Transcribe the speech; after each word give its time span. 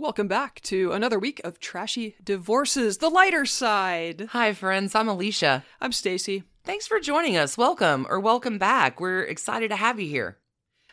Welcome 0.00 0.28
back 0.28 0.62
to 0.62 0.92
another 0.92 1.18
week 1.18 1.42
of 1.44 1.60
trashy 1.60 2.16
divorces, 2.24 2.96
the 2.96 3.10
lighter 3.10 3.44
side. 3.44 4.28
Hi, 4.30 4.54
friends. 4.54 4.94
I'm 4.94 5.08
Alicia. 5.08 5.62
I'm 5.78 5.92
Stacy. 5.92 6.44
Thanks 6.64 6.86
for 6.86 7.00
joining 7.00 7.36
us. 7.36 7.58
Welcome 7.58 8.06
or 8.08 8.18
welcome 8.18 8.56
back. 8.56 8.98
We're 8.98 9.20
excited 9.20 9.68
to 9.68 9.76
have 9.76 10.00
you 10.00 10.08
here. 10.08 10.38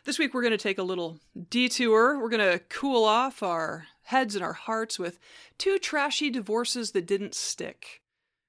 This 0.04 0.18
week 0.18 0.34
we're 0.34 0.42
going 0.42 0.50
to 0.50 0.58
take 0.58 0.76
a 0.76 0.82
little 0.82 1.20
detour. 1.48 2.20
We're 2.20 2.28
going 2.28 2.52
to 2.52 2.62
cool 2.68 3.02
off 3.02 3.42
our 3.42 3.86
heads 4.02 4.34
and 4.34 4.44
our 4.44 4.52
hearts 4.52 4.98
with 4.98 5.18
two 5.56 5.78
trashy 5.78 6.28
divorces 6.28 6.90
that 6.90 7.06
didn't 7.06 7.34
stick. 7.34 8.02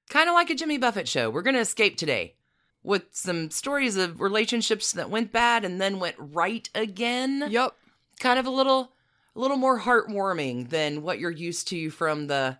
Kind 0.10 0.28
of 0.28 0.36
like 0.36 0.50
a 0.50 0.56
Jimmy 0.56 0.78
Buffett 0.78 1.08
show. 1.08 1.30
We're 1.30 1.42
going 1.42 1.56
to 1.56 1.62
escape 1.62 1.96
today 1.96 2.36
with 2.84 3.04
some 3.12 3.50
stories 3.50 3.96
of 3.96 4.20
relationships 4.20 4.92
that 4.92 5.10
went 5.10 5.32
bad 5.32 5.64
and 5.64 5.80
then 5.80 6.02
went 6.02 6.18
right 6.20 6.68
again. 6.76 7.46
Yep. 7.50 7.76
Kind 8.20 8.40
of 8.40 8.46
a 8.46 8.52
little 8.52 8.92
a 9.36 9.40
little 9.40 9.58
more 9.58 9.80
heartwarming 9.80 10.70
than 10.70 11.02
what 11.02 11.20
you're 11.20 11.32
used 11.32 11.68
to 11.70 11.90
from 11.90 12.28
the 12.28 12.58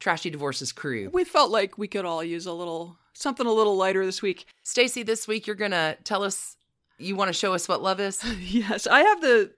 Trashy 0.00 0.30
Divorces 0.30 0.72
crew. 0.72 1.10
We 1.12 1.24
felt 1.24 1.50
like 1.50 1.78
we 1.78 1.88
could 1.88 2.04
all 2.04 2.22
use 2.22 2.46
a 2.46 2.52
little 2.52 2.98
something 3.14 3.46
a 3.46 3.52
little 3.52 3.76
lighter 3.76 4.04
this 4.04 4.22
week. 4.22 4.46
Stacy, 4.62 5.02
this 5.02 5.28
week 5.28 5.46
you're 5.46 5.56
going 5.56 5.70
to 5.70 5.96
tell 6.04 6.22
us 6.22 6.56
you 6.98 7.16
want 7.16 7.28
to 7.28 7.32
show 7.32 7.54
us 7.54 7.68
what 7.68 7.82
love 7.82 8.00
is? 8.00 8.22
yes, 8.40 8.86
I 8.86 9.00
have 9.00 9.20
the 9.20 9.52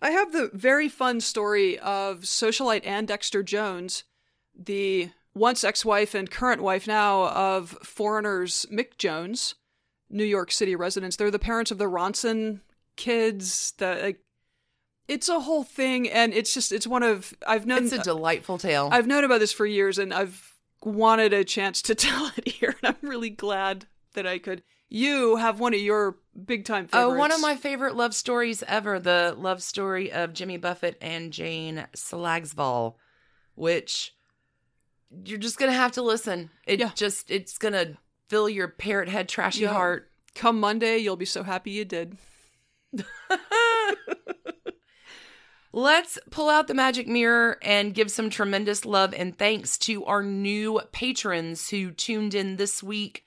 I 0.00 0.10
have 0.10 0.32
the 0.32 0.50
very 0.52 0.88
fun 0.88 1.20
story 1.20 1.78
of 1.78 2.20
socialite 2.20 2.86
Ann 2.86 3.06
Dexter 3.06 3.42
Jones, 3.42 4.04
the 4.56 5.10
once 5.34 5.64
ex-wife 5.64 6.14
and 6.14 6.30
current 6.30 6.62
wife 6.62 6.86
now 6.86 7.28
of 7.28 7.70
Foreigner's 7.82 8.66
Mick 8.72 8.96
Jones, 8.96 9.56
New 10.08 10.24
York 10.24 10.52
City 10.52 10.76
residents. 10.76 11.16
They're 11.16 11.30
the 11.30 11.38
parents 11.38 11.70
of 11.70 11.78
the 11.78 11.86
Ronson 11.86 12.60
kids. 12.96 13.72
The 13.78 13.98
like, 14.02 14.20
it's 15.08 15.28
a 15.28 15.40
whole 15.40 15.64
thing, 15.64 16.08
and 16.08 16.32
it's 16.34 16.54
just 16.54 16.70
it's 16.70 16.86
one 16.86 17.02
of 17.02 17.34
I've 17.46 17.66
known 17.66 17.84
It's 17.84 17.92
a 17.92 17.98
delightful 18.02 18.58
tale. 18.58 18.88
I've 18.92 19.06
known 19.06 19.24
about 19.24 19.40
this 19.40 19.52
for 19.52 19.66
years, 19.66 19.98
and 19.98 20.12
I've 20.14 20.54
wanted 20.82 21.32
a 21.32 21.44
chance 21.44 21.82
to 21.82 21.94
tell 21.96 22.30
it 22.36 22.46
here, 22.48 22.74
and 22.82 22.94
I'm 23.02 23.08
really 23.08 23.30
glad 23.30 23.86
that 24.14 24.26
I 24.26 24.38
could. 24.38 24.62
You 24.90 25.36
have 25.36 25.60
one 25.60 25.74
of 25.74 25.80
your 25.80 26.16
big 26.46 26.64
time 26.64 26.86
favorites. 26.86 27.12
Oh, 27.14 27.18
one 27.18 27.30
of 27.32 27.40
my 27.42 27.56
favorite 27.56 27.94
love 27.94 28.14
stories 28.14 28.62
ever 28.66 28.98
the 28.98 29.34
love 29.36 29.62
story 29.62 30.10
of 30.10 30.32
Jimmy 30.32 30.56
Buffett 30.56 30.96
and 31.02 31.30
Jane 31.30 31.86
Slagsvol, 31.94 32.94
which 33.54 34.14
you're 35.24 35.38
just 35.38 35.58
going 35.58 35.70
to 35.70 35.76
have 35.76 35.92
to 35.92 36.02
listen. 36.02 36.48
It 36.66 36.80
Yeah. 36.80 36.90
just, 36.94 37.30
it's 37.30 37.58
going 37.58 37.74
to 37.74 37.98
fill 38.30 38.48
your 38.48 38.68
parrot 38.68 39.08
head 39.10 39.28
trashy 39.28 39.60
Yeah. 39.62 39.72
heart. 39.74 40.10
Come 40.34 40.58
Monday, 40.58 40.98
you'll 40.98 41.16
be 41.16 41.24
so 41.26 41.42
happy 41.42 41.70
you 41.72 41.84
did. 41.84 42.16
Let's 45.72 46.18
pull 46.30 46.48
out 46.48 46.66
the 46.66 46.74
magic 46.74 47.06
mirror 47.06 47.58
and 47.62 47.94
give 47.94 48.10
some 48.10 48.30
tremendous 48.30 48.84
love 48.84 49.12
and 49.14 49.36
thanks 49.36 49.76
to 49.78 50.04
our 50.06 50.22
new 50.22 50.80
patrons 50.92 51.68
who 51.68 51.90
tuned 51.90 52.34
in 52.34 52.56
this 52.56 52.82
week 52.82 53.24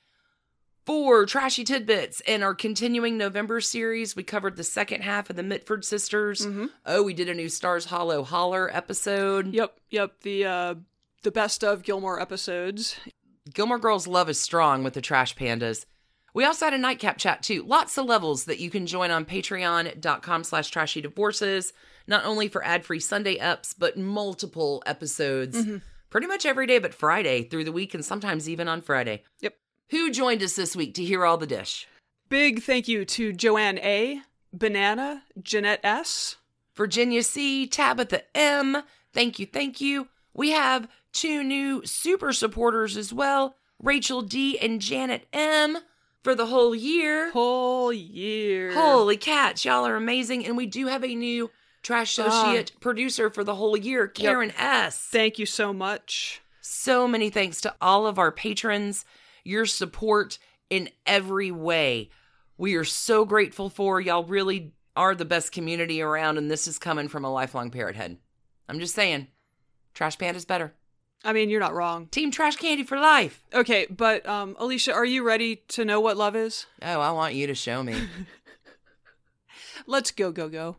for 0.85 1.25
Trashy 1.25 1.63
Tidbits 1.63 2.21
and 2.27 2.43
our 2.43 2.55
continuing 2.55 3.17
November 3.17 3.61
series. 3.61 4.15
We 4.15 4.23
covered 4.23 4.57
the 4.57 4.63
second 4.63 5.01
half 5.01 5.29
of 5.29 5.35
the 5.35 5.43
Mitford 5.43 5.85
sisters. 5.85 6.45
Mm-hmm. 6.45 6.65
Oh, 6.85 7.03
we 7.03 7.13
did 7.13 7.29
a 7.29 7.35
new 7.35 7.49
Stars 7.49 7.85
Hollow 7.85 8.23
Holler 8.23 8.69
episode. 8.75 9.53
Yep, 9.53 9.77
yep. 9.91 10.21
The 10.21 10.45
uh, 10.45 10.75
the 11.21 11.31
best 11.31 11.63
of 11.63 11.83
Gilmore 11.83 12.19
episodes. 12.19 12.99
Gilmore 13.53 13.79
Girls 13.79 14.07
love 14.07 14.29
is 14.29 14.39
strong 14.39 14.83
with 14.83 14.93
the 14.93 15.01
Trash 15.01 15.35
Pandas. 15.35 15.85
We 16.33 16.45
also 16.45 16.65
had 16.65 16.73
a 16.73 16.77
nightcap 16.77 17.17
chat 17.17 17.43
too. 17.43 17.63
Lots 17.63 17.97
of 17.97 18.05
levels 18.05 18.45
that 18.45 18.59
you 18.59 18.69
can 18.69 18.87
join 18.87 19.11
on 19.11 19.25
patreon.com 19.25 20.43
slash 20.43 20.69
trashy 20.69 21.01
divorces, 21.01 21.73
not 22.11 22.25
only 22.25 22.47
for 22.47 22.63
ad-free 22.63 22.99
Sunday 22.99 23.39
ups, 23.39 23.73
but 23.73 23.97
multiple 23.97 24.83
episodes 24.85 25.57
mm-hmm. 25.57 25.77
pretty 26.11 26.27
much 26.27 26.45
every 26.45 26.67
day 26.67 26.77
but 26.77 26.93
Friday 26.93 27.41
through 27.43 27.63
the 27.63 27.71
week 27.71 27.95
and 27.95 28.05
sometimes 28.05 28.47
even 28.47 28.67
on 28.67 28.81
Friday. 28.81 29.23
Yep. 29.39 29.55
Who 29.89 30.11
joined 30.11 30.43
us 30.43 30.55
this 30.55 30.75
week 30.75 30.93
to 30.95 31.03
hear 31.03 31.25
all 31.25 31.37
the 31.37 31.47
dish? 31.47 31.87
Big 32.29 32.61
thank 32.61 32.87
you 32.87 33.03
to 33.05 33.33
Joanne 33.33 33.79
A, 33.79 34.21
Banana, 34.53 35.23
Jeanette 35.41 35.79
S. 35.83 36.35
Virginia 36.75 37.23
C, 37.23 37.67
Tabitha 37.67 38.23
M. 38.35 38.83
Thank 39.13 39.39
you, 39.39 39.45
thank 39.45 39.81
you. 39.81 40.07
We 40.33 40.51
have 40.51 40.87
two 41.11 41.43
new 41.43 41.85
super 41.85 42.31
supporters 42.31 42.95
as 42.95 43.13
well, 43.13 43.55
Rachel 43.81 44.21
D 44.21 44.57
and 44.59 44.79
Janet 44.79 45.27
M 45.33 45.77
for 46.23 46.35
the 46.35 46.45
whole 46.45 46.73
year. 46.73 47.31
Whole 47.31 47.91
year. 47.91 48.73
Holy 48.73 49.17
cats, 49.17 49.65
y'all 49.65 49.85
are 49.85 49.95
amazing. 49.95 50.45
And 50.45 50.55
we 50.55 50.65
do 50.65 50.87
have 50.87 51.03
a 51.03 51.15
new 51.15 51.51
trash 51.81 52.17
associate 52.17 52.73
producer 52.79 53.29
for 53.29 53.43
the 53.43 53.55
whole 53.55 53.77
year, 53.77 54.07
Karen 54.07 54.51
S. 54.57 54.97
Thank 54.97 55.39
you 55.39 55.45
so 55.45 55.73
much. 55.73 56.41
So 56.61 57.07
many 57.07 57.29
thanks 57.29 57.61
to 57.61 57.75
all 57.81 58.07
of 58.07 58.19
our 58.19 58.31
patrons, 58.31 59.05
your 59.43 59.65
support 59.65 60.37
in 60.69 60.89
every 61.05 61.51
way. 61.51 62.09
We 62.57 62.75
are 62.75 62.83
so 62.83 63.25
grateful 63.25 63.69
for 63.69 63.99
y'all 63.99 64.23
really 64.23 64.73
are 64.95 65.15
the 65.15 65.25
best 65.25 65.51
community 65.51 66.01
around 66.01 66.37
and 66.37 66.51
this 66.51 66.67
is 66.67 66.77
coming 66.77 67.07
from 67.07 67.25
a 67.25 67.31
lifelong 67.31 67.71
parrot 67.71 67.95
head. 67.95 68.17
I'm 68.69 68.79
just 68.79 68.95
saying. 68.95 69.27
Trash 69.93 70.17
Panda's 70.17 70.45
better. 70.45 70.73
I 71.23 71.33
mean, 71.33 71.49
you're 71.49 71.59
not 71.59 71.73
wrong. 71.73 72.07
Team 72.07 72.31
Trash 72.31 72.57
Panda 72.57 72.83
for 72.83 72.99
life. 72.99 73.43
Okay, 73.53 73.85
but 73.89 74.25
um, 74.25 74.55
Alicia, 74.57 74.93
are 74.93 75.05
you 75.05 75.23
ready 75.23 75.57
to 75.69 75.85
know 75.85 75.99
what 75.99 76.17
love 76.17 76.35
is? 76.35 76.65
Oh, 76.81 76.99
I 76.99 77.11
want 77.11 77.35
you 77.35 77.47
to 77.47 77.55
show 77.55 77.83
me. 77.83 77.95
Let's 79.87 80.11
go, 80.11 80.31
go, 80.31 80.49
go. 80.49 80.77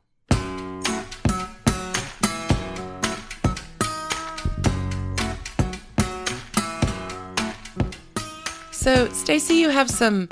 So, 8.82 9.08
Stacy, 9.12 9.54
you 9.54 9.68
have 9.68 9.88
some 9.90 10.28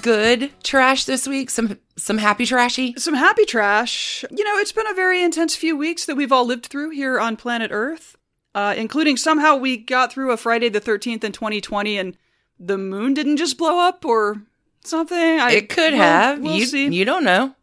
good 0.00 0.50
trash 0.62 1.04
this 1.04 1.28
week, 1.28 1.50
some 1.50 1.78
some 1.96 2.18
happy 2.18 2.46
trashy. 2.46 2.94
Some 2.96 3.14
happy 3.14 3.44
trash. 3.44 4.24
You 4.30 4.44
know, 4.44 4.56
it's 4.58 4.72
been 4.72 4.86
a 4.86 4.94
very 4.94 5.22
intense 5.22 5.54
few 5.54 5.76
weeks 5.76 6.06
that 6.06 6.16
we've 6.16 6.32
all 6.32 6.46
lived 6.46 6.66
through 6.66 6.90
here 6.90 7.20
on 7.20 7.36
planet 7.36 7.70
Earth, 7.72 8.16
uh, 8.54 8.74
including 8.76 9.16
somehow 9.18 9.56
we 9.56 9.76
got 9.76 10.10
through 10.12 10.32
a 10.32 10.36
Friday 10.38 10.68
the 10.70 10.80
13th 10.80 11.22
in 11.22 11.32
2020 11.32 11.98
and 11.98 12.16
the 12.58 12.78
moon 12.78 13.12
didn't 13.12 13.36
just 13.36 13.58
blow 13.58 13.78
up 13.78 14.04
or 14.06 14.42
something. 14.84 15.18
I, 15.18 15.52
It 15.52 15.68
could 15.68 15.92
we'll- 15.92 16.02
have. 16.02 16.40
We'll 16.40 16.56
you 16.56 16.64
see. 16.66 16.88
you 16.88 17.04
don't 17.04 17.24
know. 17.24 17.54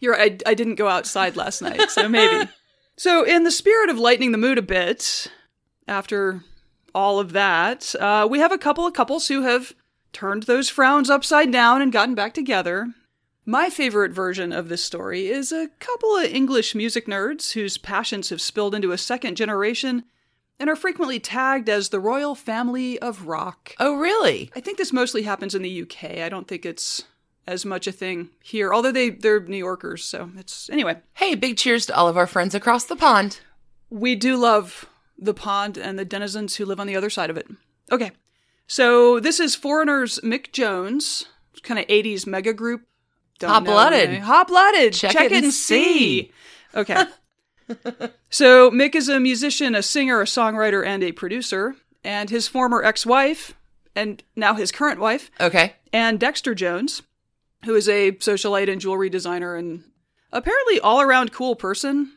You're 0.00 0.14
right. 0.14 0.42
I, 0.44 0.50
I 0.50 0.54
didn't 0.54 0.74
go 0.74 0.88
outside 0.88 1.36
last 1.36 1.62
night, 1.62 1.90
so 1.90 2.08
maybe. 2.08 2.48
So, 2.98 3.24
in 3.24 3.42
the 3.44 3.50
spirit 3.50 3.88
of 3.88 3.98
lightening 3.98 4.32
the 4.32 4.38
mood 4.38 4.58
a 4.58 4.62
bit, 4.62 5.26
after 5.88 6.44
all 6.94 7.18
of 7.18 7.32
that, 7.32 7.94
uh, 7.96 8.26
we 8.30 8.38
have 8.38 8.52
a 8.52 8.58
couple 8.58 8.86
of 8.86 8.94
couples 8.94 9.28
who 9.28 9.42
have 9.42 9.72
turned 10.12 10.44
those 10.44 10.68
frowns 10.68 11.10
upside 11.10 11.50
down 11.50 11.80
and 11.82 11.92
gotten 11.92 12.14
back 12.14 12.34
together. 12.34 12.92
My 13.44 13.70
favorite 13.70 14.12
version 14.12 14.52
of 14.52 14.68
this 14.68 14.84
story 14.84 15.26
is 15.26 15.50
a 15.50 15.68
couple 15.80 16.16
of 16.16 16.24
English 16.24 16.74
music 16.74 17.06
nerds 17.06 17.52
whose 17.52 17.76
passions 17.76 18.28
have 18.28 18.40
spilled 18.40 18.74
into 18.74 18.92
a 18.92 18.98
second 18.98 19.36
generation 19.36 20.04
and 20.60 20.70
are 20.70 20.76
frequently 20.76 21.18
tagged 21.18 21.68
as 21.68 21.88
the 21.88 21.98
royal 21.98 22.36
family 22.36 22.98
of 23.00 23.26
rock. 23.26 23.74
Oh, 23.80 23.96
really? 23.96 24.50
I 24.54 24.60
think 24.60 24.78
this 24.78 24.92
mostly 24.92 25.22
happens 25.22 25.56
in 25.56 25.62
the 25.62 25.82
UK. 25.82 26.22
I 26.22 26.28
don't 26.28 26.46
think 26.46 26.64
it's 26.64 27.02
as 27.48 27.64
much 27.64 27.88
a 27.88 27.92
thing 27.92 28.28
here, 28.40 28.72
although 28.72 28.92
they 28.92 29.10
they're 29.10 29.40
New 29.40 29.56
Yorkers, 29.56 30.04
so 30.04 30.30
it's 30.38 30.70
anyway. 30.70 30.98
Hey, 31.14 31.34
big 31.34 31.56
cheers 31.56 31.86
to 31.86 31.96
all 31.96 32.06
of 32.06 32.16
our 32.16 32.28
friends 32.28 32.54
across 32.54 32.84
the 32.84 32.94
pond. 32.94 33.40
We 33.90 34.14
do 34.14 34.36
love 34.36 34.86
the 35.22 35.34
pond 35.34 35.78
and 35.78 35.98
the 35.98 36.04
denizens 36.04 36.56
who 36.56 36.64
live 36.64 36.80
on 36.80 36.86
the 36.86 36.96
other 36.96 37.10
side 37.10 37.30
of 37.30 37.36
it. 37.36 37.46
Okay. 37.90 38.10
So 38.66 39.20
this 39.20 39.38
is 39.40 39.54
Foreigner's 39.54 40.18
Mick 40.20 40.52
Jones, 40.52 41.26
kind 41.62 41.78
of 41.78 41.86
80s 41.86 42.26
mega 42.26 42.52
group. 42.52 42.82
Hot-blooded. 43.40 44.20
Hot-blooded. 44.20 44.92
Check 44.92 45.12
Check, 45.12 45.26
it 45.26 45.32
and 45.32 45.44
and 45.46 45.52
see. 45.52 46.22
see. 46.24 46.32
Okay. 46.74 47.04
so 48.30 48.70
Mick 48.70 48.94
is 48.94 49.08
a 49.08 49.18
musician, 49.20 49.74
a 49.74 49.82
singer, 49.82 50.20
a 50.20 50.24
songwriter, 50.24 50.84
and 50.86 51.02
a 51.02 51.12
producer. 51.12 51.74
And 52.04 52.30
his 52.30 52.48
former 52.48 52.82
ex-wife, 52.82 53.54
and 53.94 54.22
now 54.34 54.54
his 54.54 54.72
current 54.72 54.98
wife, 55.00 55.30
Okay. 55.40 55.74
Anne 55.92 56.16
Dexter 56.16 56.54
Jones, 56.54 57.02
who 57.64 57.74
is 57.76 57.88
a 57.88 58.12
socialite 58.12 58.70
and 58.70 58.80
jewelry 58.80 59.08
designer 59.10 59.54
and 59.54 59.84
apparently 60.32 60.80
all 60.80 61.00
around 61.00 61.32
cool 61.32 61.54
person. 61.54 62.12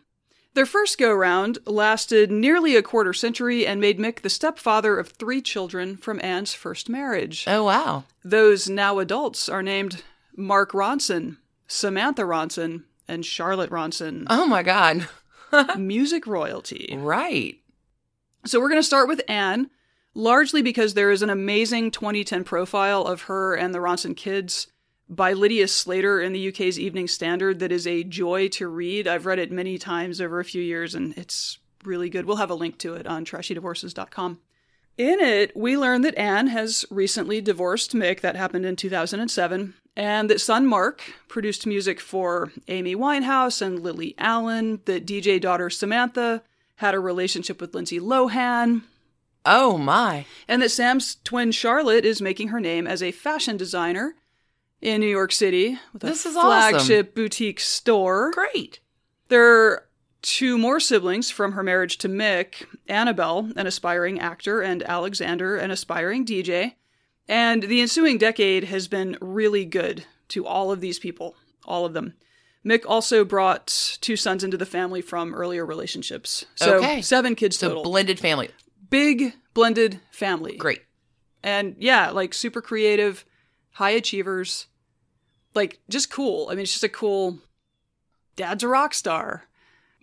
Their 0.55 0.65
first 0.65 0.97
go 0.97 1.13
round 1.13 1.57
lasted 1.65 2.31
nearly 2.31 2.77
a 2.77 2.81
quarter 2.81 3.11
century 3.11 3.67
and 3.67 3.81
made 3.81 3.99
Mick 3.99 4.21
the 4.21 4.29
stepfather 4.29 4.97
of 4.97 5.09
three 5.09 5.41
children 5.41 5.97
from 5.97 6.21
Anne's 6.23 6.53
first 6.53 6.87
marriage. 6.87 7.43
Oh, 7.45 7.65
wow. 7.65 8.05
Those 8.23 8.69
now 8.69 8.99
adults 8.99 9.49
are 9.49 9.61
named 9.61 10.01
Mark 10.33 10.71
Ronson, 10.71 11.37
Samantha 11.67 12.21
Ronson, 12.21 12.83
and 13.05 13.25
Charlotte 13.25 13.69
Ronson. 13.69 14.27
Oh, 14.29 14.47
my 14.47 14.63
God. 14.63 15.09
Music 15.77 16.25
royalty. 16.25 16.95
Right. 16.97 17.59
So 18.45 18.61
we're 18.61 18.69
going 18.69 18.79
to 18.79 18.83
start 18.83 19.09
with 19.09 19.21
Anne, 19.27 19.69
largely 20.13 20.61
because 20.61 20.93
there 20.93 21.11
is 21.11 21.21
an 21.21 21.29
amazing 21.29 21.91
2010 21.91 22.45
profile 22.45 23.01
of 23.01 23.23
her 23.23 23.55
and 23.55 23.75
the 23.75 23.79
Ronson 23.79 24.15
kids 24.15 24.67
by 25.07 25.33
Lydia 25.33 25.67
Slater 25.67 26.21
in 26.21 26.33
the 26.33 26.49
UK's 26.49 26.79
Evening 26.79 27.07
Standard 27.07 27.59
that 27.59 27.71
is 27.71 27.85
a 27.85 28.03
joy 28.03 28.47
to 28.49 28.67
read. 28.67 29.07
I've 29.07 29.25
read 29.25 29.39
it 29.39 29.51
many 29.51 29.77
times 29.77 30.19
over 30.19 30.39
a 30.39 30.45
few 30.45 30.61
years 30.61 30.95
and 30.95 31.15
it's 31.17 31.59
really 31.83 32.09
good. 32.09 32.25
We'll 32.25 32.37
have 32.37 32.49
a 32.49 32.55
link 32.55 32.77
to 32.79 32.95
it 32.95 33.05
on 33.05 33.25
trashydivorces.com. 33.25 34.39
In 34.97 35.19
it, 35.19 35.55
we 35.55 35.77
learn 35.77 36.01
that 36.01 36.17
Anne 36.17 36.47
has 36.47 36.85
recently 36.89 37.41
divorced 37.41 37.93
Mick. 37.93 38.21
That 38.21 38.37
happened 38.37 38.65
in 38.65 38.75
2007. 38.75 39.73
And 39.97 40.29
that 40.29 40.41
son 40.41 40.65
Mark 40.65 41.01
produced 41.27 41.67
music 41.67 41.99
for 41.99 42.51
Amy 42.67 42.95
Winehouse 42.95 43.61
and 43.61 43.79
Lily 43.79 44.15
Allen. 44.17 44.79
That 44.85 45.05
DJ 45.05 45.39
daughter 45.39 45.69
Samantha 45.69 46.43
had 46.77 46.95
a 46.95 46.99
relationship 46.99 47.61
with 47.61 47.75
Lindsay 47.75 47.99
Lohan. 47.99 48.83
Oh 49.45 49.77
my. 49.77 50.25
And 50.47 50.61
that 50.61 50.69
Sam's 50.69 51.17
twin 51.23 51.51
Charlotte 51.51 52.05
is 52.05 52.21
making 52.21 52.49
her 52.49 52.59
name 52.59 52.87
as 52.87 53.03
a 53.03 53.11
fashion 53.11 53.57
designer 53.57 54.15
in 54.85 55.01
New 55.01 55.07
York 55.07 55.31
City 55.31 55.79
with 55.93 56.03
a 56.03 56.07
This 56.07 56.25
is 56.27 56.35
awesome. 56.35 56.47
flagship 56.47 57.15
boutique 57.15 57.59
store. 57.59 58.31
Great. 58.31 58.79
There 59.29 59.43
are 59.43 59.87
two 60.21 60.57
more 60.59 60.79
siblings 60.79 61.31
from 61.31 61.53
her 61.53 61.63
marriage 61.63 61.97
to 61.99 62.07
Mick 62.07 62.65
Annabelle, 62.87 63.51
an 63.55 63.65
aspiring 63.65 64.19
actor, 64.19 64.61
and 64.61 64.83
Alexander, 64.83 65.57
an 65.57 65.71
aspiring 65.71 66.23
DJ. 66.23 66.75
And 67.27 67.63
the 67.63 67.81
ensuing 67.81 68.19
decade 68.19 68.65
has 68.65 68.87
been 68.87 69.17
really 69.19 69.65
good 69.65 70.05
to 70.29 70.45
all 70.45 70.71
of 70.71 70.81
these 70.81 70.99
people, 70.99 71.35
all 71.65 71.85
of 71.85 71.93
them. 71.93 72.13
Mick 72.63 72.83
also 72.87 73.25
brought 73.25 73.97
two 74.01 74.15
sons 74.15 74.43
into 74.43 74.57
the 74.57 74.65
family 74.65 75.01
from 75.01 75.33
earlier 75.33 75.65
relationships. 75.65 76.45
So 76.55 76.75
Okay. 76.77 77.01
seven 77.01 77.33
kids 77.35 77.57
So 77.57 77.69
total. 77.69 77.83
blended 77.83 78.19
family. 78.19 78.49
Big 78.91 79.33
blended 79.55 79.99
family. 80.11 80.57
Great. 80.57 80.81
And 81.43 81.75
yeah, 81.79 82.11
like 82.11 82.33
super 82.35 82.61
creative, 82.61 83.25
high 83.71 83.91
achievers. 83.91 84.67
Like 85.55 85.79
just 85.89 86.11
cool. 86.11 86.49
I 86.49 86.55
mean, 86.55 86.63
it's 86.63 86.73
just 86.73 86.83
a 86.83 86.89
cool 86.89 87.39
dad's 88.35 88.63
a 88.63 88.67
rock 88.67 88.93
star. 88.93 89.45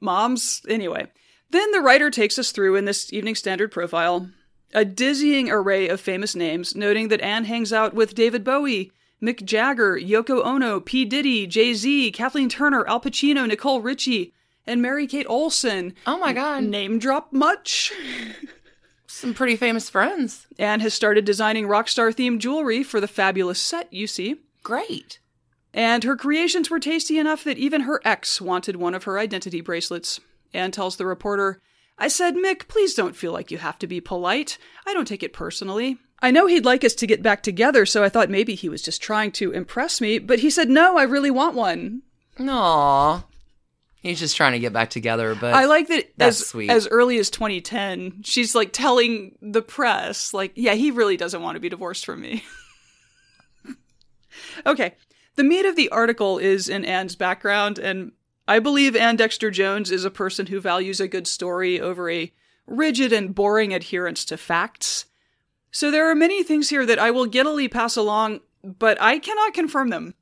Mom's 0.00 0.62
anyway. 0.68 1.06
Then 1.50 1.70
the 1.70 1.82
writer 1.82 2.10
takes 2.10 2.38
us 2.38 2.50
through 2.50 2.76
in 2.76 2.86
this 2.86 3.12
Evening 3.12 3.34
Standard 3.34 3.70
profile 3.70 4.28
a 4.74 4.84
dizzying 4.84 5.50
array 5.50 5.88
of 5.88 6.00
famous 6.00 6.34
names, 6.34 6.74
noting 6.74 7.08
that 7.08 7.20
Anne 7.20 7.44
hangs 7.44 7.72
out 7.72 7.94
with 7.94 8.14
David 8.14 8.42
Bowie, 8.42 8.90
Mick 9.22 9.44
Jagger, 9.44 9.98
Yoko 9.98 10.44
Ono, 10.44 10.80
P. 10.80 11.04
Diddy, 11.04 11.46
Jay 11.46 11.74
Z, 11.74 12.10
Kathleen 12.12 12.48
Turner, 12.48 12.86
Al 12.88 13.00
Pacino, 13.00 13.46
Nicole 13.46 13.80
Richie, 13.80 14.32
and 14.66 14.80
Mary 14.80 15.06
Kate 15.06 15.26
Olsen. 15.28 15.94
Oh 16.06 16.18
my 16.18 16.32
God. 16.32 16.64
Name 16.64 16.98
drop 16.98 17.32
much? 17.32 17.92
Some 19.06 19.34
pretty 19.34 19.56
famous 19.56 19.90
friends. 19.90 20.46
Anne 20.58 20.80
has 20.80 20.94
started 20.94 21.24
designing 21.24 21.66
rock 21.66 21.88
star 21.88 22.10
themed 22.10 22.38
jewelry 22.38 22.82
for 22.82 23.00
the 23.00 23.06
fabulous 23.06 23.60
set 23.60 23.92
you 23.92 24.06
see. 24.06 24.40
Great. 24.62 25.18
And 25.74 26.04
her 26.04 26.16
creations 26.16 26.70
were 26.70 26.80
tasty 26.80 27.18
enough 27.18 27.44
that 27.44 27.58
even 27.58 27.82
her 27.82 28.00
ex 28.04 28.40
wanted 28.40 28.76
one 28.76 28.94
of 28.94 29.04
her 29.04 29.18
identity 29.18 29.60
bracelets. 29.60 30.20
Anne 30.52 30.70
tells 30.70 30.96
the 30.96 31.06
reporter, 31.06 31.60
I 31.98 32.08
said, 32.08 32.34
Mick, 32.34 32.68
please 32.68 32.94
don't 32.94 33.16
feel 33.16 33.32
like 33.32 33.50
you 33.50 33.58
have 33.58 33.78
to 33.78 33.86
be 33.86 34.00
polite. 34.00 34.58
I 34.86 34.92
don't 34.92 35.08
take 35.08 35.22
it 35.22 35.32
personally. 35.32 35.98
I 36.20 36.30
know 36.30 36.46
he'd 36.46 36.64
like 36.64 36.84
us 36.84 36.94
to 36.96 37.06
get 37.06 37.22
back 37.22 37.42
together, 37.42 37.84
so 37.86 38.04
I 38.04 38.08
thought 38.08 38.30
maybe 38.30 38.54
he 38.54 38.68
was 38.68 38.82
just 38.82 39.02
trying 39.02 39.32
to 39.32 39.50
impress 39.50 40.00
me, 40.00 40.18
but 40.18 40.38
he 40.38 40.50
said, 40.50 40.68
no, 40.68 40.96
I 40.96 41.02
really 41.02 41.30
want 41.30 41.56
one. 41.56 42.02
Aw. 42.38 43.24
He's 44.02 44.20
just 44.20 44.36
trying 44.36 44.52
to 44.52 44.58
get 44.58 44.72
back 44.72 44.90
together, 44.90 45.36
but 45.36 45.54
I 45.54 45.66
like 45.66 45.88
that 45.88 46.12
That's 46.16 46.40
as, 46.40 46.46
sweet. 46.46 46.70
as 46.70 46.88
early 46.88 47.18
as 47.18 47.30
2010, 47.30 48.22
she's 48.24 48.54
like 48.54 48.72
telling 48.72 49.36
the 49.40 49.62
press, 49.62 50.34
like, 50.34 50.52
yeah, 50.54 50.74
he 50.74 50.90
really 50.90 51.16
doesn't 51.16 51.42
want 51.42 51.54
to 51.56 51.60
be 51.60 51.68
divorced 51.68 52.04
from 52.04 52.20
me. 52.20 52.44
okay. 54.66 54.94
The 55.36 55.44
meat 55.44 55.64
of 55.64 55.76
the 55.76 55.88
article 55.88 56.38
is 56.38 56.68
in 56.68 56.84
Anne's 56.84 57.16
background, 57.16 57.78
and 57.78 58.12
I 58.46 58.58
believe 58.58 58.94
Anne 58.94 59.16
Dexter 59.16 59.50
Jones 59.50 59.90
is 59.90 60.04
a 60.04 60.10
person 60.10 60.46
who 60.46 60.60
values 60.60 61.00
a 61.00 61.08
good 61.08 61.26
story 61.26 61.80
over 61.80 62.10
a 62.10 62.32
rigid 62.66 63.12
and 63.12 63.34
boring 63.34 63.72
adherence 63.72 64.24
to 64.26 64.36
facts. 64.36 65.06
So 65.70 65.90
there 65.90 66.10
are 66.10 66.14
many 66.14 66.42
things 66.42 66.68
here 66.68 66.84
that 66.84 66.98
I 66.98 67.10
will 67.10 67.26
giddily 67.26 67.68
pass 67.68 67.96
along, 67.96 68.40
but 68.62 69.00
I 69.00 69.18
cannot 69.18 69.54
confirm 69.54 69.88
them. 69.88 70.14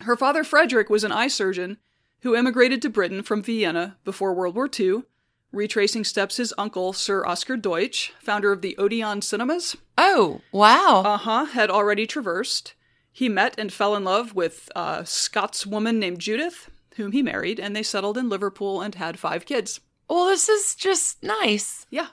Her 0.00 0.16
father, 0.16 0.44
Frederick, 0.44 0.88
was 0.88 1.04
an 1.04 1.12
eye 1.12 1.28
surgeon 1.28 1.78
who 2.20 2.34
emigrated 2.36 2.80
to 2.82 2.90
Britain 2.90 3.22
from 3.22 3.42
Vienna 3.42 3.96
before 4.04 4.32
World 4.34 4.54
War 4.54 4.68
II, 4.78 5.02
retracing 5.52 6.04
steps 6.04 6.36
his 6.36 6.54
uncle, 6.56 6.92
Sir 6.92 7.24
Oscar 7.26 7.56
Deutsch, 7.56 8.12
founder 8.20 8.52
of 8.52 8.62
the 8.62 8.76
Odeon 8.78 9.20
Cinemas, 9.20 9.76
Oh, 9.98 10.40
wow. 10.52 11.02
uh 11.04 11.16
huh, 11.18 11.44
had 11.46 11.70
already 11.70 12.06
traversed. 12.06 12.74
He 13.16 13.28
met 13.28 13.54
and 13.56 13.72
fell 13.72 13.94
in 13.94 14.02
love 14.02 14.34
with 14.34 14.68
a 14.74 15.04
Scotswoman 15.04 15.98
named 15.98 16.18
Judith, 16.18 16.68
whom 16.96 17.12
he 17.12 17.22
married, 17.22 17.60
and 17.60 17.74
they 17.74 17.84
settled 17.84 18.18
in 18.18 18.28
Liverpool 18.28 18.80
and 18.80 18.96
had 18.96 19.20
five 19.20 19.46
kids. 19.46 19.78
well, 20.10 20.26
this 20.26 20.48
is 20.48 20.74
just 20.74 21.22
nice. 21.22 21.86
Yeah. 21.90 22.08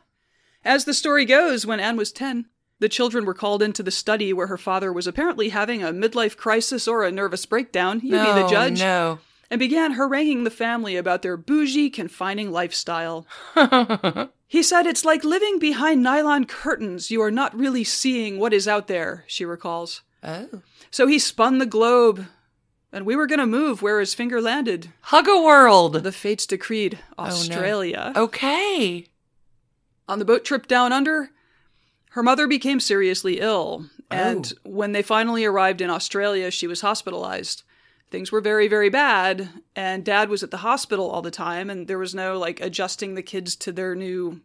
As 0.63 0.85
the 0.85 0.93
story 0.93 1.25
goes, 1.25 1.65
when 1.65 1.79
Anne 1.79 1.97
was 1.97 2.11
10, 2.11 2.45
the 2.77 2.87
children 2.87 3.25
were 3.25 3.33
called 3.33 3.63
into 3.63 3.81
the 3.81 3.89
study 3.89 4.31
where 4.31 4.45
her 4.45 4.59
father 4.59 4.93
was 4.93 5.07
apparently 5.07 5.49
having 5.49 5.81
a 5.81 5.87
midlife 5.91 6.37
crisis 6.37 6.87
or 6.87 7.03
a 7.03 7.11
nervous 7.11 7.47
breakdown. 7.47 7.99
You 8.03 8.11
no, 8.11 8.35
be 8.35 8.41
the 8.43 8.47
judge. 8.47 8.79
No. 8.79 9.17
And 9.49 9.57
began 9.57 9.93
haranguing 9.93 10.43
the 10.43 10.51
family 10.51 10.95
about 10.97 11.23
their 11.23 11.35
bougie, 11.35 11.89
confining 11.89 12.51
lifestyle. 12.51 13.25
He 14.51 14.63
said, 14.63 14.85
It's 14.85 15.05
like 15.05 15.23
living 15.23 15.59
behind 15.59 16.03
nylon 16.03 16.43
curtains. 16.43 17.09
You 17.09 17.21
are 17.21 17.31
not 17.31 17.57
really 17.57 17.85
seeing 17.85 18.37
what 18.37 18.51
is 18.51 18.67
out 18.67 18.87
there, 18.87 19.23
she 19.25 19.45
recalls. 19.45 20.01
Oh. 20.23 20.61
So 20.89 21.07
he 21.07 21.19
spun 21.19 21.57
the 21.57 21.65
globe, 21.65 22.27
and 22.91 23.05
we 23.05 23.15
were 23.15 23.27
going 23.27 23.39
to 23.39 23.47
move 23.47 23.81
where 23.81 23.99
his 23.99 24.13
finger 24.13 24.41
landed. 24.41 24.89
Hug 25.01 25.27
a 25.27 25.41
world. 25.41 26.03
The 26.03 26.11
fates 26.11 26.45
decreed 26.45 26.99
oh, 27.17 27.25
Australia. 27.25 28.13
Okay. 28.15 29.07
On 30.07 30.19
the 30.19 30.25
boat 30.25 30.43
trip 30.43 30.67
down 30.67 30.91
under, 30.91 31.29
her 32.11 32.23
mother 32.23 32.47
became 32.47 32.79
seriously 32.79 33.39
ill. 33.39 33.85
Oh. 33.89 34.15
And 34.15 34.51
when 34.63 34.91
they 34.91 35.01
finally 35.01 35.45
arrived 35.45 35.81
in 35.81 35.89
Australia, 35.89 36.51
she 36.51 36.67
was 36.67 36.81
hospitalized. 36.81 37.63
Things 38.09 38.29
were 38.29 38.41
very, 38.41 38.67
very 38.67 38.89
bad, 38.89 39.47
and 39.73 40.03
dad 40.03 40.27
was 40.27 40.43
at 40.43 40.51
the 40.51 40.57
hospital 40.57 41.09
all 41.09 41.21
the 41.21 41.31
time, 41.31 41.69
and 41.69 41.87
there 41.87 41.97
was 41.97 42.13
no 42.13 42.37
like 42.37 42.59
adjusting 42.59 43.15
the 43.15 43.23
kids 43.23 43.55
to 43.55 43.71
their 43.71 43.95
new 43.95 44.41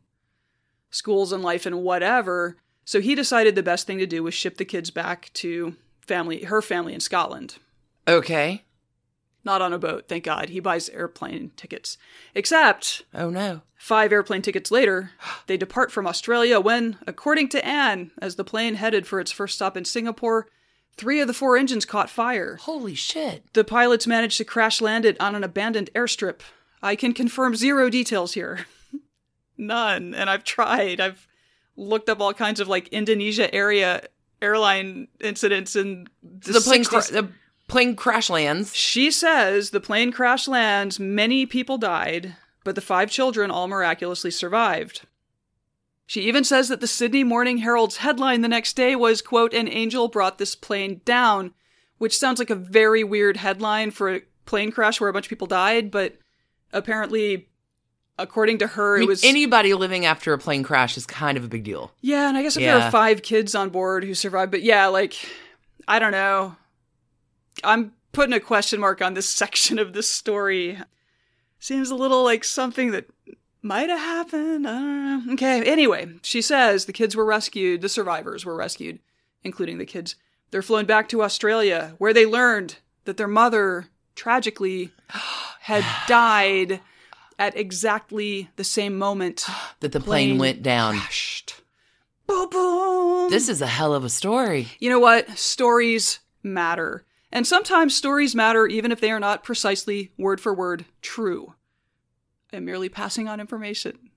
schools 0.91 1.33
and 1.33 1.43
life 1.43 1.67
and 1.67 1.83
whatever. 1.83 2.59
So 2.87 3.01
he 3.01 3.17
decided 3.17 3.55
the 3.57 3.65
best 3.65 3.87
thing 3.87 3.99
to 3.99 4.07
do 4.07 4.23
was 4.23 4.33
ship 4.33 4.57
the 4.57 4.65
kids 4.65 4.91
back 4.91 5.31
to 5.35 5.75
family, 6.01 6.45
her 6.45 6.63
family 6.63 6.95
in 6.95 7.01
Scotland. 7.01 7.57
Okay. 8.07 8.63
Not 9.45 9.61
on 9.61 9.73
a 9.73 9.79
boat, 9.79 10.07
thank 10.09 10.25
God. 10.25 10.51
He 10.51 10.61
buys 10.61 10.89
airplane 10.91 11.51
tickets. 11.57 11.99
Except 12.35 13.03
Oh 13.13 13.29
no. 13.29 13.63
Five 13.77 14.13
airplane 14.13 14.41
tickets 14.41 14.71
later, 14.71 15.11
they 15.49 15.57
depart 15.57 15.91
from 15.91 16.07
Australia 16.07 16.61
when, 16.61 16.97
according 17.09 17.49
to 17.51 17.67
Anne, 17.67 18.13
as 18.23 18.37
the 18.37 18.45
plane 18.45 18.77
headed 18.77 19.05
for 19.05 19.19
its 19.19 19.33
first 19.33 19.57
stop 19.57 19.77
in 19.77 19.85
Singapore, 19.85 20.47
three 20.97 21.21
of 21.21 21.27
the 21.27 21.35
four 21.35 21.57
engines 21.57 21.85
caught 21.85 22.09
fire. 22.09 22.57
Holy 22.63 22.95
shit. 22.95 23.53
The 23.53 23.65
pilots 23.65 24.07
managed 24.07 24.39
to 24.39 24.45
crash 24.45 24.81
land 24.81 25.05
it 25.05 25.21
on 25.21 25.35
an 25.35 25.43
abandoned 25.43 25.91
airstrip. 25.93 26.41
I 26.81 26.95
can 26.95 27.13
confirm 27.13 27.57
zero 27.57 27.91
details 27.91 28.35
here. 28.35 28.67
None. 29.59 30.15
And 30.15 30.31
I've 30.31 30.45
tried. 30.45 31.01
I've 31.01 31.27
looked 31.77 32.09
up 32.09 32.21
all 32.21 32.35
kinds 32.35 32.61
of 32.61 32.69
like 32.69 32.89
Indonesia 32.89 33.53
area 33.55 34.03
airline 34.43 35.09
incidents 35.21 35.77
and 35.77 36.09
the, 36.23 36.53
The 36.53 36.61
plane, 36.61 36.85
60s. 36.85 36.89
cra- 36.89 37.23
the 37.23 37.29
plane 37.69 37.97
crash 37.97 38.29
lands. 38.31 38.75
She 38.75 39.11
says 39.11 39.71
the 39.71 39.81
plane 39.81 40.13
crash 40.13 40.47
lands, 40.47 41.01
many 41.01 41.47
people 41.47 41.79
died, 41.79 42.37
but 42.65 42.75
the 42.75 42.81
five 42.81 43.11
children 43.11 43.51
all 43.51 43.67
miraculously 43.69 44.31
survived. 44.31 45.03
She 46.09 46.21
even 46.23 46.45
says 46.45 46.69
that 46.69 46.81
the 46.81 46.87
Sydney 46.87 47.25
Morning 47.25 47.59
Herald's 47.59 47.97
headline 47.97 48.43
the 48.43 48.49
next 48.49 48.77
day 48.77 48.95
was, 48.95 49.21
quote, 49.23 49.53
an 49.53 49.69
angel 49.69 50.07
brought 50.07 50.39
this 50.39 50.55
plane 50.55 51.01
down, 51.05 51.53
which 51.99 52.17
sounds 52.17 52.39
like 52.39 52.51
a 52.51 52.55
very 52.55 53.03
weird 53.03 53.39
headline 53.39 53.91
for 53.91 54.15
a 54.15 54.21
plane 54.45 54.71
crash 54.71 55.01
where 55.01 55.11
a 55.11 55.13
bunch 55.13 55.27
of 55.27 55.31
people 55.31 55.49
died, 55.49 55.91
but 55.91 56.17
apparently, 56.73 57.49
according 58.19 58.59
to 58.59 58.67
her, 58.67 58.95
I 58.95 58.97
it 58.97 59.01
mean, 59.01 59.09
was. 59.09 59.25
anybody 59.25 59.75
living 59.75 60.07
after 60.07 60.33
a 60.33 60.39
plane 60.39 60.63
crash 60.63 60.97
is 60.97 61.07
kind 61.07 61.37
of 61.37 61.45
a 61.45 61.49
big 61.49 61.65
deal. 61.65 61.93
Yeah, 62.01 62.29
and 62.29 62.37
I 62.37 62.43
guess 62.43 62.57
if 62.57 62.63
there 62.63 62.79
are 62.79 62.91
five 62.91 63.23
kids 63.23 63.55
on 63.55 63.71
board 63.71 64.05
who 64.05 64.15
survived, 64.15 64.51
but 64.51 64.63
yeah, 64.63 64.87
like, 64.87 65.15
I 65.87 65.99
don't 65.99 66.13
know. 66.13 66.57
I'm 67.65 67.93
putting 68.13 68.35
a 68.35 68.41
question 68.41 68.81
mark 68.81 69.03
on 69.03 69.15
this 69.15 69.29
section 69.43 69.79
of 69.79 69.93
this 69.93 70.11
story. 70.11 70.79
Seems 71.59 71.91
a 71.91 71.95
little 71.95 72.23
like 72.23 72.45
something 72.45 72.91
that 72.93 73.07
might 73.63 73.91
have 73.91 73.99
happened. 73.99 74.67
I 74.67 74.73
don't 74.73 75.27
know. 75.27 75.33
Okay, 75.35 75.63
anyway, 75.65 76.09
she 76.23 76.41
says 76.41 76.85
the 76.85 76.93
kids 76.93 77.17
were 77.17 77.25
rescued, 77.25 77.81
the 77.81 77.89
survivors 77.89 78.45
were 78.45 78.55
rescued, 78.55 79.01
including 79.43 79.79
the 79.79 79.87
kids. 79.87 80.17
They're 80.51 80.63
flown 80.63 80.87
back 80.87 81.09
to 81.09 81.23
Australia, 81.23 81.95
where 81.99 82.13
they 82.15 82.25
learned 82.25 82.77
that 83.05 83.17
their 83.17 83.27
mother, 83.27 83.89
tragically, 84.15 84.93
had 85.61 85.85
died 86.07 86.81
at 87.39 87.57
exactly 87.57 88.49
the 88.57 88.65
same 88.65 88.97
moment 88.99 89.47
That 89.81 89.93
the 89.93 90.01
plane, 90.01 90.31
Plane 90.31 90.39
went 90.39 90.63
down. 90.63 90.95
crashed. 90.95 91.55
Boom, 92.27 92.49
boom. 92.51 93.31
This 93.31 93.49
is 93.49 93.63
a 93.63 93.67
hell 93.67 93.95
of 93.95 94.05
a 94.05 94.09
story. 94.09 94.69
You 94.81 94.91
know 94.91 94.99
what? 94.99 95.31
Stories 95.39 96.19
matter. 96.43 97.05
And 97.31 97.47
sometimes 97.47 97.95
stories 97.95 98.35
matter 98.35 98.67
even 98.67 98.91
if 98.93 99.01
they 99.01 99.11
are 99.11 99.21
not 99.21 99.45
precisely 99.45 100.13
word 100.19 100.41
for 100.41 100.55
word 100.55 100.85
true. 101.03 101.55
I 102.53 102.57
am 102.57 102.65
merely 102.65 102.89
passing 102.89 103.29
on 103.29 103.41
information. 103.41 104.11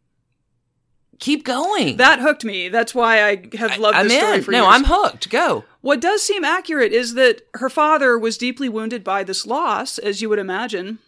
Keep 1.19 1.43
going. 1.43 1.97
That 1.97 2.19
hooked 2.19 2.45
me. 2.45 2.69
That's 2.69 2.95
why 2.95 3.27
I 3.27 3.49
have 3.57 3.77
loved 3.77 3.97
I'm 3.97 4.07
this 4.07 4.17
story 4.17 4.37
in. 4.37 4.43
for 4.43 4.51
No, 4.51 4.63
years. 4.63 4.73
I'm 4.75 4.83
hooked. 4.85 5.29
Go. 5.29 5.65
What 5.81 5.99
does 5.99 6.21
seem 6.23 6.45
accurate 6.45 6.93
is 6.93 7.15
that 7.15 7.41
her 7.55 7.69
father 7.69 8.17
was 8.17 8.37
deeply 8.37 8.69
wounded 8.69 9.03
by 9.03 9.23
this 9.23 9.45
loss, 9.45 9.97
as 9.97 10.21
you 10.21 10.29
would 10.29 10.39
imagine. 10.39 10.99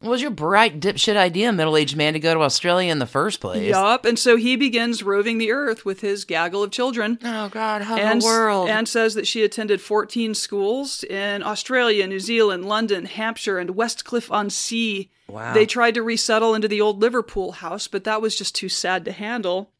What 0.00 0.10
was 0.10 0.20
your 0.22 0.30
bright 0.30 0.78
dipshit 0.78 1.16
idea, 1.16 1.52
middle 1.52 1.76
aged 1.76 1.96
man, 1.96 2.12
to 2.12 2.20
go 2.20 2.34
to 2.34 2.40
Australia 2.40 2.92
in 2.92 2.98
the 2.98 3.06
first 3.06 3.40
place? 3.40 3.70
Yup. 3.70 4.04
And 4.04 4.18
so 4.18 4.36
he 4.36 4.54
begins 4.54 5.02
roving 5.02 5.38
the 5.38 5.50
earth 5.50 5.86
with 5.86 6.02
his 6.02 6.26
gaggle 6.26 6.62
of 6.62 6.70
children. 6.70 7.18
Oh 7.24 7.48
God, 7.48 7.82
how 7.82 7.96
and, 7.96 8.20
the 8.20 8.26
world. 8.26 8.68
and 8.68 8.86
says 8.86 9.14
that 9.14 9.26
she 9.26 9.42
attended 9.42 9.80
14 9.80 10.34
schools 10.34 11.02
in 11.04 11.42
Australia, 11.42 12.06
New 12.06 12.20
Zealand, 12.20 12.66
London, 12.66 13.06
Hampshire, 13.06 13.58
and 13.58 13.70
Westcliff 13.70 14.30
on 14.30 14.50
Sea. 14.50 15.10
wow. 15.28 15.54
They 15.54 15.64
tried 15.64 15.94
to 15.94 16.02
resettle 16.02 16.54
into 16.54 16.68
the 16.68 16.80
old 16.80 17.00
Liverpool 17.00 17.52
house, 17.52 17.88
but 17.88 18.04
that 18.04 18.20
was 18.20 18.36
just 18.36 18.54
too 18.54 18.68
sad 18.68 19.04
to 19.06 19.12
handle. 19.12 19.70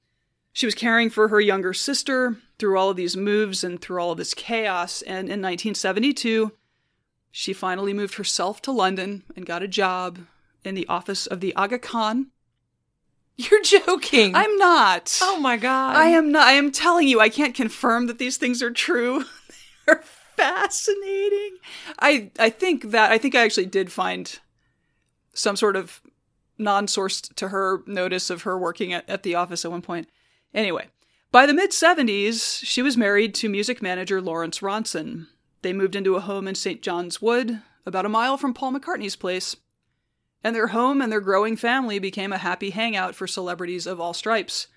She 0.55 0.65
was 0.65 0.75
caring 0.75 1.11
for 1.11 1.29
her 1.29 1.41
younger 1.43 1.75
sister 1.75 2.39
through 2.59 2.79
all 2.79 2.89
of 2.89 2.97
these 2.97 3.19
moves 3.19 3.63
and 3.63 3.79
through 3.79 4.01
all 4.01 4.13
of 4.13 4.19
this 4.19 4.33
chaos. 4.33 5.03
And 5.03 5.29
in 5.29 5.43
1972, 5.43 6.53
she 7.39 7.53
finally 7.53 7.93
moved 7.93 8.15
herself 8.15 8.63
to 8.63 8.73
London 8.73 9.23
and 9.37 9.45
got 9.45 9.63
a 9.63 9.69
job 9.69 10.21
in 10.65 10.75
the 10.75 10.87
office 10.87 11.27
of 11.27 11.41
the 11.41 11.55
Aga 11.55 11.79
Khan. 11.81 12.29
You're 13.37 13.63
joking. 13.63 14.35
I'm 14.35 14.57
not. 14.57 15.19
Oh 15.21 15.39
my 15.39 15.59
God. 15.59 15.97
I 15.97 16.07
am 16.07 16.33
not. 16.33 16.47
I 16.47 16.53
am 16.53 16.73
telling 16.73 17.07
you, 17.07 17.21
I 17.21 17.29
can't 17.29 17.55
confirm 17.55 18.07
that 18.07 18.17
these 18.19 18.39
things 18.39 18.63
are 18.63 18.71
true. 18.71 19.27
They're 19.87 20.03
fascinating. 20.35 21.59
I 21.99 22.31
I 22.39 22.49
think 22.49 22.93
that 22.93 23.13
I 23.13 23.19
think 23.19 23.35
I 23.35 23.45
actually 23.45 23.67
did 23.67 23.93
find 23.93 24.39
some 25.35 25.57
sort 25.57 25.77
of 25.77 26.01
non-sourced 26.57 27.35
to 27.35 27.49
her 27.49 27.83
notice 27.87 28.31
of 28.31 28.43
her 28.43 28.57
working 28.57 28.95
at, 28.95 29.07
at 29.11 29.25
the 29.25 29.35
office 29.35 29.63
at 29.67 29.71
one 29.71 29.83
point. 29.83 30.09
Anyway, 30.55 30.87
by 31.33 31.45
the 31.45 31.53
mid 31.53 31.73
70s, 31.73 32.65
she 32.65 32.81
was 32.81 32.97
married 32.97 33.35
to 33.35 33.51
music 33.51 33.83
manager 33.83 34.23
Lawrence 34.23 34.61
Ronson. 34.61 35.27
They 35.67 35.73
moved 35.73 35.97
into 35.97 36.15
a 36.15 36.21
home 36.21 36.47
in 36.47 36.55
St. 36.55 36.81
John's 36.81 37.21
Wood, 37.21 37.61
about 37.85 38.07
a 38.07 38.09
mile 38.09 38.37
from 38.37 38.55
Paul 38.55 38.73
McCartney's 38.73 39.17
place. 39.17 39.57
And 40.45 40.55
their 40.55 40.69
home 40.69 41.03
and 41.03 41.11
their 41.11 41.21
growing 41.21 41.57
family 41.57 41.99
became 41.99 42.33
a 42.33 42.39
happy 42.39 42.71
hangout 42.71 43.17
for 43.17 43.27
celebrities 43.27 43.85
of 43.85 44.01
all 44.01 44.15
stripes. 44.15 44.69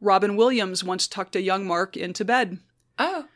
Robin 0.00 0.34
Williams 0.34 0.82
once 0.82 1.06
tucked 1.06 1.36
a 1.36 1.42
young 1.42 1.66
Mark 1.66 1.98
into 1.98 2.24
bed. 2.24 2.60
Oh. 2.98 3.26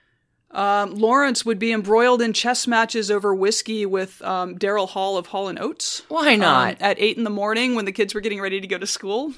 Um, 0.50 0.94
Lawrence 0.94 1.44
would 1.44 1.58
be 1.58 1.70
embroiled 1.70 2.22
in 2.22 2.32
chess 2.32 2.66
matches 2.66 3.10
over 3.10 3.34
whiskey 3.34 3.84
with 3.84 4.22
um, 4.22 4.58
Daryl 4.58 4.88
Hall 4.88 5.18
of 5.18 5.26
Hall 5.26 5.48
and 5.48 5.58
Oates. 5.58 6.00
Why 6.08 6.34
not? 6.34 6.76
um, 6.76 6.78
at 6.80 6.98
eight 6.98 7.18
in 7.18 7.24
the 7.24 7.28
morning 7.28 7.74
when 7.74 7.84
the 7.84 7.92
kids 7.92 8.14
were 8.14 8.22
getting 8.22 8.40
ready 8.40 8.58
to 8.58 8.66
go 8.66 8.78
to 8.78 8.86
school. 8.86 9.34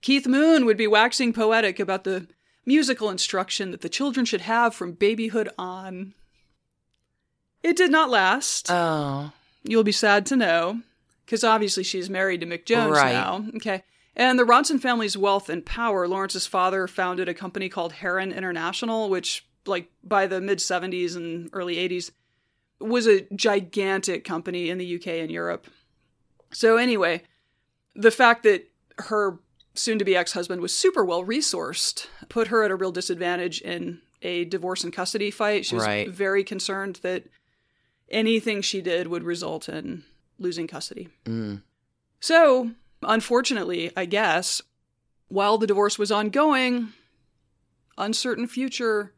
Keith 0.00 0.26
Moon 0.26 0.64
would 0.64 0.78
be 0.78 0.86
waxing 0.86 1.34
poetic 1.34 1.78
about 1.78 2.04
the 2.04 2.28
musical 2.64 3.10
instruction 3.10 3.70
that 3.72 3.80
the 3.80 3.88
children 3.88 4.24
should 4.26 4.42
have 4.42 4.74
from 4.74 4.92
babyhood 4.92 5.48
on. 5.58 6.14
It 7.62 7.76
did 7.76 7.90
not 7.90 8.10
last. 8.10 8.70
oh. 8.70 9.32
You'll 9.64 9.84
be 9.84 9.92
sad 9.92 10.26
to 10.26 10.36
know, 10.36 10.80
because 11.24 11.44
obviously 11.44 11.84
she's 11.84 12.10
married 12.10 12.40
to 12.40 12.46
Mick 12.46 12.64
Jones 12.66 12.96
Right. 12.96 13.12
now. 13.12 13.44
Okay. 13.56 13.84
And 14.16 14.36
the 14.36 14.42
Ronson 14.44 14.80
family's 14.80 15.16
wealth 15.16 15.48
and 15.48 15.64
power, 15.64 16.08
Lawrence's 16.08 16.48
father 16.48 16.88
founded 16.88 17.28
a 17.28 17.34
company 17.34 17.68
called 17.68 17.92
Heron 17.92 18.32
International, 18.32 19.08
which, 19.08 19.46
like, 19.64 19.88
by 20.02 20.26
the 20.26 20.40
mid 20.40 20.58
70s 20.58 21.14
and 21.16 21.48
early 21.52 21.76
80s, 21.76 22.10
was 22.80 23.06
a 23.06 23.22
gigantic 23.36 24.24
company 24.24 24.68
in 24.68 24.78
the 24.78 24.96
UK 24.96 25.06
and 25.20 25.30
Europe. 25.30 25.68
So, 26.52 26.76
anyway, 26.76 27.22
the 27.94 28.10
fact 28.10 28.42
that 28.42 28.68
her 28.98 29.38
soon 29.74 29.98
to 29.98 30.04
be 30.04 30.14
ex 30.16 30.32
husband 30.32 30.60
was 30.60 30.74
super 30.74 31.04
well 31.04 31.24
resourced 31.24 32.06
put 32.28 32.48
her 32.48 32.62
at 32.62 32.70
a 32.70 32.76
real 32.76 32.92
disadvantage 32.92 33.60
in 33.62 34.00
a 34.22 34.44
divorce 34.44 34.84
and 34.84 34.92
custody 34.92 35.30
fight. 35.30 35.64
She 35.66 35.74
was 35.74 35.84
Right. 35.84 36.08
very 36.08 36.44
concerned 36.44 37.00
that 37.02 37.24
anything 38.10 38.62
she 38.62 38.80
did 38.80 39.08
would 39.08 39.24
result 39.24 39.68
in 39.68 40.04
losing 40.38 40.66
custody. 40.68 41.08
Mm. 41.24 41.62
So, 42.20 42.72
unfortunately, 43.02 43.90
I 43.96 44.04
guess, 44.04 44.62
while 45.28 45.58
the 45.58 45.66
divorce 45.66 45.98
was 45.98 46.12
ongoing, 46.12 46.92
uncertain 47.98 48.46
future, 48.46 49.12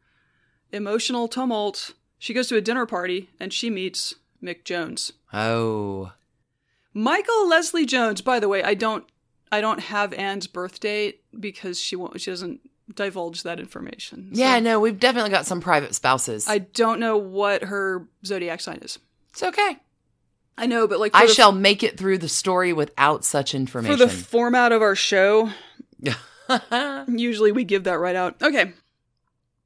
emotional 0.71 1.27
tumult, 1.27 1.93
she 2.17 2.33
goes 2.33 2.47
to 2.47 2.55
a 2.57 2.61
dinner 2.61 2.85
party 2.85 3.29
and 3.39 3.53
she 3.53 3.69
meets 3.69 4.15
Mick 4.41 4.63
Jones. 4.63 5.11
Oh. 5.33 6.13
Michael 6.93 7.47
Leslie 7.47 7.85
Jones, 7.85 8.21
by 8.21 8.39
the 8.39 8.47
way, 8.49 8.63
I 8.63 8.73
don't 8.73 9.05
I 9.51 9.61
don't 9.61 9.79
have 9.79 10.13
Anne's 10.13 10.47
birth 10.47 10.79
date 10.79 11.23
because 11.39 11.79
she 11.79 11.95
won't 11.95 12.19
she 12.19 12.31
doesn't 12.31 12.61
divulge 12.93 13.43
that 13.43 13.59
information. 13.59 14.31
So 14.33 14.39
Yeah, 14.39 14.59
no, 14.59 14.79
we've 14.79 14.99
definitely 14.99 15.31
got 15.31 15.45
some 15.45 15.61
private 15.61 15.95
spouses. 15.95 16.47
I 16.47 16.59
don't 16.59 16.99
know 16.99 17.17
what 17.17 17.63
her 17.63 18.07
zodiac 18.25 18.61
sign 18.61 18.79
is. 18.81 18.99
it's 19.31 19.43
okay. 19.43 19.77
I 20.57 20.67
know, 20.67 20.87
but 20.87 20.99
like 20.99 21.11
I 21.13 21.25
the, 21.25 21.33
shall 21.33 21.51
make 21.51 21.83
it 21.83 21.97
through 21.97 22.19
the 22.19 22.29
story 22.29 22.71
without 22.71 23.25
such 23.25 23.53
information. 23.53 23.97
for 23.97 24.05
the 24.05 24.11
format 24.11 24.71
of 24.71 24.81
our 24.81 24.95
show, 24.95 25.49
Usually 27.07 27.51
we 27.51 27.63
give 27.63 27.83
that 27.85 27.99
right 27.99 28.15
out. 28.15 28.41
Okay. 28.41 28.73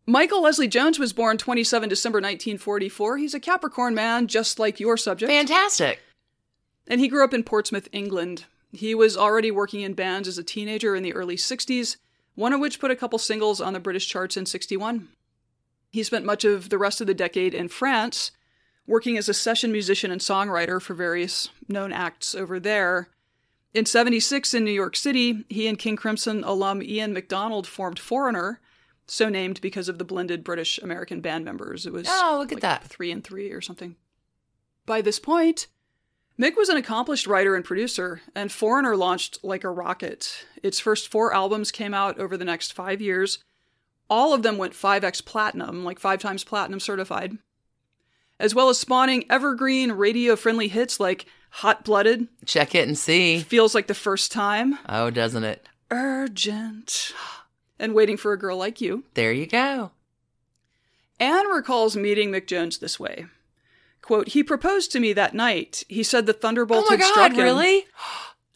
Michael 0.06 0.42
Leslie 0.42 0.68
Jones 0.68 0.98
was 0.98 1.14
born 1.14 1.38
27 1.38 1.88
December 1.88 2.18
1944. 2.18 3.18
He's 3.18 3.34
a 3.34 3.40
Capricorn 3.40 3.94
man, 3.94 4.28
just 4.28 4.58
like 4.58 4.80
your 4.80 4.98
subject. 4.98 5.32
Fantastic. 5.32 6.00
and 6.88 7.00
he 7.00 7.08
grew 7.08 7.24
up 7.24 7.34
in 7.34 7.44
Portsmouth, 7.44 7.88
England. 7.92 8.46
He 8.72 8.94
was 8.94 9.18
already 9.18 9.52
working 9.52 9.82
in 9.82 9.94
bands 9.94 10.28
as 10.28 10.38
a 10.38 10.44
teenager 10.44 10.96
in 10.96 11.04
the 11.04 11.14
early 11.14 11.36
60s, 11.36 11.98
one 12.36 12.54
of 12.54 12.60
which 12.60 12.80
put 12.80 12.92
a 12.92 12.96
couple 12.96 13.18
singles 13.20 13.60
on 13.60 13.74
the 13.74 13.80
British 13.80 14.08
charts 14.08 14.38
in 14.38 14.46
61. 14.46 15.08
He 15.92 16.04
spent 16.04 16.26
much 16.26 16.46
of 16.46 16.70
the 16.70 16.78
rest 16.78 17.02
of 17.02 17.08
the 17.08 17.14
decade 17.16 17.54
in 17.56 17.68
France, 17.68 18.32
working 18.86 19.18
as 19.18 19.28
a 19.28 19.34
session 19.34 19.72
musician 19.72 20.12
and 20.12 20.22
songwriter 20.22 20.82
for 20.82 20.94
various 20.94 21.50
known 21.68 21.92
acts 21.92 22.36
over 22.36 22.60
there. 22.60 23.10
In 23.74 23.86
76 23.86 24.54
in 24.54 24.64
New 24.66 24.72
York 24.72 24.96
City, 24.96 25.46
he 25.50 25.68
and 25.68 25.78
King 25.78 25.96
Crimson 25.96 26.44
alum 26.44 26.82
Ian 26.82 27.14
McDonald 27.14 27.68
formed 27.68 28.00
Foreigner, 28.00 28.60
so 29.08 29.30
named 29.30 29.62
because 29.62 29.90
of 29.90 29.98
the 29.98 30.06
blended 30.06 30.44
British 30.44 30.78
American 30.80 31.22
band 31.22 31.44
members. 31.46 31.86
It 31.88 31.94
was 31.94 32.08
Oh, 32.10 32.38
look 32.40 32.52
at 32.52 32.56
like 32.58 32.62
that. 32.62 32.84
three 32.84 33.12
and 33.12 33.24
three 33.24 33.52
or 33.52 33.62
something. 33.62 33.96
By 34.86 35.02
this 35.02 35.20
point, 35.20 35.68
Mick 36.40 36.56
was 36.56 36.70
an 36.70 36.78
accomplished 36.78 37.28
writer 37.28 37.56
and 37.56 37.66
producer, 37.66 38.22
and 38.34 38.50
Foreigner 38.50 38.96
launched 38.96 39.44
like 39.44 39.66
a 39.66 39.70
rocket. 39.70 40.46
Its 40.64 40.80
first 40.80 41.10
four 41.10 41.34
albums 41.34 41.70
came 41.70 41.94
out 41.94 42.18
over 42.18 42.38
the 42.38 42.46
next 42.46 42.72
five 42.72 43.02
years. 43.02 43.40
All 44.10 44.34
of 44.34 44.42
them 44.42 44.58
went 44.58 44.74
5x 44.74 45.26
platinum, 45.26 45.84
like 45.84 46.00
five 46.00 46.22
times 46.22 46.46
platinum 46.46 46.80
certified, 46.80 47.38
as 48.40 48.56
well 48.56 48.70
as 48.70 48.80
spawning 48.80 49.26
evergreen 49.30 49.92
radio 49.92 50.38
friendly 50.38 50.70
hits 50.70 50.98
like 51.00 51.26
Hot 51.52 51.84
Blooded, 51.84 52.28
Check 52.46 52.74
it 52.74 52.88
and 52.88 52.98
see. 52.98 53.40
Feels 53.40 53.76
Like 53.76 53.88
the 53.88 53.94
First 53.94 54.32
Time, 54.32 54.78
Oh, 54.88 55.10
doesn't 55.10 55.44
it? 55.44 55.68
Urgent, 55.92 57.12
and 57.80 57.94
Waiting 57.94 58.16
for 58.18 58.32
a 58.32 58.38
Girl 58.40 58.56
Like 58.58 58.80
You. 58.80 59.04
There 59.14 59.34
you 59.34 59.46
go. 59.46 59.92
Anne 61.20 61.48
recalls 61.48 61.98
meeting 61.98 62.32
Mick 62.32 62.48
Jones 62.48 62.78
this 62.78 62.98
way. 62.98 63.26
Quote, 64.10 64.30
he 64.30 64.44
proposed 64.44 64.92
to 64.94 65.00
me 65.00 65.14
that 65.14 65.36
night. 65.36 65.84
He 65.88 66.02
said 66.02 66.26
the 66.26 66.34
thunderbolt 66.34 66.86
oh 66.88 66.90
my 66.90 66.96
had 66.96 67.06
struck 67.06 67.30
God, 67.34 67.38
him. 67.38 67.44
really? 67.44 67.86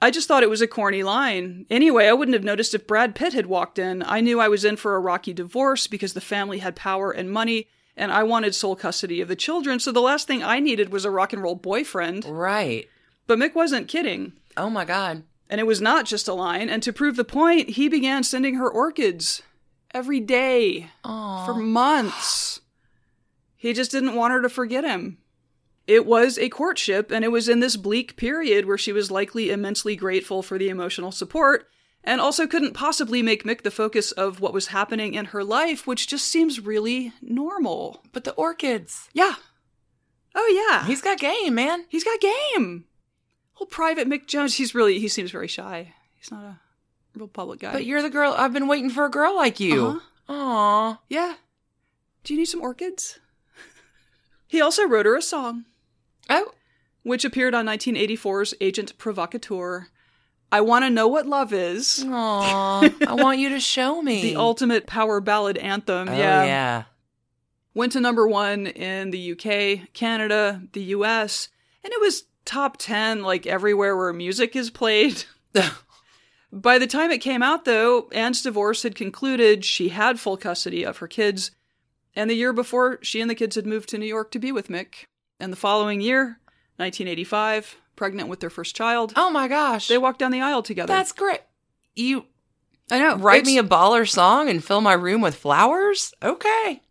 I 0.01 0.09
just 0.09 0.27
thought 0.27 0.41
it 0.41 0.49
was 0.49 0.63
a 0.63 0.67
corny 0.67 1.03
line. 1.03 1.67
Anyway, 1.69 2.07
I 2.07 2.13
wouldn't 2.13 2.33
have 2.33 2.43
noticed 2.43 2.73
if 2.73 2.87
Brad 2.87 3.13
Pitt 3.13 3.33
had 3.33 3.45
walked 3.45 3.77
in. 3.77 4.01
I 4.01 4.19
knew 4.19 4.39
I 4.39 4.47
was 4.47 4.65
in 4.65 4.77
for 4.77 4.95
a 4.95 4.99
rocky 4.99 5.31
divorce 5.31 5.85
because 5.85 6.13
the 6.15 6.21
family 6.21 6.57
had 6.57 6.75
power 6.75 7.11
and 7.11 7.29
money, 7.31 7.67
and 7.95 8.11
I 8.11 8.23
wanted 8.23 8.55
sole 8.55 8.75
custody 8.75 9.21
of 9.21 9.27
the 9.27 9.35
children, 9.35 9.79
so 9.79 9.91
the 9.91 10.01
last 10.01 10.25
thing 10.25 10.41
I 10.41 10.59
needed 10.59 10.91
was 10.91 11.05
a 11.05 11.11
rock 11.11 11.33
and 11.33 11.43
roll 11.43 11.53
boyfriend. 11.53 12.25
Right. 12.25 12.89
But 13.27 13.37
Mick 13.37 13.53
wasn't 13.53 13.87
kidding. 13.87 14.33
Oh 14.57 14.71
my 14.71 14.85
God. 14.85 15.21
And 15.51 15.61
it 15.61 15.67
was 15.67 15.81
not 15.81 16.07
just 16.07 16.27
a 16.27 16.33
line, 16.33 16.67
and 16.67 16.81
to 16.81 16.91
prove 16.91 17.15
the 17.15 17.23
point, 17.23 17.69
he 17.69 17.87
began 17.89 18.23
sending 18.23 18.55
her 18.55 18.67
orchids 18.67 19.43
every 19.93 20.19
day 20.19 20.89
Oh. 21.05 21.43
for 21.45 21.53
months. 21.53 22.59
He 23.55 23.71
just 23.71 23.91
didn't 23.91 24.15
want 24.15 24.33
her 24.33 24.41
to 24.41 24.49
forget 24.49 24.83
him. 24.83 25.19
It 25.85 26.05
was 26.05 26.37
a 26.37 26.49
courtship, 26.49 27.11
and 27.11 27.25
it 27.25 27.31
was 27.31 27.49
in 27.49 27.59
this 27.59 27.75
bleak 27.75 28.15
period 28.15 28.65
where 28.65 28.77
she 28.77 28.93
was 28.93 29.11
likely 29.11 29.51
immensely 29.51 29.95
grateful 29.95 30.41
for 30.41 30.57
the 30.57 30.69
emotional 30.69 31.11
support, 31.11 31.67
and 32.03 32.21
also 32.21 32.47
couldn't 32.47 32.73
possibly 32.73 33.21
make 33.21 33.43
Mick 33.43 33.63
the 33.63 33.71
focus 33.71 34.11
of 34.13 34.39
what 34.39 34.53
was 34.53 34.67
happening 34.67 35.13
in 35.13 35.25
her 35.25 35.43
life, 35.43 35.85
which 35.85 36.07
just 36.07 36.27
seems 36.27 36.59
really 36.61 37.11
normal. 37.21 38.03
But 38.13 38.23
the 38.23 38.33
orchids. 38.33 39.09
Yeah. 39.13 39.35
Oh, 40.35 40.69
yeah. 40.71 40.85
He's 40.87 41.01
got 41.01 41.19
game, 41.19 41.55
man. 41.55 41.85
He's 41.89 42.03
got 42.03 42.19
game. 42.19 42.85
Whole 43.53 43.67
private 43.67 44.07
Mick 44.07 44.27
Jones. 44.27 44.55
He's 44.55 44.73
really, 44.73 44.99
he 44.99 45.07
seems 45.07 45.31
very 45.31 45.47
shy. 45.47 45.93
He's 46.15 46.31
not 46.31 46.43
a 46.43 46.59
real 47.15 47.27
public 47.27 47.59
guy. 47.59 47.73
But 47.73 47.85
you're 47.85 48.01
the 48.01 48.09
girl. 48.09 48.33
I've 48.35 48.53
been 48.53 48.67
waiting 48.67 48.89
for 48.89 49.05
a 49.05 49.11
girl 49.11 49.35
like 49.35 49.59
you. 49.59 49.85
Uh-huh. 49.85 50.33
Aw. 50.33 50.99
Yeah. 51.09 51.35
Do 52.23 52.33
you 52.33 52.39
need 52.39 52.45
some 52.45 52.61
orchids? 52.61 53.19
he 54.47 54.61
also 54.61 54.87
wrote 54.87 55.05
her 55.05 55.15
a 55.15 55.21
song. 55.21 55.65
Oh. 56.29 56.51
which 57.03 57.25
appeared 57.25 57.53
on 57.53 57.65
1984's 57.65 58.53
Agent 58.61 58.97
Provocateur. 58.97 59.87
I 60.51 60.61
want 60.61 60.85
to 60.85 60.89
know 60.89 61.07
what 61.07 61.25
love 61.25 61.51
is. 61.51 62.05
Aw, 62.07 62.89
I 63.07 63.13
want 63.13 63.39
you 63.39 63.49
to 63.49 63.59
show 63.59 64.01
me. 64.03 64.21
The 64.21 64.35
ultimate 64.35 64.85
power 64.87 65.19
ballad 65.19 65.57
anthem. 65.57 66.09
Oh, 66.09 66.17
yeah. 66.17 66.45
yeah. 66.45 66.83
Went 67.73 67.93
to 67.93 67.99
number 67.99 68.27
one 68.27 68.67
in 68.67 69.09
the 69.09 69.31
UK, 69.31 69.93
Canada, 69.93 70.61
the 70.73 70.83
US, 70.95 71.49
and 71.83 71.91
it 71.91 71.99
was 71.99 72.25
top 72.45 72.77
10 72.77 73.23
like 73.23 73.47
everywhere 73.47 73.97
where 73.97 74.13
music 74.13 74.55
is 74.55 74.69
played. 74.69 75.23
By 76.51 76.77
the 76.77 76.85
time 76.85 77.09
it 77.09 77.17
came 77.17 77.41
out, 77.41 77.65
though, 77.65 78.09
Anne's 78.11 78.43
divorce 78.43 78.83
had 78.83 78.93
concluded. 78.93 79.65
She 79.65 79.89
had 79.89 80.19
full 80.19 80.37
custody 80.37 80.85
of 80.85 80.97
her 80.97 81.07
kids. 81.07 81.49
And 82.15 82.29
the 82.29 82.35
year 82.35 82.53
before, 82.53 82.99
she 83.01 83.21
and 83.21 83.29
the 83.29 83.33
kids 83.35 83.55
had 83.55 83.65
moved 83.65 83.89
to 83.89 83.97
New 83.97 84.05
York 84.05 84.29
to 84.31 84.39
be 84.39 84.51
with 84.51 84.67
Mick. 84.67 85.07
And 85.43 85.51
the 85.51 85.57
following 85.57 85.99
year, 85.99 86.39
1985, 86.77 87.75
pregnant 87.97 88.29
with 88.29 88.39
their 88.39 88.49
first 88.49 88.75
child, 88.77 89.11
oh 89.17 89.29
my 89.29 89.49
gosh. 89.49 89.89
they 89.89 89.97
walked 89.97 90.19
down 90.19 90.31
the 90.31 90.39
aisle 90.41 90.63
together. 90.63 90.87
That's 90.93 91.11
great. 91.11 91.41
You 91.95 92.25
I 92.89 92.97
know. 92.99 93.17
write 93.17 93.41
It's- 93.41 93.47
me 93.53 93.57
a 93.57 93.63
baller 93.63 94.07
song 94.09 94.47
and 94.47 94.63
fill 94.63 94.79
my 94.79 94.93
room 94.93 95.19
with 95.19 95.35
flowers? 95.35 96.13
Okay. 96.23 96.81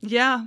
Yeah. 0.00 0.46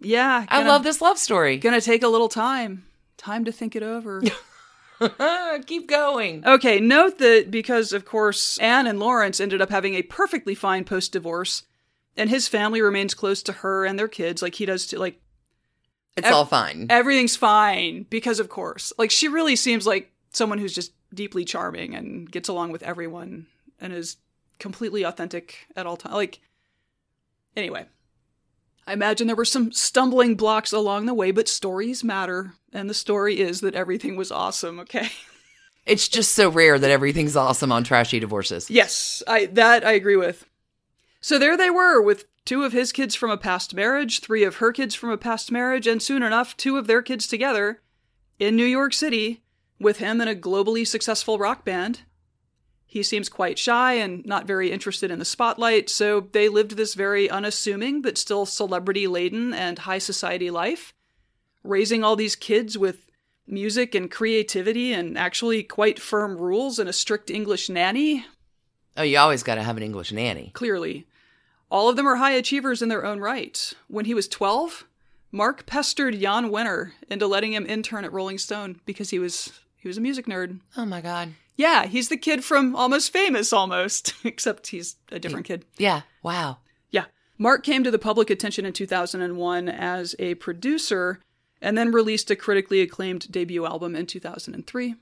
Yeah. 0.00 0.44
I 0.48 0.58
gonna- 0.58 0.68
love 0.68 0.82
this 0.82 1.00
love 1.00 1.16
story. 1.18 1.56
Gonna 1.56 1.80
take 1.80 2.02
a 2.02 2.08
little 2.08 2.28
time. 2.28 2.84
Time 3.16 3.46
to 3.46 3.52
think 3.52 3.74
it 3.74 3.82
over. 3.82 4.22
Keep 5.66 5.88
going. 5.88 6.44
Okay, 6.46 6.80
note 6.80 7.18
that 7.18 7.50
because, 7.50 7.92
of 7.94 8.04
course, 8.04 8.58
Anne 8.58 8.86
and 8.86 8.98
Lawrence 9.00 9.40
ended 9.40 9.62
up 9.62 9.70
having 9.70 9.94
a 9.94 10.02
perfectly 10.02 10.54
fine 10.54 10.84
post 10.84 11.12
divorce, 11.12 11.62
and 12.16 12.28
his 12.28 12.46
family 12.48 12.82
remains 12.82 13.14
close 13.14 13.42
to 13.44 13.52
her 13.52 13.84
and 13.86 13.98
their 13.98 14.08
kids, 14.08 14.42
like 14.42 14.56
he 14.56 14.66
does 14.66 14.86
to, 14.88 14.98
like, 14.98 15.20
It's 16.18 16.26
ev- 16.26 16.34
all 16.34 16.44
fine. 16.44 16.86
everything's 16.90 17.36
fine 17.36 18.06
because, 18.10 18.40
of 18.40 18.48
course. 18.48 18.92
Like, 18.98 19.10
she 19.10 19.28
really 19.28 19.56
seems 19.56 19.86
like 19.86 20.12
someone 20.32 20.58
who's 20.58 20.74
just 20.74 20.92
deeply 21.14 21.44
charming 21.44 21.94
and 21.94 22.30
gets 22.30 22.48
along 22.48 22.72
with 22.72 22.82
everyone 22.82 23.46
and 23.80 23.92
is 23.92 24.16
completely 24.58 25.02
authentic 25.04 25.66
at 25.76 25.86
all 25.86 25.96
times. 25.96 26.14
Like, 26.14 26.40
anyway. 27.56 27.86
I 28.86 28.94
imagine 28.94 29.26
there 29.26 29.36
were 29.36 29.44
some 29.44 29.70
stumbling 29.70 30.34
blocks 30.34 30.72
along 30.72 31.04
the 31.06 31.12
way, 31.12 31.30
but 31.30 31.46
stories 31.46 32.02
matter. 32.02 32.54
And 32.72 32.88
the 32.88 32.94
story 32.94 33.38
is 33.38 33.60
that 33.60 33.74
everything 33.74 34.16
was 34.16 34.32
awesome, 34.32 34.80
okay? 34.80 35.08
It's 35.86 36.06
just 36.06 36.34
so 36.34 36.50
rare 36.50 36.78
that 36.78 36.90
everything's 36.90 37.34
awesome 37.34 37.72
on 37.72 37.82
trashy 37.82 38.20
divorces. 38.20 38.68
Yes, 38.68 39.22
I 39.26 39.46
that 39.46 39.86
I 39.86 39.92
agree 39.92 40.16
with. 40.16 40.44
So 41.22 41.38
there 41.38 41.56
they 41.56 41.70
were 41.70 42.02
with 42.02 42.26
two 42.48 42.64
of 42.64 42.72
his 42.72 42.92
kids 42.92 43.14
from 43.14 43.30
a 43.30 43.36
past 43.36 43.74
marriage, 43.74 44.20
three 44.20 44.42
of 44.42 44.56
her 44.56 44.72
kids 44.72 44.94
from 44.94 45.10
a 45.10 45.18
past 45.18 45.52
marriage, 45.52 45.86
and 45.86 46.02
soon 46.02 46.22
enough 46.22 46.56
two 46.56 46.78
of 46.78 46.86
their 46.86 47.02
kids 47.02 47.26
together 47.26 47.82
in 48.38 48.56
New 48.56 48.64
York 48.64 48.94
City 48.94 49.42
with 49.78 49.98
him 49.98 50.18
in 50.22 50.28
a 50.28 50.34
globally 50.34 50.86
successful 50.86 51.36
rock 51.36 51.62
band. 51.62 52.00
He 52.86 53.02
seems 53.02 53.28
quite 53.28 53.58
shy 53.58 53.92
and 53.92 54.24
not 54.24 54.46
very 54.46 54.72
interested 54.72 55.10
in 55.10 55.18
the 55.18 55.26
spotlight, 55.26 55.90
so 55.90 56.20
they 56.20 56.48
lived 56.48 56.78
this 56.78 56.94
very 56.94 57.28
unassuming 57.28 58.00
but 58.00 58.16
still 58.16 58.46
celebrity 58.46 59.06
laden 59.06 59.52
and 59.52 59.80
high 59.80 59.98
society 59.98 60.50
life, 60.50 60.94
raising 61.62 62.02
all 62.02 62.16
these 62.16 62.34
kids 62.34 62.78
with 62.78 63.10
music 63.46 63.94
and 63.94 64.10
creativity 64.10 64.94
and 64.94 65.18
actually 65.18 65.62
quite 65.62 66.00
firm 66.00 66.38
rules 66.38 66.78
and 66.78 66.88
a 66.88 66.94
strict 66.94 67.28
English 67.28 67.68
nanny 67.68 68.24
Oh, 68.96 69.02
you 69.02 69.18
always 69.18 69.42
got 69.44 69.56
to 69.56 69.62
have 69.62 69.76
an 69.76 69.82
English 69.82 70.12
nanny. 70.12 70.50
clearly. 70.54 71.06
All 71.70 71.88
of 71.88 71.96
them 71.96 72.06
are 72.06 72.16
high 72.16 72.32
achievers 72.32 72.82
in 72.82 72.88
their 72.88 73.04
own 73.04 73.20
right. 73.20 73.74
When 73.88 74.06
he 74.06 74.14
was 74.14 74.28
12, 74.28 74.86
Mark 75.30 75.66
pestered 75.66 76.18
Jan 76.18 76.50
Wenner 76.50 76.92
into 77.10 77.26
letting 77.26 77.52
him 77.52 77.66
intern 77.66 78.04
at 78.04 78.12
Rolling 78.12 78.38
Stone 78.38 78.80
because 78.86 79.10
he 79.10 79.18
was 79.18 79.52
he 79.76 79.88
was 79.88 79.98
a 79.98 80.00
music 80.00 80.26
nerd. 80.26 80.60
Oh 80.76 80.86
my 80.86 81.00
God. 81.00 81.34
Yeah, 81.56 81.86
he's 81.86 82.08
the 82.08 82.16
kid 82.16 82.44
from 82.44 82.74
Almost 82.76 83.12
Famous 83.12 83.52
almost, 83.52 84.14
except 84.24 84.68
he's 84.68 84.96
a 85.10 85.18
different 85.18 85.46
kid. 85.46 85.64
Yeah. 85.76 86.02
Wow. 86.22 86.58
Yeah. 86.90 87.06
Mark 87.36 87.64
came 87.64 87.84
to 87.84 87.90
the 87.90 87.98
public 87.98 88.30
attention 88.30 88.64
in 88.64 88.72
2001 88.72 89.68
as 89.68 90.14
a 90.18 90.36
producer 90.36 91.20
and 91.60 91.76
then 91.76 91.90
released 91.90 92.30
a 92.30 92.36
critically 92.36 92.80
acclaimed 92.80 93.30
debut 93.30 93.66
album 93.66 93.94
in 93.96 94.06
2003. 94.06 94.94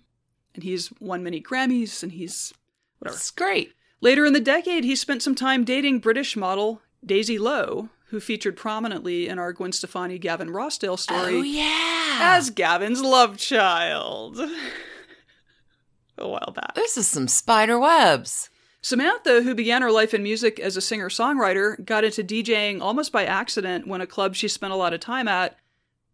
And 0.55 0.65
he's 0.65 0.91
won 0.99 1.23
many 1.23 1.43
Grammys 1.43 2.03
and 2.03 2.13
he's 2.13 2.53
whatever. 2.99 3.17
That's 3.17 3.31
great. 3.31 3.75
Later 4.01 4.25
in 4.27 4.33
the 4.33 4.41
decade, 4.41 4.85
he 4.85 4.95
spent 4.97 5.23
some 5.23 5.35
time 5.35 5.65
dating 5.65 6.01
British 6.01 6.37
model 6.37 6.83
Daisy 7.05 7.39
Lowe, 7.39 7.89
who 8.09 8.21
featured 8.21 8.57
prominently 8.57 9.27
in 9.29 9.39
our 9.39 9.53
Gwen 9.53 9.73
Stefani 9.73 10.19
Gavin 10.19 10.49
Rossdale 10.51 10.99
story 10.99 11.37
Oh, 11.37 11.43
yeah. 11.43 12.19
as 12.37 12.51
Gavin's 12.51 13.03
love 13.03 13.39
child. 13.39 14.39
a 16.19 16.29
while 16.29 16.53
back. 16.55 16.75
this 16.75 16.97
is 16.97 17.07
some 17.09 17.29
spider 17.29 17.79
webs. 17.79 18.51
Samantha, 18.83 19.43
who 19.43 19.55
began 19.55 19.83
her 19.83 19.91
life 19.91 20.15
in 20.15 20.23
music 20.23 20.61
as 20.61 20.77
a 20.77 20.81
singer 20.81 21.09
songwriter, 21.09 21.83
got 21.85 22.05
into 22.05 22.23
DJing 22.23 22.81
almost 22.81 23.11
by 23.11 23.25
accident 23.25 23.89
when 23.89 24.01
a 24.01 24.07
club 24.07 24.35
she 24.37 24.47
spent 24.47 24.73
a 24.73 24.77
lot 24.77 24.95
of 24.95 25.01
time 25.01 25.27
at 25.27 25.57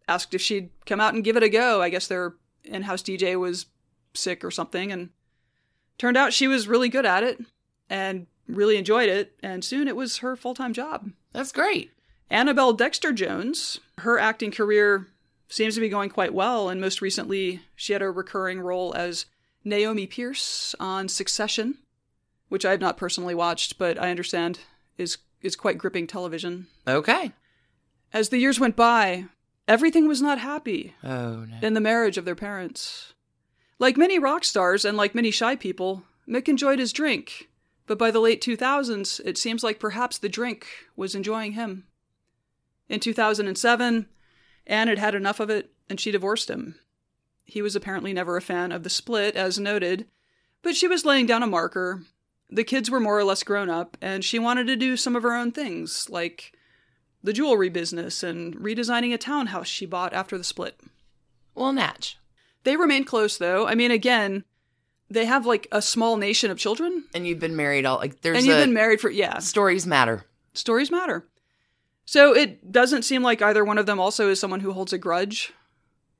asked 0.08 0.32
if 0.34 0.40
she'd 0.40 0.70
come 0.86 1.00
out 1.00 1.12
and 1.14 1.22
give 1.24 1.36
it 1.36 1.42
a 1.42 1.48
go. 1.50 1.82
I 1.82 1.90
guess 1.90 2.06
their 2.06 2.34
in 2.64 2.82
house 2.82 3.02
DJ 3.02 3.38
was 3.38 3.66
sick 4.14 4.42
or 4.44 4.50
something, 4.50 4.90
and 4.90 5.10
turned 5.98 6.16
out 6.16 6.32
she 6.32 6.48
was 6.48 6.66
really 6.66 6.88
good 6.88 7.04
at 7.06 7.22
it 7.22 7.40
and 7.92 8.26
really 8.48 8.76
enjoyed 8.76 9.08
it, 9.10 9.34
and 9.42 9.62
soon 9.64 9.86
it 9.86 9.94
was 9.94 10.18
her 10.18 10.34
full 10.34 10.54
time 10.54 10.72
job. 10.72 11.10
That's 11.32 11.52
great. 11.52 11.90
Annabelle 12.30 12.72
Dexter 12.72 13.12
Jones, 13.12 13.78
her 13.98 14.18
acting 14.18 14.50
career 14.50 15.08
seems 15.48 15.74
to 15.74 15.80
be 15.82 15.90
going 15.90 16.08
quite 16.08 16.32
well, 16.32 16.70
and 16.70 16.80
most 16.80 17.02
recently 17.02 17.60
she 17.76 17.92
had 17.92 18.00
a 18.02 18.10
recurring 18.10 18.60
role 18.60 18.94
as 18.94 19.26
Naomi 19.64 20.06
Pierce 20.06 20.74
on 20.80 21.08
Succession, 21.08 21.76
which 22.48 22.64
I 22.64 22.70
have 22.70 22.80
not 22.80 22.96
personally 22.96 23.34
watched, 23.34 23.78
but 23.78 24.00
I 24.00 24.10
understand 24.10 24.60
is 24.96 25.18
is 25.42 25.54
quite 25.56 25.76
gripping 25.78 26.06
television. 26.06 26.68
Okay. 26.88 27.32
As 28.12 28.28
the 28.30 28.38
years 28.38 28.60
went 28.60 28.76
by, 28.76 29.26
everything 29.68 30.06
was 30.08 30.22
not 30.22 30.38
happy 30.38 30.94
Oh, 31.02 31.44
no. 31.44 31.56
in 31.60 31.74
the 31.74 31.80
marriage 31.80 32.16
of 32.16 32.24
their 32.24 32.34
parents. 32.36 33.12
Like 33.78 33.96
many 33.96 34.18
rock 34.18 34.44
stars 34.44 34.84
and 34.84 34.96
like 34.96 35.14
many 35.14 35.30
shy 35.32 35.56
people, 35.56 36.04
Mick 36.28 36.48
enjoyed 36.48 36.78
his 36.78 36.92
drink, 36.92 37.48
but 37.86 37.98
by 37.98 38.10
the 38.10 38.20
late 38.20 38.42
2000s, 38.42 39.20
it 39.24 39.36
seems 39.36 39.62
like 39.62 39.78
perhaps 39.78 40.18
the 40.18 40.28
drink 40.28 40.66
was 40.96 41.14
enjoying 41.14 41.52
him. 41.52 41.84
In 42.88 43.00
2007, 43.00 44.06
Anne 44.66 44.88
had 44.88 44.98
had 44.98 45.14
enough 45.14 45.40
of 45.40 45.50
it 45.50 45.72
and 45.88 46.00
she 46.00 46.10
divorced 46.10 46.48
him. 46.48 46.76
He 47.44 47.60
was 47.62 47.76
apparently 47.76 48.12
never 48.12 48.36
a 48.36 48.42
fan 48.42 48.72
of 48.72 48.82
the 48.82 48.90
split, 48.90 49.36
as 49.36 49.58
noted, 49.58 50.06
but 50.62 50.76
she 50.76 50.88
was 50.88 51.04
laying 51.04 51.26
down 51.26 51.42
a 51.42 51.46
marker. 51.46 52.02
The 52.48 52.64
kids 52.64 52.90
were 52.90 53.00
more 53.00 53.18
or 53.18 53.24
less 53.24 53.42
grown 53.42 53.68
up, 53.68 53.96
and 54.00 54.24
she 54.24 54.38
wanted 54.38 54.66
to 54.68 54.76
do 54.76 54.96
some 54.96 55.16
of 55.16 55.22
her 55.22 55.34
own 55.34 55.52
things, 55.52 56.08
like 56.08 56.52
the 57.22 57.32
jewelry 57.32 57.68
business 57.68 58.22
and 58.22 58.56
redesigning 58.56 59.12
a 59.12 59.18
townhouse 59.18 59.66
she 59.66 59.86
bought 59.86 60.12
after 60.12 60.38
the 60.38 60.44
split. 60.44 60.80
Well, 61.54 61.72
Natch. 61.72 62.18
They 62.64 62.76
remain 62.76 63.04
close, 63.04 63.36
though. 63.36 63.66
I 63.66 63.74
mean, 63.74 63.90
again, 63.90 64.44
they 65.12 65.26
have 65.26 65.46
like 65.46 65.68
a 65.72 65.82
small 65.82 66.16
nation 66.16 66.50
of 66.50 66.58
children, 66.58 67.04
And 67.14 67.26
you've 67.26 67.38
been 67.38 67.56
married 67.56 67.84
all 67.84 67.98
like 67.98 68.20
there's 68.22 68.38
and 68.38 68.46
you've 68.46 68.56
a 68.56 68.62
been 68.62 68.74
married 68.74 69.00
for 69.00 69.10
yeah. 69.10 69.38
stories 69.38 69.86
matter. 69.86 70.24
Stories 70.54 70.90
matter. 70.90 71.26
So 72.04 72.34
it 72.34 72.72
doesn't 72.72 73.02
seem 73.02 73.22
like 73.22 73.42
either 73.42 73.64
one 73.64 73.78
of 73.78 73.86
them 73.86 74.00
also 74.00 74.28
is 74.28 74.40
someone 74.40 74.60
who 74.60 74.72
holds 74.72 74.92
a 74.92 74.98
grudge. 74.98 75.52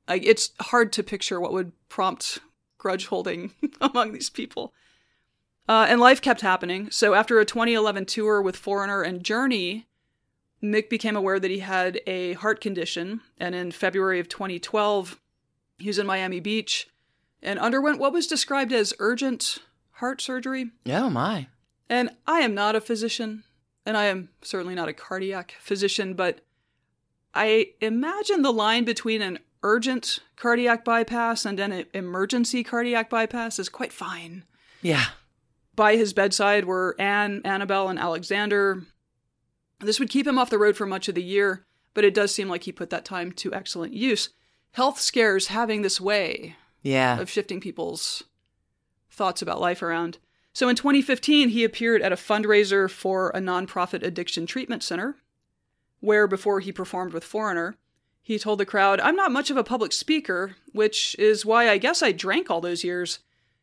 Like 0.09 0.25
it's 0.25 0.51
hard 0.61 0.93
to 0.95 1.03
picture 1.03 1.41
what 1.41 1.53
would 1.53 1.73
prompt 1.89 2.39
grudge 2.79 3.07
holding 3.07 3.53
among 3.81 4.13
these 4.13 4.31
people. 4.31 4.73
Uh, 5.69 5.87
and 5.89 6.01
life 6.01 6.21
kept 6.21 6.41
happening. 6.41 6.91
So 6.91 7.15
after 7.15 7.39
a 7.39 7.45
2011 7.45 8.07
tour 8.07 8.43
with 8.43 8.57
Foreigner 8.57 9.03
and 9.03 9.23
Journey, 9.23 9.87
Mick 10.63 10.89
became 10.89 11.17
aware 11.17 11.41
that 11.41 11.51
he 11.51 11.61
had 11.61 12.01
a 12.07 12.35
heart 12.35 12.61
condition, 12.61 13.21
and 13.39 13.55
in 13.55 13.71
February 13.71 14.21
of 14.21 14.29
2012, 14.29 15.21
he 15.79 15.89
was 15.89 15.99
in 15.99 16.07
Miami 16.07 16.41
Beach 16.41 16.89
and 17.43 17.59
underwent 17.59 17.99
what 17.99 18.13
was 18.13 18.27
described 18.27 18.73
as 18.73 18.95
urgent 18.99 19.59
heart 19.93 20.21
surgery. 20.21 20.71
Oh 20.87 21.11
my. 21.11 21.49
And 21.89 22.11
I 22.27 22.41
am 22.41 22.55
not 22.55 22.77
a 22.77 22.81
physician, 22.81 23.45
and 23.85 23.97
I 23.97 24.05
am 24.05 24.31
certainly 24.41 24.75
not 24.75 24.89
a 24.89 24.95
cardiac 24.95 25.55
physician, 25.61 26.15
but 26.15 26.41
I 27.35 27.73
imagine 27.81 28.43
the 28.43 28.53
line 28.53 28.85
between 28.85 29.23
an 29.23 29.39
urgent 29.63 30.21
cardiac 30.37 30.85
bypass 30.85 31.45
and 31.45 31.59
an 31.61 31.85
emergency 31.95 32.65
cardiac 32.65 33.11
bypass 33.11 33.59
is 33.59 33.69
quite 33.69 33.93
fine. 33.93 34.45
Yeah. 34.81 35.07
By 35.75 35.97
his 35.97 36.13
bedside 36.13 36.65
were 36.65 36.97
Anne, 36.99 37.41
Annabelle, 37.45 37.89
and 37.89 37.99
Alexander. 37.99 38.83
This 39.81 39.99
would 39.99 40.11
keep 40.11 40.27
him 40.27 40.39
off 40.39 40.51
the 40.51 40.59
road 40.59 40.77
for 40.77 40.87
much 40.87 41.09
of 41.09 41.15
the 41.15 41.23
year, 41.23 41.65
but 41.95 42.05
it 42.05 42.15
does 42.15 42.35
seem 42.35 42.49
like 42.49 42.65
he 42.65 42.73
put 42.73 42.91
that 42.91 43.05
time 43.05 43.33
to 43.33 43.55
excellent 43.55 43.93
use. 43.93 44.31
Health 44.73 45.01
scares 45.01 45.49
having 45.49 45.83
this 45.83 46.01
way 46.01 46.57
Yeah. 46.83 47.21
of 47.21 47.31
shifting 47.31 47.61
people's 47.61 48.25
thoughts 49.11 49.43
about 49.43 49.61
life 49.61 49.83
around. 49.83 50.19
So 50.53 50.69
in 50.69 50.77
2015, 50.77 51.51
he 51.51 51.65
appeared 51.65 52.03
at 52.03 52.13
a 52.13 52.17
fundraiser 52.17 52.91
for 52.91 53.31
a 53.31 53.39
nonprofit 53.39 54.03
addiction 54.03 54.47
treatment 54.47 54.83
center, 54.83 55.17
where 56.01 56.27
before 56.27 56.61
he 56.61 56.73
performed 56.73 57.13
with 57.13 57.25
Foreigner, 57.25 57.77
he 58.23 58.39
told 58.39 58.61
the 58.61 58.67
crowd, 58.67 59.01
I'm 59.01 59.17
not 59.17 59.33
much 59.33 59.51
of 59.51 59.57
a 59.57 59.65
public 59.65 59.93
speaker, 59.93 60.57
which 60.73 61.17
is 61.19 61.47
why 61.47 61.69
I 61.69 61.79
guess 61.79 62.03
I 62.03 62.13
drank 62.13 62.51
all 62.51 62.61
those 62.61 62.85
years. 62.85 63.19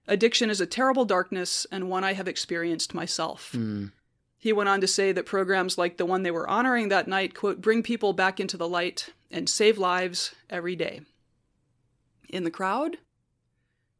Addiction 0.07 0.49
is 0.49 0.59
a 0.59 0.65
terrible 0.65 1.05
darkness 1.05 1.65
and 1.71 1.89
one 1.89 2.03
I 2.03 2.13
have 2.13 2.27
experienced 2.27 2.93
myself. 2.93 3.51
Mm. 3.55 3.91
He 4.37 4.51
went 4.51 4.69
on 4.69 4.81
to 4.81 4.87
say 4.87 5.11
that 5.11 5.25
programs 5.25 5.77
like 5.77 5.97
the 5.97 6.05
one 6.05 6.23
they 6.23 6.31
were 6.31 6.49
honoring 6.49 6.89
that 6.89 7.07
night, 7.07 7.35
quote, 7.35 7.61
bring 7.61 7.83
people 7.83 8.13
back 8.13 8.39
into 8.39 8.57
the 8.57 8.67
light 8.67 9.09
and 9.29 9.47
save 9.47 9.77
lives 9.77 10.33
every 10.49 10.75
day. 10.75 11.01
In 12.29 12.43
the 12.43 12.51
crowd, 12.51 12.97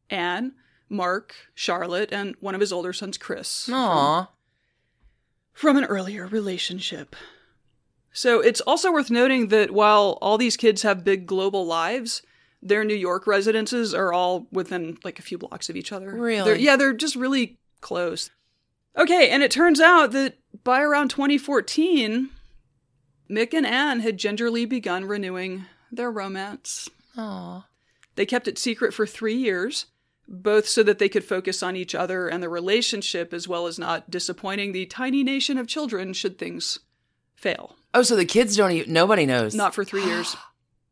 Anne, 0.09 0.53
Mark, 0.89 1.35
Charlotte, 1.53 2.09
and 2.11 2.35
one 2.39 2.55
of 2.55 2.61
his 2.61 2.71
older 2.73 2.93
sons, 2.93 3.17
Chris. 3.17 3.65
from- 3.65 3.75
from 5.53 5.77
an 5.77 5.85
earlier 5.85 6.25
relationship. 6.25 7.15
So 8.11 8.39
it's 8.39 8.61
also 8.61 8.91
worth 8.91 9.11
noting 9.11 9.47
that 9.49 9.71
while 9.71 10.17
all 10.21 10.37
these 10.37 10.57
kids 10.57 10.81
have 10.83 11.03
big 11.03 11.25
global 11.27 11.65
lives, 11.65 12.21
their 12.61 12.83
New 12.83 12.95
York 12.95 13.27
residences 13.27 13.93
are 13.93 14.11
all 14.13 14.47
within 14.51 14.97
like 15.03 15.19
a 15.19 15.21
few 15.21 15.37
blocks 15.37 15.69
of 15.69 15.75
each 15.75 15.91
other. 15.91 16.11
Really? 16.13 16.43
They're- 16.53 16.59
yeah, 16.59 16.75
they're 16.75 16.93
just 16.93 17.15
really 17.15 17.57
close. 17.81 18.29
Okay, 18.97 19.29
and 19.29 19.43
it 19.43 19.51
turns 19.51 19.79
out 19.79 20.11
that 20.13 20.37
by 20.63 20.81
around 20.81 21.09
2014, 21.09 22.29
Mick 23.29 23.53
and 23.53 23.65
Anne 23.65 23.99
had 23.99 24.17
gingerly 24.17 24.65
begun 24.65 25.05
renewing 25.05 25.65
their 25.91 26.09
romance. 26.11 26.89
Aw. 27.15 27.65
They 28.15 28.25
kept 28.25 28.47
it 28.47 28.57
secret 28.57 28.93
for 28.93 29.05
three 29.05 29.35
years, 29.35 29.85
both 30.29 30.67
so 30.67 30.83
that 30.83 30.99
they 30.99 31.09
could 31.09 31.23
focus 31.23 31.63
on 31.63 31.75
each 31.75 31.95
other 31.95 32.27
and 32.27 32.41
the 32.41 32.49
relationship, 32.49 33.33
as 33.33 33.47
well 33.47 33.65
as 33.67 33.79
not 33.79 34.09
disappointing 34.11 34.71
the 34.71 34.85
tiny 34.85 35.23
nation 35.23 35.57
of 35.57 35.67
children 35.67 36.13
should 36.13 36.37
things 36.37 36.79
fail. 37.35 37.75
Oh, 37.93 38.03
so 38.03 38.15
the 38.15 38.25
kids 38.25 38.55
don't 38.55 38.71
even, 38.71 38.93
nobody 38.93 39.25
knows. 39.25 39.55
Not 39.55 39.73
for 39.73 39.83
three 39.83 40.05
years. 40.05 40.37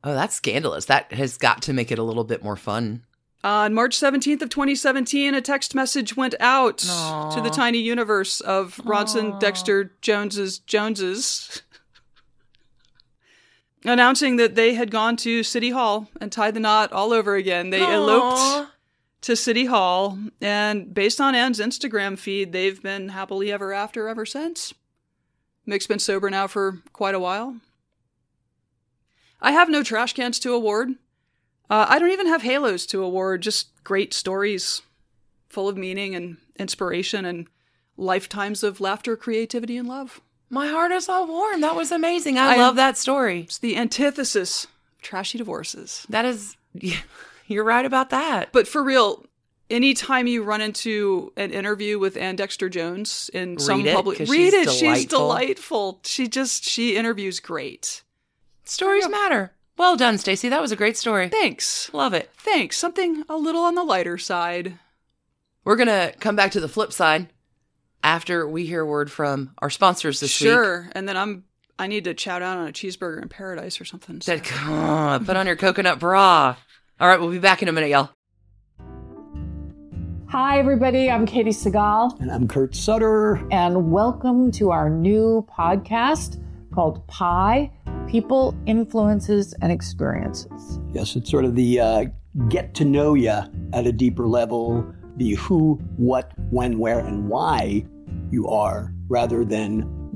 Oh, 0.03 0.13
that's 0.13 0.35
scandalous. 0.35 0.85
That 0.85 1.11
has 1.11 1.37
got 1.37 1.63
to 1.63 1.73
make 1.73 1.91
it 1.91 1.97
a 1.97 2.03
little 2.03 2.23
bit 2.23 2.43
more 2.43 2.55
fun. 2.55 3.03
On 3.43 3.73
March 3.73 3.97
17th 3.97 4.43
of 4.43 4.49
2017, 4.49 5.33
a 5.33 5.41
text 5.41 5.73
message 5.73 6.15
went 6.15 6.35
out 6.39 6.85
Aw. 6.87 7.31
to 7.31 7.41
the 7.41 7.49
tiny 7.49 7.79
universe 7.79 8.39
of 8.39 8.75
Ronson, 8.85 9.33
Aw. 9.33 9.39
Dexter, 9.39 9.95
Joneses, 10.01 10.59
Joneses, 10.59 11.63
announcing 13.83 14.37
that 14.37 14.55
they 14.55 14.75
had 14.75 14.91
gone 14.91 15.17
to 15.17 15.43
City 15.43 15.71
Hall 15.71 16.07
and 16.21 16.31
tied 16.31 16.53
the 16.53 16.59
knot 16.59 16.93
all 16.93 17.11
over 17.11 17.35
again. 17.35 17.71
They 17.71 17.81
eloped 17.81 18.37
Aw. 18.37 18.71
To 19.21 19.35
City 19.35 19.65
Hall, 19.65 20.17
and 20.41 20.93
based 20.93 21.19
on 21.19 21.35
Anne's 21.35 21.59
Instagram 21.59 22.17
feed, 22.17 22.51
they've 22.51 22.81
been 22.81 23.09
happily 23.09 23.51
ever 23.51 23.73
after 23.73 24.07
ever 24.07 24.25
since. 24.25 24.73
Mick's 25.65 25.87
been 25.87 25.99
sober 25.99 26.29
now 26.29 26.47
for 26.47 26.79
quite 26.93 27.15
a 27.15 27.19
while. 27.19 27.57
I 29.41 29.51
have 29.51 29.69
no 29.69 29.83
trash 29.83 30.13
cans 30.13 30.39
to 30.39 30.53
award. 30.53 30.89
Uh, 31.69 31.85
I 31.89 31.99
don't 31.99 32.11
even 32.11 32.27
have 32.27 32.41
halos 32.43 32.85
to 32.87 33.03
award, 33.03 33.41
just 33.41 33.83
great 33.83 34.13
stories 34.13 34.81
full 35.49 35.67
of 35.67 35.77
meaning 35.77 36.15
and 36.15 36.37
inspiration 36.57 37.25
and 37.25 37.47
lifetimes 37.97 38.63
of 38.63 38.79
laughter, 38.79 39.17
creativity, 39.17 39.77
and 39.77 39.87
love. 39.87 40.21
My 40.49 40.67
heart 40.67 40.91
is 40.91 41.09
all 41.09 41.27
warm. 41.27 41.61
That 41.61 41.75
was 41.75 41.91
amazing. 41.91 42.37
I, 42.37 42.53
I- 42.53 42.57
love 42.57 42.75
that 42.77 42.97
story. 42.97 43.41
It's 43.41 43.57
the 43.57 43.75
antithesis 43.75 44.65
of 44.65 45.01
trashy 45.01 45.37
divorces. 45.37 46.05
That 46.09 46.23
is, 46.25 46.55
you're 47.47 47.63
right 47.63 47.85
about 47.85 48.09
that. 48.11 48.51
But 48.51 48.67
for 48.67 48.83
real, 48.83 49.25
anytime 49.69 50.27
you 50.27 50.43
run 50.43 50.61
into 50.61 51.31
an 51.37 51.51
interview 51.51 51.97
with 51.99 52.17
Ann 52.17 52.35
Dexter 52.35 52.69
Jones 52.69 53.29
in 53.33 53.57
some 53.59 53.77
Read 53.83 53.87
it, 53.89 53.95
public, 53.95 54.19
read 54.19 54.27
she's 54.29 54.53
it. 54.53 54.69
She's 54.71 55.05
delightful. 55.05 55.19
delightful. 55.19 55.99
She 56.03 56.27
just 56.27 56.63
she 56.63 56.95
interviews 56.95 57.39
great. 57.39 58.03
Stories 58.65 59.07
matter. 59.09 59.53
Well 59.77 59.95
done, 59.95 60.17
Stacy. 60.17 60.49
That 60.49 60.61
was 60.61 60.71
a 60.71 60.75
great 60.75 60.97
story. 60.97 61.29
Thanks, 61.29 61.93
Love 61.93 62.13
it. 62.13 62.31
thanks. 62.37 62.77
Something 62.77 63.23
a 63.29 63.35
little 63.37 63.61
on 63.63 63.75
the 63.75 63.83
lighter 63.83 64.17
side. 64.17 64.79
We're 65.63 65.75
going 65.75 65.87
to 65.87 66.13
come 66.19 66.35
back 66.35 66.51
to 66.51 66.59
the 66.59 66.67
flip 66.67 66.91
side 66.93 67.27
after 68.03 68.47
we 68.47 68.65
hear 68.65 68.85
word 68.85 69.11
from 69.11 69.51
our 69.59 69.69
sponsors 69.69 70.19
this 70.19 70.39
week. 70.41 70.49
sure, 70.49 70.89
and 70.93 71.07
then 71.07 71.15
I'm 71.17 71.43
I 71.79 71.85
need 71.85 72.05
to 72.05 72.15
chow 72.15 72.39
down 72.39 72.57
on 72.57 72.67
a 72.67 72.71
cheeseburger 72.71 73.21
in 73.21 73.29
paradise 73.29 73.79
or 73.79 73.85
something. 73.85 74.19
so- 74.21 74.35
That, 74.35 74.51
uh, 74.67 75.19
put 75.19 75.37
on 75.37 75.45
your 75.45 75.55
coconut 75.55 75.99
bra. 75.99 76.55
All 76.99 77.07
right, 77.07 77.19
we'll 77.19 77.29
be 77.29 77.39
back 77.39 77.61
in 77.61 77.67
a 77.67 77.71
minute, 77.71 77.89
y'all. 77.89 78.09
Hi, 80.29 80.59
everybody. 80.59 81.09
I'm 81.09 81.25
Katey 81.25 81.49
Sagal, 81.49 82.19
And 82.19 82.31
I'm 82.31 82.47
Kurt 82.47 82.75
Sutter. 82.75 83.35
and 83.51 83.91
welcome 83.91 84.51
to 84.53 84.71
our 84.71 84.89
new 84.89 85.45
podcast 85.57 86.43
called 86.73 87.05
Pie 87.07 87.71
People, 88.07 88.55
Influences, 88.65 89.53
and 89.61 89.71
Experiences. 89.71 90.79
Yes, 90.91 91.15
it's 91.15 91.29
sort 91.29 91.45
of 91.45 91.55
the 91.55 91.79
uh, 91.79 92.05
get 92.49 92.73
to 92.75 92.85
know 92.85 93.13
you 93.13 93.29
at 93.73 93.85
a 93.85 93.91
deeper 93.91 94.27
level, 94.27 94.85
the 95.17 95.35
who, 95.35 95.75
what, 95.97 96.31
when, 96.49 96.79
where, 96.79 96.99
and 96.99 97.29
why 97.29 97.85
you 98.31 98.47
are, 98.47 98.93
rather 99.07 99.45
than 99.45 99.96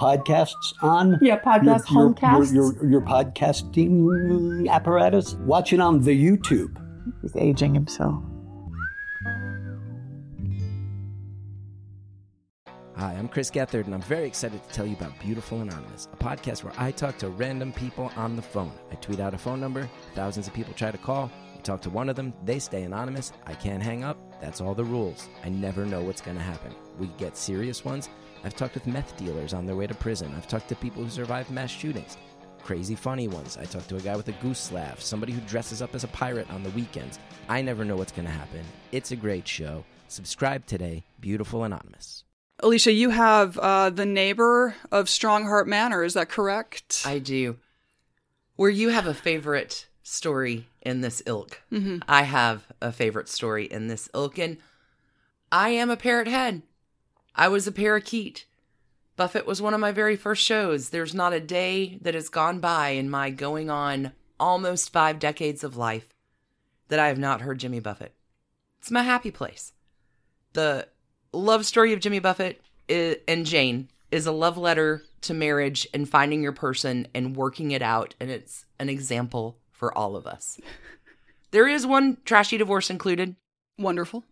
podcasts 0.00 0.72
on. 0.80 1.18
Yeah, 1.20 1.38
podcast, 1.38 1.90
your, 1.90 2.14
homecasts. 2.14 2.54
your, 2.54 2.72
your, 2.74 2.90
your 2.90 3.00
podcasting 3.02 4.68
apparatus. 4.68 5.34
Watch 5.34 5.72
it 5.72 5.80
on 5.80 6.00
the 6.00 6.10
YouTube. 6.10 6.74
He's 7.20 7.36
aging 7.36 7.74
himself. 7.74 8.22
Hi, 12.96 13.14
I'm 13.14 13.28
Chris 13.28 13.50
Gethard, 13.50 13.86
and 13.86 13.94
I'm 13.94 14.02
very 14.02 14.26
excited 14.26 14.62
to 14.62 14.74
tell 14.74 14.86
you 14.86 14.94
about 14.94 15.18
Beautiful 15.20 15.60
Anonymous, 15.60 16.08
a 16.12 16.16
podcast 16.16 16.64
where 16.64 16.74
I 16.76 16.90
talk 16.90 17.16
to 17.18 17.28
random 17.28 17.72
people 17.72 18.12
on 18.14 18.36
the 18.36 18.42
phone. 18.42 18.72
I 18.90 18.96
tweet 18.96 19.20
out 19.20 19.32
a 19.32 19.38
phone 19.38 19.58
number, 19.58 19.88
thousands 20.14 20.48
of 20.48 20.52
people 20.52 20.74
try 20.74 20.90
to 20.90 20.98
call. 20.98 21.30
We 21.56 21.62
talk 21.62 21.80
to 21.82 21.90
one 21.90 22.10
of 22.10 22.16
them, 22.16 22.34
they 22.44 22.58
stay 22.58 22.82
anonymous. 22.82 23.32
I 23.46 23.54
can't 23.54 23.82
hang 23.82 24.04
up. 24.04 24.18
That's 24.40 24.60
all 24.60 24.74
the 24.74 24.84
rules. 24.84 25.28
I 25.42 25.48
never 25.48 25.86
know 25.86 26.02
what's 26.02 26.20
going 26.20 26.36
to 26.36 26.42
happen. 26.42 26.74
We 26.98 27.06
get 27.16 27.38
serious 27.38 27.86
ones. 27.86 28.10
I've 28.44 28.56
talked 28.56 28.74
with 28.74 28.86
meth 28.86 29.16
dealers 29.16 29.52
on 29.52 29.66
their 29.66 29.76
way 29.76 29.86
to 29.86 29.94
prison. 29.94 30.32
I've 30.36 30.48
talked 30.48 30.68
to 30.70 30.74
people 30.76 31.02
who 31.04 31.10
survived 31.10 31.50
mass 31.50 31.70
shootings. 31.70 32.16
Crazy 32.62 32.94
funny 32.94 33.28
ones. 33.28 33.56
I 33.56 33.64
talked 33.64 33.88
to 33.90 33.96
a 33.96 34.00
guy 34.00 34.16
with 34.16 34.28
a 34.28 34.32
goose 34.32 34.70
laugh, 34.72 35.00
somebody 35.00 35.32
who 35.32 35.40
dresses 35.42 35.80
up 35.82 35.94
as 35.94 36.04
a 36.04 36.08
pirate 36.08 36.50
on 36.50 36.62
the 36.62 36.70
weekends. 36.70 37.18
I 37.48 37.62
never 37.62 37.84
know 37.84 37.96
what's 37.96 38.12
going 38.12 38.26
to 38.26 38.32
happen. 38.32 38.62
It's 38.92 39.12
a 39.12 39.16
great 39.16 39.46
show. 39.48 39.84
Subscribe 40.08 40.66
today, 40.66 41.04
Beautiful 41.20 41.64
Anonymous. 41.64 42.24
Alicia, 42.62 42.92
you 42.92 43.10
have 43.10 43.56
uh, 43.58 43.88
the 43.90 44.04
neighbor 44.04 44.74
of 44.92 45.06
Strongheart 45.06 45.66
Manor. 45.66 46.04
Is 46.04 46.14
that 46.14 46.28
correct? 46.28 47.02
I 47.06 47.18
do. 47.18 47.56
Where 48.56 48.70
you 48.70 48.90
have 48.90 49.06
a 49.06 49.14
favorite 49.14 49.86
story 50.02 50.66
in 50.82 51.00
this 51.00 51.22
ilk, 51.26 51.62
Mhm. 51.72 52.02
I 52.08 52.22
have 52.22 52.66
a 52.82 52.92
favorite 52.92 53.28
story 53.28 53.64
in 53.64 53.86
this 53.88 54.08
ilk, 54.14 54.38
and 54.38 54.58
I 55.52 55.70
am 55.70 55.88
a 55.88 55.96
parrot 55.96 56.28
head. 56.28 56.62
I 57.34 57.48
was 57.48 57.66
a 57.66 57.72
parakeet. 57.72 58.46
Buffett 59.16 59.46
was 59.46 59.60
one 59.60 59.74
of 59.74 59.80
my 59.80 59.92
very 59.92 60.16
first 60.16 60.42
shows. 60.42 60.88
There's 60.88 61.14
not 61.14 61.32
a 61.32 61.40
day 61.40 61.98
that 62.02 62.14
has 62.14 62.28
gone 62.28 62.60
by 62.60 62.90
in 62.90 63.10
my 63.10 63.30
going 63.30 63.70
on 63.70 64.12
almost 64.38 64.92
five 64.92 65.18
decades 65.18 65.62
of 65.62 65.76
life 65.76 66.14
that 66.88 66.98
I 66.98 67.08
have 67.08 67.18
not 67.18 67.42
heard 67.42 67.58
Jimmy 67.58 67.80
Buffett. 67.80 68.14
It's 68.80 68.90
my 68.90 69.02
happy 69.02 69.30
place. 69.30 69.72
The 70.54 70.88
love 71.32 71.66
story 71.66 71.92
of 71.92 72.00
Jimmy 72.00 72.18
Buffett 72.18 72.62
and 72.88 73.46
Jane 73.46 73.88
is 74.10 74.26
a 74.26 74.32
love 74.32 74.56
letter 74.56 75.02
to 75.22 75.34
marriage 75.34 75.86
and 75.92 76.08
finding 76.08 76.42
your 76.42 76.52
person 76.52 77.06
and 77.14 77.36
working 77.36 77.70
it 77.70 77.82
out. 77.82 78.14
And 78.18 78.30
it's 78.30 78.64
an 78.78 78.88
example 78.88 79.58
for 79.70 79.96
all 79.96 80.16
of 80.16 80.26
us. 80.26 80.60
There 81.52 81.66
is 81.66 81.84
one 81.84 82.18
trashy 82.24 82.58
divorce 82.58 82.90
included 82.90 83.34
Wonderful. 83.76 84.22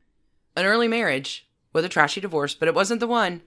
an 0.56 0.64
early 0.66 0.86
marriage 0.86 1.47
with 1.78 1.84
a 1.84 1.88
trashy 1.88 2.20
divorce, 2.20 2.56
but 2.56 2.66
it 2.66 2.74
wasn't 2.74 2.98
the 2.98 3.06
one. 3.06 3.40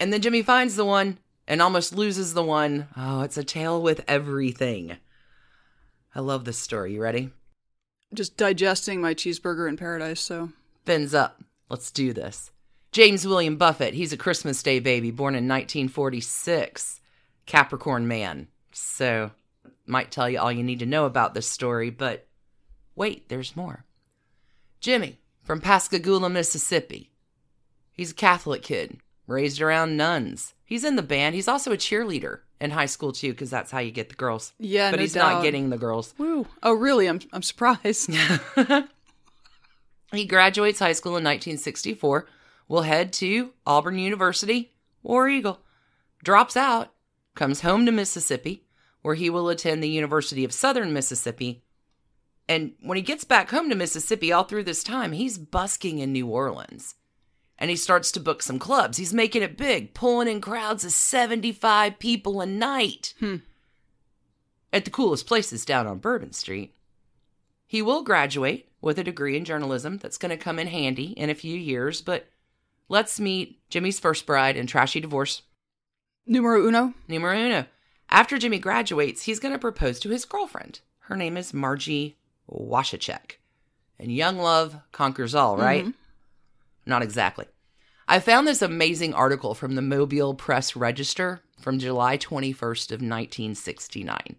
And 0.00 0.10
then 0.10 0.22
Jimmy 0.22 0.42
finds 0.42 0.74
the 0.74 0.86
one 0.86 1.18
and 1.46 1.60
almost 1.60 1.94
loses 1.94 2.32
the 2.32 2.42
one. 2.42 2.88
Oh, 2.96 3.20
it's 3.20 3.36
a 3.36 3.44
tale 3.44 3.82
with 3.82 4.02
everything. 4.08 4.96
I 6.14 6.20
love 6.20 6.46
this 6.46 6.58
story. 6.58 6.94
You 6.94 7.02
ready? 7.02 7.28
Just 8.14 8.38
digesting 8.38 9.02
my 9.02 9.12
cheeseburger 9.12 9.68
in 9.68 9.76
paradise. 9.76 10.20
So 10.20 10.48
Fins 10.86 11.14
up. 11.14 11.42
Let's 11.68 11.90
do 11.90 12.12
this. 12.12 12.50
James 12.90 13.26
William 13.26 13.56
Buffett, 13.56 13.94
he's 13.94 14.12
a 14.12 14.18
Christmas 14.18 14.62
Day 14.62 14.80
baby, 14.80 15.10
born 15.10 15.34
in 15.34 15.48
1946. 15.48 17.00
Capricorn 17.46 18.06
man. 18.06 18.48
So, 18.72 19.30
might 19.86 20.10
tell 20.10 20.28
you 20.28 20.38
all 20.38 20.52
you 20.52 20.62
need 20.62 20.80
to 20.80 20.86
know 20.86 21.06
about 21.06 21.34
this 21.34 21.48
story, 21.48 21.90
but 21.90 22.26
wait, 22.94 23.28
there's 23.28 23.56
more. 23.56 23.84
Jimmy, 24.80 25.18
from 25.42 25.60
Pascagoula, 25.60 26.28
Mississippi. 26.28 27.11
He's 27.92 28.12
a 28.12 28.14
Catholic 28.14 28.62
kid, 28.62 28.98
raised 29.26 29.60
around 29.60 29.96
nuns. 29.96 30.54
He's 30.64 30.84
in 30.84 30.96
the 30.96 31.02
band. 31.02 31.34
He's 31.34 31.48
also 31.48 31.72
a 31.72 31.76
cheerleader 31.76 32.40
in 32.60 32.70
high 32.70 32.86
school 32.86 33.12
too, 33.12 33.32
because 33.32 33.50
that's 33.50 33.70
how 33.70 33.80
you 33.80 33.90
get 33.90 34.08
the 34.08 34.14
girls. 34.14 34.52
Yeah, 34.58 34.90
but 34.90 34.96
no 34.96 35.02
he's 35.02 35.14
doubt. 35.14 35.32
not 35.32 35.42
getting 35.42 35.70
the 35.70 35.78
girls. 35.78 36.14
Woo. 36.18 36.46
Oh, 36.62 36.72
really? 36.72 37.06
I'm 37.08 37.20
I'm 37.32 37.42
surprised. 37.42 38.10
He 40.12 40.26
graduates 40.26 40.78
high 40.78 40.92
school 40.92 41.12
in 41.12 41.24
1964, 41.24 42.26
will 42.68 42.82
head 42.82 43.12
to 43.14 43.52
Auburn 43.66 43.98
University, 43.98 44.72
War 45.02 45.26
Eagle, 45.28 45.60
drops 46.22 46.56
out, 46.56 46.92
comes 47.34 47.62
home 47.62 47.86
to 47.86 47.92
Mississippi, 47.92 48.64
where 49.00 49.14
he 49.14 49.30
will 49.30 49.48
attend 49.48 49.82
the 49.82 49.88
University 49.88 50.44
of 50.44 50.52
Southern 50.52 50.92
Mississippi. 50.92 51.62
And 52.46 52.72
when 52.82 52.96
he 52.96 53.02
gets 53.02 53.24
back 53.24 53.50
home 53.50 53.70
to 53.70 53.74
Mississippi, 53.74 54.32
all 54.32 54.44
through 54.44 54.64
this 54.64 54.84
time, 54.84 55.12
he's 55.12 55.38
busking 55.38 55.98
in 55.98 56.12
New 56.12 56.26
Orleans. 56.26 56.94
And 57.62 57.70
he 57.70 57.76
starts 57.76 58.10
to 58.12 58.18
book 58.20 58.42
some 58.42 58.58
clubs. 58.58 58.98
He's 58.98 59.14
making 59.14 59.42
it 59.42 59.56
big, 59.56 59.94
pulling 59.94 60.26
in 60.26 60.40
crowds 60.40 60.84
of 60.84 60.90
75 60.90 61.96
people 62.00 62.40
a 62.40 62.46
night 62.46 63.14
Hmm. 63.20 63.36
at 64.72 64.84
the 64.84 64.90
coolest 64.90 65.28
places 65.28 65.64
down 65.64 65.86
on 65.86 65.98
Bourbon 66.00 66.32
Street. 66.32 66.74
He 67.68 67.80
will 67.80 68.02
graduate 68.02 68.68
with 68.80 68.98
a 68.98 69.04
degree 69.04 69.36
in 69.36 69.44
journalism 69.44 69.98
that's 69.98 70.18
going 70.18 70.30
to 70.30 70.36
come 70.36 70.58
in 70.58 70.66
handy 70.66 71.12
in 71.12 71.30
a 71.30 71.36
few 71.36 71.56
years, 71.56 72.00
but 72.00 72.26
let's 72.88 73.20
meet 73.20 73.60
Jimmy's 73.70 74.00
first 74.00 74.26
bride 74.26 74.56
and 74.56 74.68
trashy 74.68 74.98
divorce, 74.98 75.42
Numero 76.26 76.66
uno. 76.66 76.94
numero 77.06 77.36
uno. 77.38 77.66
After 78.10 78.38
Jimmy 78.38 78.58
graduates, 78.58 79.22
he's 79.22 79.38
going 79.38 79.54
to 79.54 79.58
propose 79.58 80.00
to 80.00 80.08
his 80.10 80.24
girlfriend. 80.24 80.80
Her 81.02 81.16
name 81.16 81.36
is 81.36 81.54
Margie 81.54 82.16
Washichek. 82.50 83.36
And 84.00 84.10
young 84.12 84.36
love 84.38 84.76
conquers 84.90 85.34
all, 85.34 85.56
right? 85.56 85.86
Not 86.86 87.02
exactly. 87.02 87.46
I 88.08 88.18
found 88.18 88.46
this 88.46 88.62
amazing 88.62 89.14
article 89.14 89.54
from 89.54 89.74
the 89.74 89.82
Mobile 89.82 90.34
Press 90.34 90.74
Register 90.76 91.40
from 91.60 91.78
July 91.78 92.18
21st 92.18 92.90
of 92.90 93.00
1969. 93.00 94.36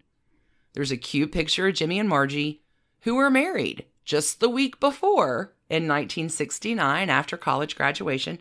There's 0.74 0.90
a 0.92 0.96
cute 0.96 1.32
picture 1.32 1.68
of 1.68 1.74
Jimmy 1.74 1.98
and 1.98 2.08
Margie 2.08 2.62
who 3.00 3.14
were 3.14 3.30
married 3.30 3.84
just 4.04 4.40
the 4.40 4.48
week 4.50 4.78
before 4.80 5.52
in 5.70 5.88
1969 5.88 7.08
after 7.10 7.36
college 7.36 7.76
graduation. 7.76 8.38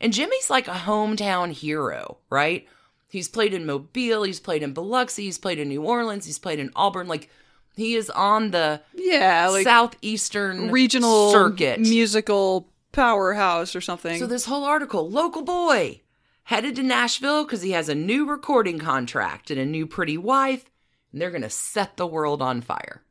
And 0.00 0.12
Jimmy's 0.12 0.50
like 0.50 0.66
a 0.68 0.72
hometown 0.72 1.52
hero, 1.52 2.18
right? 2.30 2.66
He's 3.08 3.28
played 3.28 3.54
in 3.54 3.64
Mobile, 3.64 4.24
he's 4.24 4.40
played 4.40 4.62
in 4.62 4.72
Biloxi, 4.72 5.24
he's 5.24 5.38
played 5.38 5.58
in 5.60 5.68
New 5.68 5.82
Orleans, 5.84 6.26
he's 6.26 6.38
played 6.38 6.58
in 6.58 6.70
Auburn. 6.74 7.06
Like 7.06 7.30
he 7.76 7.94
is 7.94 8.10
on 8.10 8.50
the 8.50 8.80
Yeah, 8.94 9.48
like 9.50 9.64
southeastern 9.64 10.70
regional 10.72 11.30
circuit. 11.30 11.78
musical 11.80 12.68
powerhouse 12.94 13.76
or 13.76 13.80
something. 13.80 14.18
So 14.18 14.26
this 14.26 14.46
whole 14.46 14.64
article, 14.64 15.10
local 15.10 15.42
boy, 15.42 16.00
headed 16.44 16.76
to 16.76 16.82
Nashville 16.82 17.44
because 17.44 17.62
he 17.62 17.72
has 17.72 17.88
a 17.88 17.94
new 17.94 18.26
recording 18.26 18.78
contract 18.78 19.50
and 19.50 19.60
a 19.60 19.66
new 19.66 19.86
pretty 19.86 20.16
wife, 20.16 20.70
and 21.12 21.20
they're 21.20 21.30
gonna 21.30 21.50
set 21.50 21.96
the 21.96 22.06
world 22.06 22.40
on 22.40 22.60
fire. 22.60 23.02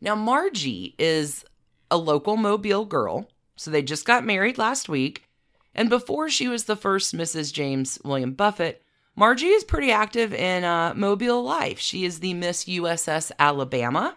Now 0.00 0.14
Margie 0.14 0.94
is 0.98 1.44
a 1.90 1.96
local 1.96 2.36
Mobile 2.36 2.84
girl, 2.84 3.28
so 3.54 3.70
they 3.70 3.82
just 3.82 4.04
got 4.04 4.24
married 4.24 4.58
last 4.58 4.88
week, 4.88 5.28
and 5.74 5.88
before 5.88 6.28
she 6.28 6.48
was 6.48 6.64
the 6.64 6.76
first 6.76 7.14
Mrs. 7.14 7.52
James 7.52 7.98
William 8.04 8.32
Buffett, 8.32 8.82
Margie 9.14 9.48
is 9.48 9.64
pretty 9.64 9.90
active 9.90 10.32
in 10.32 10.64
uh, 10.64 10.94
Mobile 10.96 11.42
life. 11.42 11.78
She 11.78 12.04
is 12.04 12.20
the 12.20 12.32
Miss 12.32 12.64
USS 12.64 13.30
Alabama. 13.38 14.16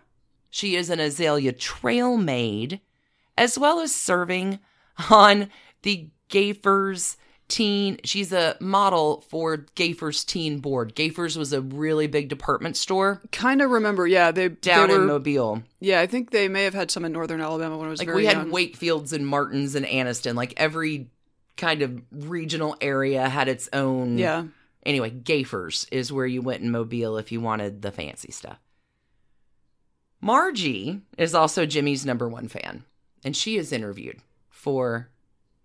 She 0.50 0.78
is 0.78 0.90
an 0.90 1.02
Azalea 1.02 1.52
Trail 1.52 2.16
maid, 2.16 2.80
as 3.38 3.60
well 3.60 3.82
as 3.82 3.94
serving 3.94 4.60
on 5.10 5.50
the 5.82 6.10
Gayfer's 6.30 7.18
teen. 7.48 8.00
She's 8.04 8.32
a 8.32 8.58
model 8.60 9.24
for 9.30 9.58
Gayfer's 9.76 10.24
teen 10.24 10.60
board. 10.60 10.96
Gayfer's 10.96 11.38
was 11.38 11.54
a 11.54 11.62
really 11.62 12.08
big 12.08 12.28
department 12.28 12.76
store 12.78 13.22
kind 13.32 13.62
of 13.62 13.70
remember, 13.70 14.08
yeah, 14.08 14.32
they 14.32 14.50
down 14.50 14.88
they 14.88 14.96
were, 14.96 15.02
in 15.02 15.08
Mobile. 15.08 15.62
Yeah, 15.80 16.02
I 16.02 16.08
think 16.08 16.32
they 16.32 16.48
may 16.48 16.64
have 16.64 16.74
had 16.74 16.90
some 16.90 17.06
in 17.06 17.12
northern 17.12 17.42
Alabama 17.42 17.78
when 17.78 17.88
I 17.88 17.92
was 17.92 18.00
Like 18.00 18.08
very 18.08 18.22
we 18.22 18.26
had 18.26 18.38
young. 18.38 18.52
Wakefield's 18.52 19.14
and 19.14 19.28
Martins 19.28 19.76
and 19.76 19.86
Anniston. 19.86 20.36
Like 20.36 20.54
every 20.58 21.10
kind 21.58 21.82
of 21.82 22.02
regional 22.12 22.76
area 22.82 23.30
had 23.30 23.48
its 23.48 23.70
own. 23.74 24.18
Yeah. 24.18 24.46
Anyway, 24.86 25.10
Gayfer's 25.10 25.88
is 25.92 26.12
where 26.12 26.28
you 26.28 26.42
went 26.42 26.62
in 26.62 26.72
Mobile 26.72 27.18
if 27.18 27.32
you 27.32 27.42
wanted 27.42 27.82
the 27.82 27.92
fancy 27.92 28.32
stuff. 28.32 28.60
Margie 30.22 31.02
is 31.18 31.36
also 31.36 31.66
Jimmy's 31.66 32.06
number 32.06 32.28
one 32.28 32.48
fan, 32.48 32.84
and 33.24 33.36
she 33.36 33.58
is 33.58 33.72
interviewed 33.72 34.20
for 34.66 35.12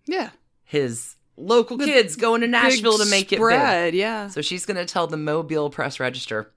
Yeah. 0.05 0.29
his 0.63 1.15
local 1.35 1.75
The 1.77 1.85
kids 1.85 2.15
going 2.15 2.41
to 2.41 2.47
Nashville 2.47 2.99
to 2.99 3.05
make 3.09 3.33
it 3.33 3.39
big. 3.39 3.95
yeah. 3.95 4.27
So 4.27 4.41
she's 4.43 4.67
going 4.67 4.77
to 4.77 4.85
tell 4.85 5.07
the 5.07 5.17
Mobile 5.17 5.71
Press 5.71 5.99
Register 5.99 6.53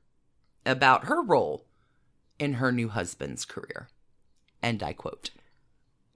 about 0.66 1.06
her 1.06 1.22
role 1.22 1.64
in 2.38 2.54
her 2.54 2.70
new 2.70 2.88
husband's 2.90 3.46
career. 3.46 3.88
And 4.62 4.82
I 4.82 4.92
quote 4.92 5.30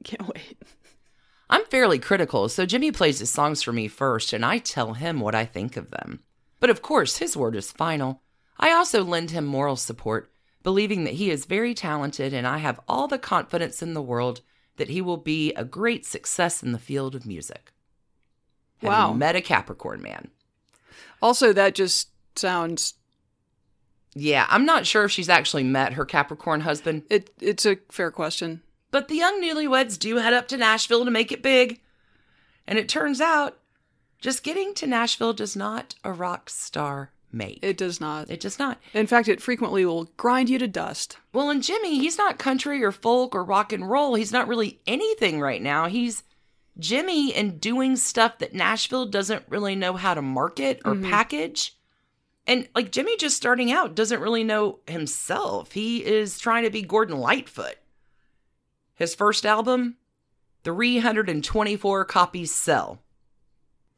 Can't 0.04 0.28
wait. 0.28 0.58
I'm 1.50 1.64
fairly 1.64 1.98
critical, 1.98 2.50
so 2.50 2.66
Jimmy 2.66 2.92
plays 2.92 3.20
his 3.20 3.30
songs 3.30 3.62
for 3.62 3.72
me 3.72 3.88
first, 3.88 4.34
and 4.34 4.44
I 4.44 4.58
tell 4.58 4.92
him 4.92 5.18
what 5.20 5.34
I 5.34 5.46
think 5.46 5.78
of 5.78 5.90
them. 5.90 6.20
But 6.60 6.68
of 6.68 6.82
course, 6.82 7.16
his 7.16 7.38
word 7.38 7.56
is 7.56 7.72
final. 7.72 8.20
I 8.60 8.70
also 8.72 9.02
lend 9.02 9.30
him 9.30 9.46
moral 9.46 9.76
support, 9.76 10.30
believing 10.62 11.04
that 11.04 11.14
he 11.14 11.30
is 11.30 11.46
very 11.46 11.72
talented, 11.72 12.34
and 12.34 12.46
I 12.46 12.58
have 12.58 12.80
all 12.86 13.08
the 13.08 13.16
confidence 13.18 13.80
in 13.80 13.94
the 13.94 14.02
world 14.02 14.42
that 14.78 14.88
he 14.88 15.00
will 15.00 15.16
be 15.18 15.52
a 15.54 15.64
great 15.64 16.06
success 16.06 16.62
in 16.62 16.72
the 16.72 16.78
field 16.78 17.14
of 17.14 17.26
music. 17.26 17.72
Have 18.78 18.88
Wow. 18.88 19.12
met 19.12 19.36
a 19.36 19.40
Capricorn 19.40 20.00
man? 20.02 20.30
Also, 21.20 21.52
that 21.52 21.74
just 21.74 22.08
sounds 22.36 22.94
Yeah, 24.14 24.46
I'm 24.48 24.64
not 24.64 24.86
sure 24.86 25.04
if 25.04 25.12
she's 25.12 25.28
actually 25.28 25.62
met 25.64 25.92
her 25.92 26.04
Capricorn 26.04 26.62
husband, 26.62 27.02
it. 27.10 27.30
It's 27.40 27.66
a 27.66 27.76
fair 27.90 28.10
question. 28.10 28.62
but 28.90 29.08
the 29.08 29.16
young 29.16 29.40
newlyweds 29.42 29.98
do 29.98 30.16
head 30.16 30.32
up 30.32 30.48
to 30.48 30.56
Nashville 30.56 31.04
to 31.04 31.10
make 31.10 31.30
it 31.30 31.42
big. 31.42 31.80
And 32.66 32.78
it 32.78 32.88
turns 32.88 33.20
out, 33.20 33.58
just 34.20 34.42
getting 34.42 34.72
to 34.74 34.86
Nashville 34.86 35.34
does 35.34 35.54
not 35.54 35.94
a 36.02 36.10
rock 36.12 36.48
star 36.50 37.12
make. 37.32 37.58
It 37.62 37.76
does 37.76 38.00
not. 38.00 38.30
It 38.30 38.40
does 38.40 38.58
not. 38.58 38.78
In 38.94 39.06
fact, 39.06 39.28
it 39.28 39.42
frequently 39.42 39.84
will 39.84 40.04
grind 40.16 40.48
you 40.48 40.58
to 40.58 40.68
dust. 40.68 41.18
Well, 41.32 41.50
and 41.50 41.62
Jimmy, 41.62 41.98
he's 41.98 42.18
not 42.18 42.38
country 42.38 42.82
or 42.82 42.92
folk 42.92 43.34
or 43.34 43.44
rock 43.44 43.72
and 43.72 43.88
roll. 43.88 44.14
He's 44.14 44.32
not 44.32 44.48
really 44.48 44.80
anything 44.86 45.40
right 45.40 45.62
now. 45.62 45.86
He's 45.86 46.22
Jimmy 46.78 47.34
and 47.34 47.60
doing 47.60 47.96
stuff 47.96 48.38
that 48.38 48.54
Nashville 48.54 49.06
doesn't 49.06 49.44
really 49.48 49.74
know 49.74 49.94
how 49.94 50.14
to 50.14 50.22
market 50.22 50.80
or 50.84 50.94
mm-hmm. 50.94 51.10
package. 51.10 51.76
And 52.46 52.68
like 52.74 52.92
Jimmy 52.92 53.16
just 53.16 53.36
starting 53.36 53.70
out 53.70 53.94
doesn't 53.94 54.20
really 54.20 54.44
know 54.44 54.78
himself. 54.86 55.72
He 55.72 56.04
is 56.04 56.38
trying 56.38 56.64
to 56.64 56.70
be 56.70 56.82
Gordon 56.82 57.18
Lightfoot. 57.18 57.76
His 58.94 59.14
first 59.14 59.44
album, 59.44 59.96
324 60.64 62.04
copies 62.06 62.52
sell. 62.52 63.02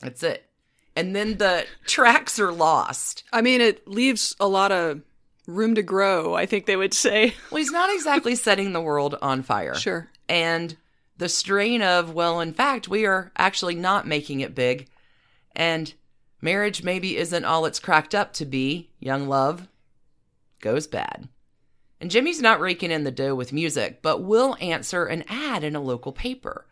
That's 0.01 0.23
it. 0.23 0.50
And 0.97 1.15
then 1.15 1.39
the 1.39 1.67
tracks 1.87 2.39
are 2.39 2.53
lost. 2.53 3.25
I 3.33 3.41
mean, 3.43 3.61
it 3.61 3.87
leaves 3.87 4.35
a 4.41 4.49
lot 4.49 4.73
of 4.73 5.03
room 5.47 5.75
to 5.77 5.83
grow. 5.83 6.35
I 6.35 6.47
think 6.47 6.67
they 6.67 6.77
would 6.77 6.95
say. 6.95 7.35
Well, 7.51 7.59
he's 7.59 7.71
not 7.73 7.93
exactly 7.95 8.35
setting 8.37 8.73
the 8.73 8.81
world 8.81 9.17
on 9.23 9.43
fire. 9.43 9.75
Sure. 9.75 10.09
and 10.29 10.77
the 11.17 11.29
strain 11.29 11.83
of, 11.83 12.15
well, 12.15 12.41
in 12.41 12.55
fact, 12.55 12.89
we 12.89 13.05
are 13.05 13.31
actually 13.37 13.75
not 13.75 14.07
making 14.07 14.41
it 14.41 14.55
big, 14.55 14.89
and 15.55 15.93
marriage 16.41 16.83
maybe 16.83 17.19
isn't 17.19 17.45
all 17.45 17.67
it's 17.67 17.79
cracked 17.79 18.15
up 18.15 18.33
to 18.33 18.47
be, 18.47 18.89
young 18.99 19.29
love 19.29 19.69
goes 20.61 20.87
bad. 20.87 21.29
And 22.01 22.11
Jimmy's 22.11 22.41
not 22.41 22.59
raking 22.59 22.91
in 22.91 23.05
the 23.05 23.11
dough 23.11 23.35
with 23.35 23.53
music, 23.53 24.01
but 24.01 24.23
will 24.23 24.57
answer 24.63 25.05
an 25.05 25.25
ad 25.29 25.63
in 25.63 25.77
a 25.77 25.81
local 25.83 26.13
paper. 26.13 26.65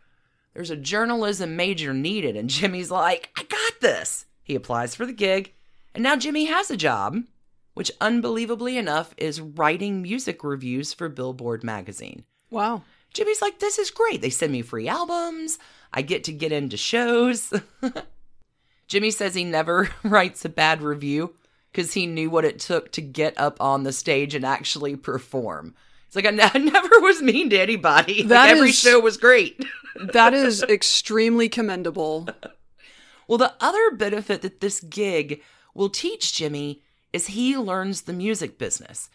There's 0.59 0.71
a 0.71 0.75
journalism 0.75 1.55
major 1.55 1.93
needed, 1.93 2.35
and 2.35 2.49
Jimmy's 2.49 2.91
like, 2.91 3.29
I 3.37 3.43
got 3.43 3.79
this. 3.79 4.25
He 4.43 4.55
applies 4.55 4.93
for 4.93 5.05
the 5.05 5.13
gig, 5.13 5.53
and 5.95 6.03
now 6.03 6.17
Jimmy 6.17 6.47
has 6.47 6.69
a 6.69 6.75
job, 6.75 7.15
which 7.75 7.89
unbelievably 8.01 8.77
enough 8.77 9.13
is 9.15 9.39
writing 9.39 10.01
music 10.01 10.43
reviews 10.43 10.91
for 10.93 11.07
Billboard 11.07 11.63
magazine. 11.63 12.25
Wow. 12.49 12.81
Jimmy's 13.13 13.41
like, 13.41 13.59
this 13.59 13.79
is 13.79 13.89
great. 13.89 14.19
They 14.21 14.29
send 14.29 14.51
me 14.51 14.61
free 14.61 14.89
albums. 14.89 15.59
I 15.93 16.01
get 16.01 16.25
to 16.25 16.33
get 16.33 16.51
into 16.51 16.75
shows. 16.75 17.53
Jimmy 18.89 19.11
says 19.11 19.35
he 19.35 19.45
never 19.45 19.89
writes 20.03 20.43
a 20.43 20.49
bad 20.49 20.81
review 20.81 21.35
because 21.71 21.93
he 21.93 22.05
knew 22.05 22.29
what 22.29 22.43
it 22.43 22.59
took 22.59 22.91
to 22.91 23.01
get 23.01 23.33
up 23.39 23.61
on 23.61 23.83
the 23.83 23.93
stage 23.93 24.35
and 24.35 24.43
actually 24.43 24.97
perform. 24.97 25.73
It's 26.07 26.17
like, 26.17 26.25
I 26.55 26.57
never 26.57 26.99
was 26.99 27.21
mean 27.21 27.49
to 27.51 27.57
anybody. 27.57 28.23
Like, 28.23 28.27
That 28.27 28.49
every 28.49 28.71
is- 28.71 28.77
show 28.77 28.99
was 28.99 29.15
great. 29.15 29.63
That 29.99 30.33
is 30.33 30.63
extremely 30.63 31.49
commendable. 31.49 32.27
Well, 33.27 33.37
the 33.37 33.53
other 33.59 33.91
benefit 33.91 34.41
that 34.41 34.61
this 34.61 34.79
gig 34.79 35.41
will 35.73 35.89
teach 35.89 36.33
Jimmy 36.33 36.81
is 37.13 37.27
he 37.27 37.57
learns 37.57 38.03
the 38.03 38.13
music 38.13 38.57
business. 38.57 39.09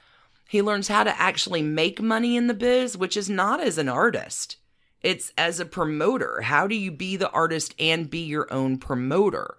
He 0.49 0.63
learns 0.63 0.89
how 0.89 1.05
to 1.05 1.21
actually 1.21 1.63
make 1.63 2.01
money 2.01 2.37
in 2.37 2.47
the 2.47 2.55
biz, 2.55 2.97
which 2.97 3.17
is 3.17 3.31
not 3.31 3.61
as 3.61 3.79
an 3.79 3.89
artist. 3.89 4.57
It's 5.01 5.33
as 5.37 5.61
a 5.61 5.67
promoter. 5.67 6.43
How 6.43 6.67
do 6.67 6.75
you 6.75 6.91
be 6.91 7.17
the 7.17 7.31
artist 7.31 7.75
and 7.79 8.09
be 8.09 8.25
your 8.25 8.53
own 8.53 8.79
promoter? 8.79 9.57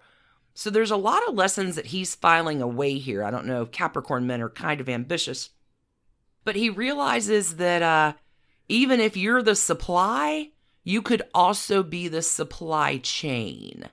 So 0.54 0.70
there's 0.70 0.90
a 0.90 0.96
lot 0.96 1.22
of 1.28 1.34
lessons 1.34 1.76
that 1.76 1.86
he's 1.86 2.14
filing 2.14 2.62
away 2.62 2.98
here. 2.98 3.22
I 3.22 3.30
don't 3.30 3.46
know 3.46 3.62
if 3.62 3.70
Capricorn 3.70 4.26
men 4.26 4.40
are 4.40 4.48
kind 4.48 4.80
of 4.80 4.88
ambitious, 4.88 5.50
but 6.44 6.56
he 6.56 6.70
realizes 6.70 7.56
that 7.56 7.82
uh, 7.82 8.14
even 8.68 9.00
if 9.00 9.16
you're 9.16 9.42
the 9.42 9.54
supply, 9.54 10.50
you 10.86 11.02
could 11.02 11.22
also 11.34 11.82
be 11.82 12.06
the 12.06 12.22
supply 12.22 12.96
chain. 12.98 13.88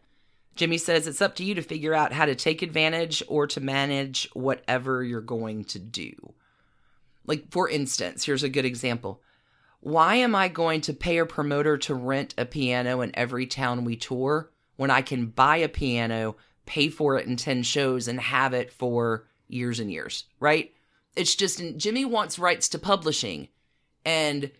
Jimmy 0.54 0.78
says 0.78 1.08
it's 1.08 1.24
up 1.24 1.34
to 1.38 1.44
you 1.44 1.56
to 1.56 1.64
figure 1.64 1.96
out 1.96 2.14
how 2.14 2.28
to 2.28 2.36
take 2.36 2.62
advantage 2.62 3.24
or 3.28 3.48
to 3.48 3.60
manage 3.60 4.30
whatever 4.34 5.04
you're 5.04 5.20
going 5.20 5.64
to 5.64 5.80
do. 5.80 6.14
Like, 7.26 7.50
for 7.50 7.68
instance, 7.68 8.24
here's 8.24 8.44
a 8.44 8.50
good 8.50 8.64
example. 8.64 9.24
Why 9.80 10.18
am 10.18 10.36
I 10.36 10.50
going 10.50 10.82
to 10.82 10.94
pay 10.94 11.18
a 11.18 11.26
promoter 11.26 11.80
to 11.80 11.96
rent 11.96 12.36
a 12.38 12.46
piano 12.46 13.02
in 13.02 13.10
every 13.16 13.48
town 13.48 13.86
we 13.86 13.96
tour 13.96 14.52
when 14.76 14.92
I 14.92 15.02
can 15.02 15.26
buy 15.26 15.58
a 15.58 15.70
piano, 15.70 16.36
pay 16.68 16.90
for 16.90 17.18
it 17.18 17.26
in 17.26 17.38
10 17.38 17.64
shows, 17.64 18.08
and 18.08 18.20
have 18.20 18.54
it 18.54 18.72
for 18.72 19.26
years 19.48 19.80
and 19.80 19.92
years, 19.92 20.26
right? 20.40 20.72
It's 21.16 21.34
just 21.34 21.60
Jimmy 21.76 22.06
wants 22.06 22.38
rights 22.38 22.70
to 22.70 22.78
publishing, 22.78 23.48
and 24.06 24.52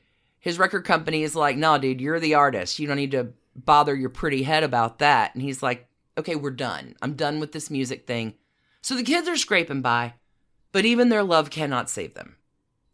his 0.44 0.60
record 0.60 0.84
company 0.84 1.24
is 1.24 1.38
like, 1.38 1.56
no, 1.56 1.78
dude, 1.78 2.02
you're 2.02 2.20
the 2.20 2.36
artist. 2.36 2.78
You 2.78 2.86
don't 2.86 2.98
need 2.98 3.12
to 3.12 3.30
bother 3.56 3.96
your 3.96 4.10
pretty 4.10 4.44
head 4.44 4.62
about 4.62 5.00
that. 5.00 5.34
And 5.34 5.42
he's 5.42 5.64
like, 5.64 5.88
okay, 6.18 6.36
we're 6.36 6.52
done. 6.52 6.96
I'm 7.02 7.14
done 7.14 7.40
with 7.40 7.54
this 7.54 7.70
music 7.72 8.06
thing. 8.06 8.34
So 8.82 8.94
the 8.94 9.04
kids 9.04 9.30
are 9.30 9.38
scraping 9.38 9.82
by, 9.82 10.16
but 10.74 10.84
even 10.84 11.08
their 11.08 11.24
love 11.24 11.50
cannot 11.50 11.90
save 11.90 12.14
them 12.14 12.36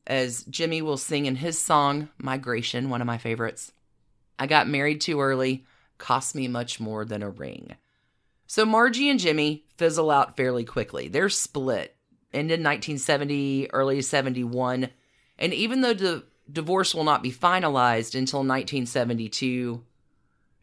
as 0.05 0.43
Jimmy 0.43 0.83
will 0.83 0.95
sing 0.95 1.25
in 1.25 1.37
his 1.37 1.59
song, 1.59 2.09
Migration, 2.21 2.91
one 2.91 3.01
of 3.01 3.07
my 3.07 3.17
favorites. 3.17 3.71
I 4.37 4.45
got 4.45 4.67
married 4.67 5.01
too 5.01 5.19
early, 5.19 5.65
cost 5.97 6.35
me 6.35 6.47
much 6.47 6.79
more 6.79 7.03
than 7.03 7.23
a 7.23 7.29
ring. 7.31 7.77
So 8.45 8.63
Margie 8.63 9.09
and 9.09 9.19
Jimmy 9.19 9.65
fizzle 9.75 10.11
out 10.11 10.37
fairly 10.37 10.65
quickly. 10.65 11.07
They're 11.07 11.29
split, 11.29 11.95
ended 12.31 12.59
1970, 12.59 13.71
early 13.73 14.03
71, 14.03 14.89
and 15.39 15.53
even 15.53 15.81
though 15.81 15.95
the 15.95 16.23
divorce 16.51 16.93
will 16.93 17.03
not 17.03 17.23
be 17.23 17.31
finalized 17.31 18.15
until 18.15 18.39
1972, 18.39 19.83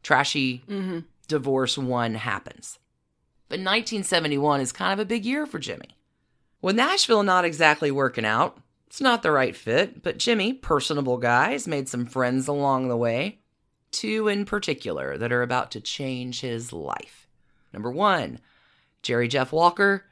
trashy 0.03 0.63
mm-hmm. 0.69 1.01
divorce 1.29 1.79
one 1.79 2.15
happens. 2.15 2.79
But 3.49 3.61
1971 3.61 4.61
is 4.61 4.73
kind 4.73 4.93
of 4.93 4.99
a 4.99 5.09
big 5.09 5.25
year 5.25 5.47
for 5.47 5.59
Jimmy. 5.59 5.97
With 6.61 6.77
Nashville 6.77 7.23
not 7.23 7.45
exactly 7.45 7.91
working 7.91 8.25
out, 8.25 8.59
it's 8.87 9.01
not 9.01 9.23
the 9.23 9.31
right 9.31 9.55
fit, 9.55 10.03
but 10.03 10.19
Jimmy, 10.19 10.53
personable 10.53 11.19
guy, 11.19 11.53
has 11.53 11.69
made 11.69 11.89
some 11.89 12.07
friends 12.07 12.49
along 12.49 12.89
the 12.89 12.97
way. 12.97 13.39
Two 13.91 14.29
in 14.29 14.45
particular 14.45 15.17
that 15.17 15.33
are 15.33 15.43
about 15.43 15.71
to 15.73 15.81
change 15.81 16.41
his 16.41 16.73
life. 16.73 17.29
Number 17.73 17.91
one, 17.91 18.41
Jerry 19.03 19.29
Jeff 19.29 19.53
Walker 19.53 20.05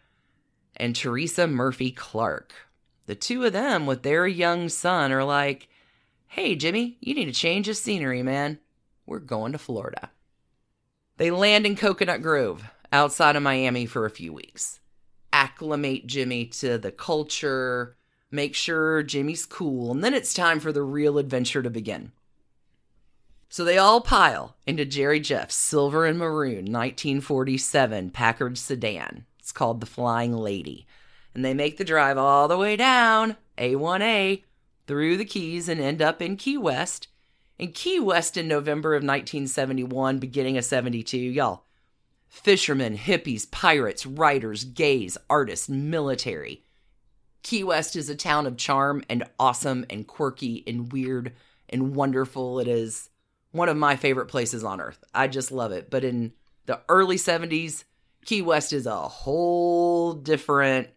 and 0.76 0.94
Teresa 0.94 1.46
Murphy 1.46 1.90
Clark. 1.90 2.52
The 3.06 3.14
two 3.14 3.44
of 3.44 3.52
them, 3.52 3.86
with 3.86 4.02
their 4.02 4.26
young 4.26 4.68
son, 4.68 5.12
are 5.12 5.24
like, 5.24 5.68
hey, 6.28 6.56
Jimmy, 6.56 6.96
you 7.00 7.14
need 7.14 7.26
to 7.26 7.32
change 7.32 7.66
the 7.66 7.74
scenery, 7.74 8.22
man. 8.22 8.58
We're 9.06 9.18
going 9.18 9.52
to 9.52 9.58
Florida. 9.58 10.10
They 11.16 11.30
land 11.30 11.66
in 11.66 11.76
Coconut 11.76 12.22
Grove, 12.22 12.64
outside 12.92 13.36
of 13.36 13.42
Miami, 13.42 13.86
for 13.86 14.06
a 14.06 14.10
few 14.10 14.32
weeks. 14.32 14.80
Acclimate 15.32 16.06
Jimmy 16.06 16.46
to 16.46 16.78
the 16.78 16.90
culture, 16.90 17.96
make 18.30 18.54
sure 18.54 19.02
Jimmy's 19.02 19.46
cool, 19.46 19.92
and 19.92 20.02
then 20.02 20.14
it's 20.14 20.34
time 20.34 20.58
for 20.58 20.72
the 20.72 20.82
real 20.82 21.18
adventure 21.18 21.62
to 21.62 21.70
begin. 21.70 22.12
So 23.48 23.64
they 23.64 23.78
all 23.78 24.00
pile 24.00 24.56
into 24.66 24.84
Jerry 24.84 25.20
Jeff's 25.20 25.54
silver 25.54 26.06
and 26.06 26.18
maroon 26.18 26.64
1947 26.64 28.10
Packard 28.10 28.58
sedan. 28.58 29.26
It's 29.38 29.52
called 29.52 29.80
the 29.80 29.86
Flying 29.86 30.32
Lady. 30.32 30.86
And 31.35 31.44
they 31.44 31.55
make 31.55 31.77
the 31.77 31.85
drive 31.85 32.16
all 32.16 32.49
the 32.49 32.59
way 32.59 32.77
down 32.77 33.37
A1A 33.59 34.42
through 34.87 35.16
the 35.16 35.25
Keys 35.25 35.68
and 35.68 35.81
end 35.81 36.01
up 36.01 36.23
in 36.23 36.37
Key 36.37 36.57
West. 36.57 37.09
In 37.59 37.73
Key 37.73 38.01
West 38.01 38.37
in 38.37 38.49
November 38.49 38.94
of 38.94 39.03
1971, 39.03 40.18
beginning 40.18 40.59
of 40.59 40.64
72, 40.64 41.16
y'all. 41.16 41.64
Fishermen, 42.29 42.99
hippies, 42.99 43.49
pirates, 43.51 44.05
writers, 44.05 44.64
gays, 44.64 45.16
artists, 45.31 45.68
military. 45.68 46.64
Key 47.42 47.62
West 47.62 47.94
is 47.94 48.09
a 48.09 48.16
town 48.16 48.47
of 48.47 48.57
charm 48.57 49.05
and 49.09 49.23
awesome 49.38 49.85
and 49.90 50.07
quirky 50.07 50.64
and 50.66 50.90
weird 50.92 51.33
and 51.68 51.94
wonderful. 51.94 52.59
It 52.59 52.66
is 52.66 53.11
one 53.53 53.68
of 53.68 53.77
my 53.77 53.97
favorite 53.97 54.27
places 54.27 54.64
on 54.64 54.81
earth. 54.81 55.05
I 55.14 55.29
just 55.29 55.53
love 55.53 55.70
it. 55.70 55.90
But 55.90 56.05
in 56.05 56.33
the 56.66 56.81
early 56.88 57.16
70s, 57.16 57.85
Key 58.25 58.42
West 58.42 58.73
is 58.73 58.87
a 58.87 58.97
whole 58.97 60.14
different. 60.14 60.88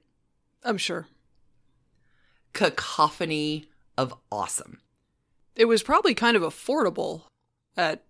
I'm 0.64 0.78
sure. 0.78 1.08
Cacophony 2.54 3.66
of 3.98 4.14
awesome. 4.32 4.82
It 5.56 5.66
was 5.66 5.84
probably 5.84 6.14
kind 6.14 6.38
of 6.38 6.44
affordable 6.44 7.24
at 7.76 8.04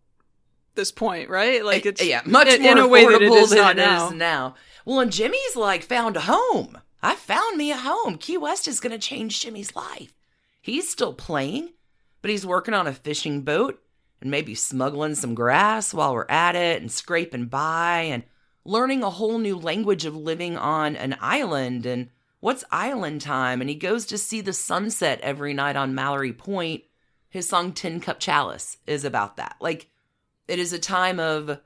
this 0.75 0.91
point, 0.91 1.29
right? 1.29 1.63
Like 1.63 1.85
it's 1.85 2.03
yeah, 2.03 2.21
much 2.25 2.47
in, 2.47 2.61
more 2.61 2.71
in 2.71 2.77
a 2.77 2.87
way 2.87 3.05
that 3.05 3.21
it 3.21 3.31
is 3.31 3.49
than 3.49 3.71
it 3.71 3.77
now. 3.77 4.07
is 4.07 4.13
now. 4.13 4.55
Well, 4.85 4.99
and 4.99 5.11
Jimmy's 5.11 5.55
like 5.55 5.83
found 5.83 6.15
a 6.15 6.21
home. 6.21 6.77
I 7.01 7.15
found 7.15 7.57
me 7.57 7.71
a 7.71 7.77
home. 7.77 8.17
Key 8.17 8.37
West 8.37 8.67
is 8.67 8.79
going 8.79 8.91
to 8.91 8.97
change 8.97 9.41
Jimmy's 9.41 9.75
life. 9.75 10.13
He's 10.61 10.89
still 10.89 11.13
playing, 11.13 11.73
but 12.21 12.31
he's 12.31 12.45
working 12.45 12.73
on 12.73 12.87
a 12.87 12.93
fishing 12.93 13.41
boat 13.41 13.81
and 14.21 14.31
maybe 14.31 14.55
smuggling 14.55 15.15
some 15.15 15.35
grass 15.35 15.93
while 15.93 16.13
we're 16.13 16.25
at 16.29 16.55
it 16.55 16.81
and 16.81 16.91
scraping 16.91 17.45
by 17.45 18.01
and 18.01 18.23
learning 18.65 19.03
a 19.03 19.09
whole 19.09 19.37
new 19.37 19.57
language 19.57 20.05
of 20.05 20.15
living 20.15 20.57
on 20.57 20.95
an 20.95 21.15
island 21.21 21.85
and 21.85 22.09
what's 22.39 22.63
island 22.71 23.21
time 23.21 23.61
and 23.61 23.69
he 23.69 23.75
goes 23.75 24.05
to 24.07 24.17
see 24.17 24.41
the 24.41 24.53
sunset 24.53 25.19
every 25.21 25.53
night 25.53 25.75
on 25.75 25.95
Mallory 25.95 26.33
Point. 26.33 26.83
His 27.29 27.47
song 27.47 27.73
Tin 27.73 27.99
Cup 27.99 28.19
Chalice 28.19 28.77
is 28.87 29.03
about 29.03 29.37
that. 29.37 29.57
Like 29.59 29.89
it 30.47 30.59
is 30.59 30.73
a 30.73 30.79
time 30.79 31.19
of 31.19 31.59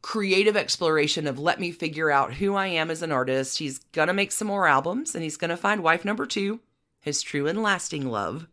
creative 0.00 0.56
exploration 0.56 1.26
of 1.26 1.38
let 1.38 1.58
me 1.58 1.72
figure 1.72 2.10
out 2.10 2.34
who 2.34 2.54
I 2.54 2.68
am 2.68 2.90
as 2.90 3.02
an 3.02 3.12
artist. 3.12 3.58
He's 3.58 3.78
going 3.78 4.08
to 4.08 4.14
make 4.14 4.32
some 4.32 4.48
more 4.48 4.68
albums 4.68 5.14
and 5.14 5.24
he's 5.24 5.36
going 5.36 5.50
to 5.50 5.56
find 5.56 5.82
wife 5.82 6.04
number 6.04 6.26
2, 6.26 6.60
his 7.00 7.22
true 7.22 7.46
and 7.46 7.62
lasting 7.62 8.08
love. 8.08 8.46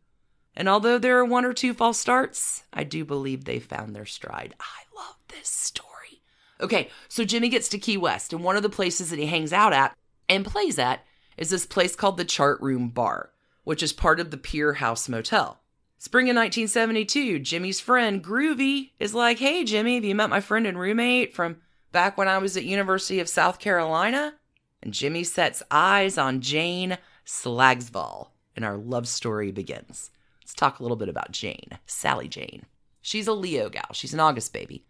And 0.55 0.69
although 0.69 0.97
there 0.97 1.17
are 1.19 1.25
one 1.25 1.45
or 1.45 1.53
two 1.53 1.73
false 1.73 1.99
starts, 1.99 2.63
I 2.71 2.83
do 2.83 3.03
believe 3.03 3.43
they 3.43 3.59
found 3.59 3.95
their 3.95 4.05
stride. 4.05 4.55
I 4.59 4.97
love 4.97 5.17
this 5.27 5.49
story. 5.49 6.21
Okay, 6.61 6.89
so 7.09 7.25
Jimmy 7.25 7.49
gets 7.49 7.67
to 7.69 7.77
Key 7.77 7.97
West, 7.97 8.31
and 8.31 8.41
one 8.41 8.55
of 8.55 8.63
the 8.63 8.69
places 8.69 9.09
that 9.09 9.19
he 9.19 9.25
hangs 9.25 9.51
out 9.51 9.73
at 9.73 9.93
and 10.29 10.45
plays 10.45 10.79
at 10.79 11.03
is 11.37 11.49
this 11.49 11.65
place 11.65 11.95
called 11.95 12.17
the 12.17 12.25
Chart 12.25 12.61
Room 12.61 12.89
Bar, 12.89 13.31
which 13.63 13.83
is 13.83 13.93
part 13.93 14.19
of 14.19 14.31
the 14.31 14.37
Pier 14.37 14.73
House 14.73 15.09
Motel. 15.09 15.61
Spring 15.97 16.29
of 16.29 16.35
1972, 16.35 17.39
Jimmy's 17.39 17.79
friend 17.79 18.23
Groovy 18.23 18.91
is 18.99 19.13
like, 19.13 19.39
"Hey 19.39 19.63
Jimmy, 19.63 19.95
have 19.95 20.05
you 20.05 20.13
met 20.13 20.29
my 20.29 20.39
friend 20.39 20.67
and 20.67 20.79
roommate 20.79 21.33
from 21.33 21.61
back 21.91 22.17
when 22.17 22.27
I 22.27 22.37
was 22.37 22.55
at 22.55 22.65
University 22.65 23.19
of 23.19 23.29
South 23.29 23.59
Carolina?" 23.59 24.35
And 24.83 24.93
Jimmy 24.93 25.23
sets 25.23 25.63
eyes 25.71 26.17
on 26.17 26.41
Jane 26.41 26.97
Slagsvol, 27.25 28.29
and 28.55 28.63
our 28.63 28.77
love 28.77 29.07
story 29.07 29.51
begins. 29.51 30.11
Let's 30.41 30.53
talk 30.53 30.79
a 30.79 30.83
little 30.83 30.97
bit 30.97 31.09
about 31.09 31.31
Jane, 31.31 31.79
Sally 31.87 32.27
Jane. 32.27 32.65
She's 33.01 33.27
a 33.27 33.33
Leo 33.33 33.69
gal. 33.69 33.89
She's 33.93 34.13
an 34.13 34.19
August 34.19 34.53
baby. 34.53 34.85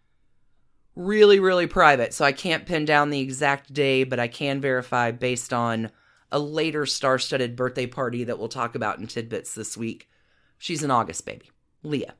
Really, 0.94 1.40
really 1.40 1.66
private, 1.66 2.12
so 2.12 2.24
I 2.24 2.32
can't 2.32 2.66
pin 2.66 2.84
down 2.84 3.08
the 3.08 3.20
exact 3.20 3.72
day, 3.72 4.04
but 4.04 4.18
I 4.18 4.28
can 4.28 4.60
verify 4.60 5.12
based 5.12 5.52
on 5.52 5.90
a 6.32 6.38
later 6.38 6.86
star 6.86 7.18
studded 7.18 7.56
birthday 7.56 7.86
party 7.86 8.24
that 8.24 8.38
we'll 8.38 8.48
talk 8.48 8.74
about 8.74 8.98
in 8.98 9.06
tidbits 9.06 9.54
this 9.54 9.76
week 9.76 10.08
She's 10.58 10.82
an 10.82 10.90
August 10.90 11.26
baby, 11.26 11.50
Leah. 11.82 12.14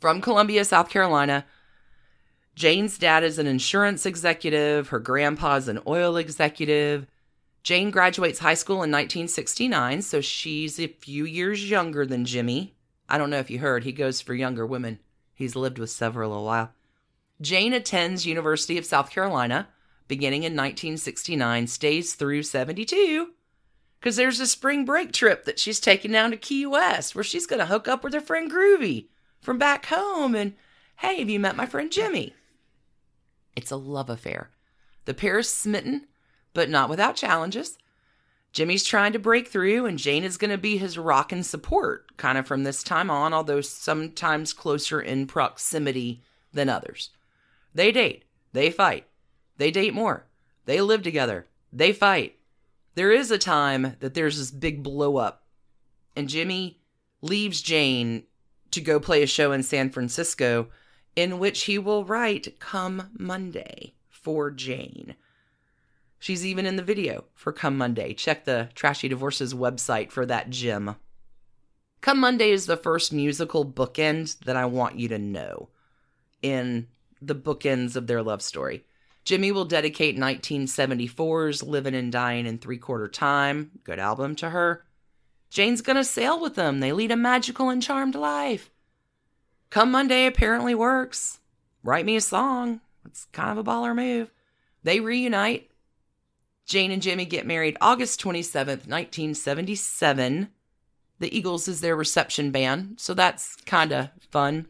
From 0.00 0.20
Columbia, 0.20 0.64
South 0.64 0.88
Carolina. 0.88 1.46
Jane's 2.54 2.98
dad 2.98 3.24
is 3.24 3.38
an 3.38 3.46
insurance 3.46 4.04
executive, 4.04 4.88
her 4.88 4.98
grandpa's 4.98 5.68
an 5.68 5.80
oil 5.86 6.16
executive. 6.16 7.06
Jane 7.62 7.90
graduates 7.90 8.40
high 8.40 8.54
school 8.54 8.76
in 8.76 8.90
1969, 8.90 10.02
so 10.02 10.20
she's 10.20 10.78
a 10.78 10.88
few 10.88 11.24
years 11.24 11.70
younger 11.70 12.04
than 12.04 12.24
Jimmy. 12.24 12.74
I 13.08 13.16
don't 13.16 13.30
know 13.30 13.38
if 13.38 13.50
you 13.50 13.60
heard, 13.60 13.84
he 13.84 13.92
goes 13.92 14.20
for 14.20 14.34
younger 14.34 14.66
women. 14.66 14.98
He's 15.34 15.56
lived 15.56 15.78
with 15.78 15.90
several 15.90 16.34
a 16.34 16.42
while. 16.42 16.72
Jane 17.40 17.72
attends 17.72 18.26
University 18.26 18.76
of 18.76 18.84
South 18.84 19.10
Carolina 19.10 19.68
beginning 20.12 20.42
in 20.42 20.52
1969, 20.52 21.66
stays 21.68 22.12
through 22.12 22.42
72, 22.42 23.30
because 23.98 24.16
there's 24.16 24.40
a 24.40 24.46
spring 24.46 24.84
break 24.84 25.10
trip 25.10 25.46
that 25.46 25.58
she's 25.58 25.80
taking 25.80 26.12
down 26.12 26.32
to 26.32 26.36
Key 26.36 26.66
West 26.66 27.14
where 27.14 27.24
she's 27.24 27.46
going 27.46 27.60
to 27.60 27.64
hook 27.64 27.88
up 27.88 28.04
with 28.04 28.12
her 28.12 28.20
friend 28.20 28.52
Groovy 28.52 29.06
from 29.40 29.56
back 29.56 29.86
home. 29.86 30.34
And 30.34 30.52
hey, 30.96 31.20
have 31.20 31.30
you 31.30 31.40
met 31.40 31.56
my 31.56 31.64
friend 31.64 31.90
Jimmy? 31.90 32.34
It's 33.56 33.70
a 33.70 33.76
love 33.76 34.10
affair. 34.10 34.50
The 35.06 35.14
pair 35.14 35.38
is 35.38 35.48
smitten, 35.48 36.08
but 36.52 36.68
not 36.68 36.90
without 36.90 37.16
challenges. 37.16 37.78
Jimmy's 38.52 38.84
trying 38.84 39.14
to 39.14 39.18
break 39.18 39.48
through, 39.48 39.86
and 39.86 39.98
Jane 39.98 40.24
is 40.24 40.36
going 40.36 40.50
to 40.50 40.58
be 40.58 40.76
his 40.76 40.98
rock 40.98 41.32
and 41.32 41.46
support, 41.46 42.14
kind 42.18 42.36
of 42.36 42.46
from 42.46 42.64
this 42.64 42.82
time 42.82 43.10
on, 43.10 43.32
although 43.32 43.62
sometimes 43.62 44.52
closer 44.52 45.00
in 45.00 45.26
proximity 45.26 46.22
than 46.52 46.68
others. 46.68 47.08
They 47.74 47.92
date, 47.92 48.24
they 48.52 48.70
fight, 48.70 49.06
they 49.62 49.70
date 49.70 49.94
more, 49.94 50.26
they 50.64 50.80
live 50.80 51.02
together, 51.02 51.46
they 51.72 51.92
fight. 51.92 52.36
There 52.96 53.12
is 53.12 53.30
a 53.30 53.38
time 53.38 53.94
that 54.00 54.12
there's 54.12 54.36
this 54.36 54.50
big 54.50 54.82
blow 54.82 55.18
up, 55.18 55.44
and 56.16 56.28
Jimmy 56.28 56.80
leaves 57.20 57.62
Jane 57.62 58.24
to 58.72 58.80
go 58.80 58.98
play 58.98 59.22
a 59.22 59.26
show 59.28 59.52
in 59.52 59.62
San 59.62 59.88
Francisco 59.90 60.66
in 61.14 61.38
which 61.38 61.62
he 61.62 61.78
will 61.78 62.04
write 62.04 62.58
Come 62.58 63.10
Monday 63.16 63.94
for 64.08 64.50
Jane. 64.50 65.14
She's 66.18 66.44
even 66.44 66.66
in 66.66 66.74
the 66.74 66.82
video 66.82 67.26
for 67.32 67.52
Come 67.52 67.78
Monday. 67.78 68.14
Check 68.14 68.44
the 68.44 68.68
Trashy 68.74 69.06
Divorces 69.06 69.54
website 69.54 70.10
for 70.10 70.26
that 70.26 70.50
gem. 70.50 70.96
Come 72.00 72.18
Monday 72.18 72.50
is 72.50 72.66
the 72.66 72.76
first 72.76 73.12
musical 73.12 73.64
bookend 73.64 74.40
that 74.40 74.56
I 74.56 74.64
want 74.64 74.98
you 74.98 75.06
to 75.06 75.20
know 75.20 75.68
in 76.42 76.88
the 77.20 77.36
bookends 77.36 77.94
of 77.94 78.08
their 78.08 78.24
love 78.24 78.42
story. 78.42 78.84
Jimmy 79.24 79.52
will 79.52 79.64
dedicate 79.64 80.18
1974's 80.18 81.62
Living 81.62 81.94
and 81.94 82.10
Dying 82.10 82.46
in 82.46 82.58
Three 82.58 82.78
Quarter 82.78 83.08
Time, 83.08 83.70
good 83.84 83.98
album 83.98 84.34
to 84.36 84.50
her. 84.50 84.84
Jane's 85.48 85.82
gonna 85.82 86.04
sail 86.04 86.40
with 86.40 86.54
them. 86.54 86.80
They 86.80 86.92
lead 86.92 87.10
a 87.10 87.16
magical 87.16 87.68
and 87.68 87.82
charmed 87.82 88.14
life. 88.14 88.70
Come 89.70 89.90
Monday 89.90 90.26
apparently 90.26 90.74
works. 90.74 91.40
Write 91.84 92.04
me 92.04 92.16
a 92.16 92.20
song. 92.20 92.80
It's 93.04 93.26
kind 93.26 93.50
of 93.50 93.58
a 93.58 93.68
baller 93.68 93.94
move. 93.94 94.32
They 94.82 95.00
reunite. 95.00 95.70
Jane 96.66 96.90
and 96.90 97.02
Jimmy 97.02 97.24
get 97.24 97.46
married 97.46 97.76
August 97.80 98.20
27th, 98.22 98.86
1977. 98.88 100.48
The 101.18 101.36
Eagles 101.36 101.68
is 101.68 101.80
their 101.80 101.94
reception 101.94 102.50
band, 102.50 102.94
so 102.98 103.14
that's 103.14 103.56
kind 103.66 103.92
of 103.92 104.10
fun. 104.30 104.66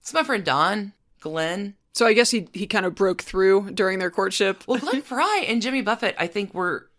It's 0.00 0.14
my 0.14 0.22
friend 0.22 0.44
Don, 0.44 0.92
Glenn. 1.20 1.74
So 1.92 2.06
I 2.06 2.12
guess 2.12 2.30
he 2.30 2.48
he 2.52 2.66
kind 2.66 2.86
of 2.86 2.94
broke 2.94 3.22
through 3.22 3.72
during 3.72 3.98
their 3.98 4.10
courtship. 4.10 4.64
Well, 4.66 4.78
Glenn 4.78 5.02
Frey 5.02 5.44
and 5.48 5.62
Jimmy 5.62 5.82
Buffett, 5.82 6.14
I 6.18 6.26
think, 6.26 6.54
were 6.54 6.90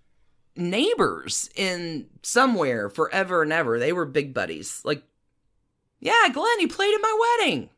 neighbors 0.55 1.49
in 1.55 2.07
somewhere 2.23 2.89
forever 2.89 3.43
and 3.43 3.53
ever. 3.53 3.79
They 3.79 3.93
were 3.93 4.05
big 4.05 4.33
buddies. 4.33 4.81
Like, 4.83 5.03
yeah, 5.99 6.27
Glenn, 6.31 6.59
he 6.59 6.67
played 6.67 6.93
at 6.93 7.01
my 7.01 7.37
wedding. 7.39 7.69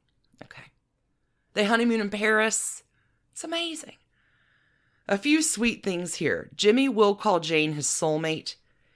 Okay. 0.43 0.63
They 1.53 1.65
honeymoon 1.65 2.01
in 2.01 2.09
Paris. 2.09 2.83
It's 3.31 3.43
amazing. 3.43 3.95
A 5.07 5.17
few 5.17 5.41
sweet 5.41 5.83
things 5.83 6.15
here. 6.15 6.49
Jimmy 6.55 6.87
will 6.87 7.15
call 7.15 7.39
Jane 7.39 7.73
his 7.73 7.87
soulmate. 7.87 8.55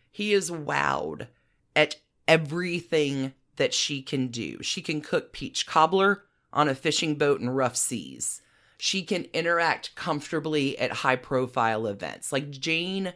He 0.09 0.34
is 0.34 0.49
wowed 0.49 1.28
at 1.76 1.97
everything 2.28 3.34
that 3.57 3.74
she 3.74 4.01
can 4.01 4.28
do. 4.28 4.61
She 4.61 4.82
can 4.82 5.01
cook 5.01 5.34
peach 5.34 5.68
cobbler 5.68 6.24
on 6.58 6.68
a 6.68 6.76
fishing 6.76 7.16
boat 7.16 7.39
in 7.39 7.51
rough 7.51 7.78
seas. 7.78 8.41
She 8.80 9.03
can 9.03 9.28
interact 9.32 9.95
comfortably 9.95 10.78
at 10.80 10.91
high 10.91 11.16
profile 11.16 11.86
events. 11.86 12.34
Like 12.34 12.49
Jane 12.49 13.14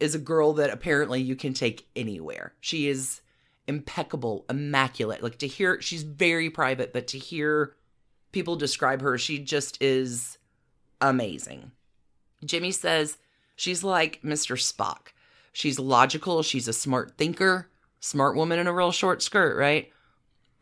is 0.00 0.14
a 0.14 0.18
girl 0.18 0.52
that 0.54 0.70
apparently 0.70 1.22
you 1.22 1.36
can 1.36 1.54
take 1.54 1.88
anywhere. 1.94 2.52
She 2.60 2.88
is 2.88 3.20
impeccable, 3.68 4.44
immaculate. 4.50 5.22
Like 5.22 5.38
to 5.38 5.46
hear, 5.46 5.80
she's 5.80 6.02
very 6.02 6.50
private, 6.50 6.92
but 6.92 7.06
to 7.08 7.18
hear 7.18 7.76
people 8.32 8.56
describe 8.56 9.00
her, 9.02 9.16
she 9.18 9.38
just 9.38 9.80
is 9.80 10.38
amazing. 11.00 11.70
Jimmy 12.44 12.72
says 12.72 13.18
she's 13.54 13.84
like 13.84 14.20
Mr. 14.22 14.56
Spock. 14.56 15.12
She's 15.52 15.78
logical, 15.78 16.42
she's 16.42 16.66
a 16.66 16.72
smart 16.72 17.16
thinker, 17.16 17.70
smart 18.00 18.34
woman 18.34 18.58
in 18.58 18.66
a 18.66 18.74
real 18.74 18.90
short 18.90 19.22
skirt, 19.22 19.56
right? 19.56 19.92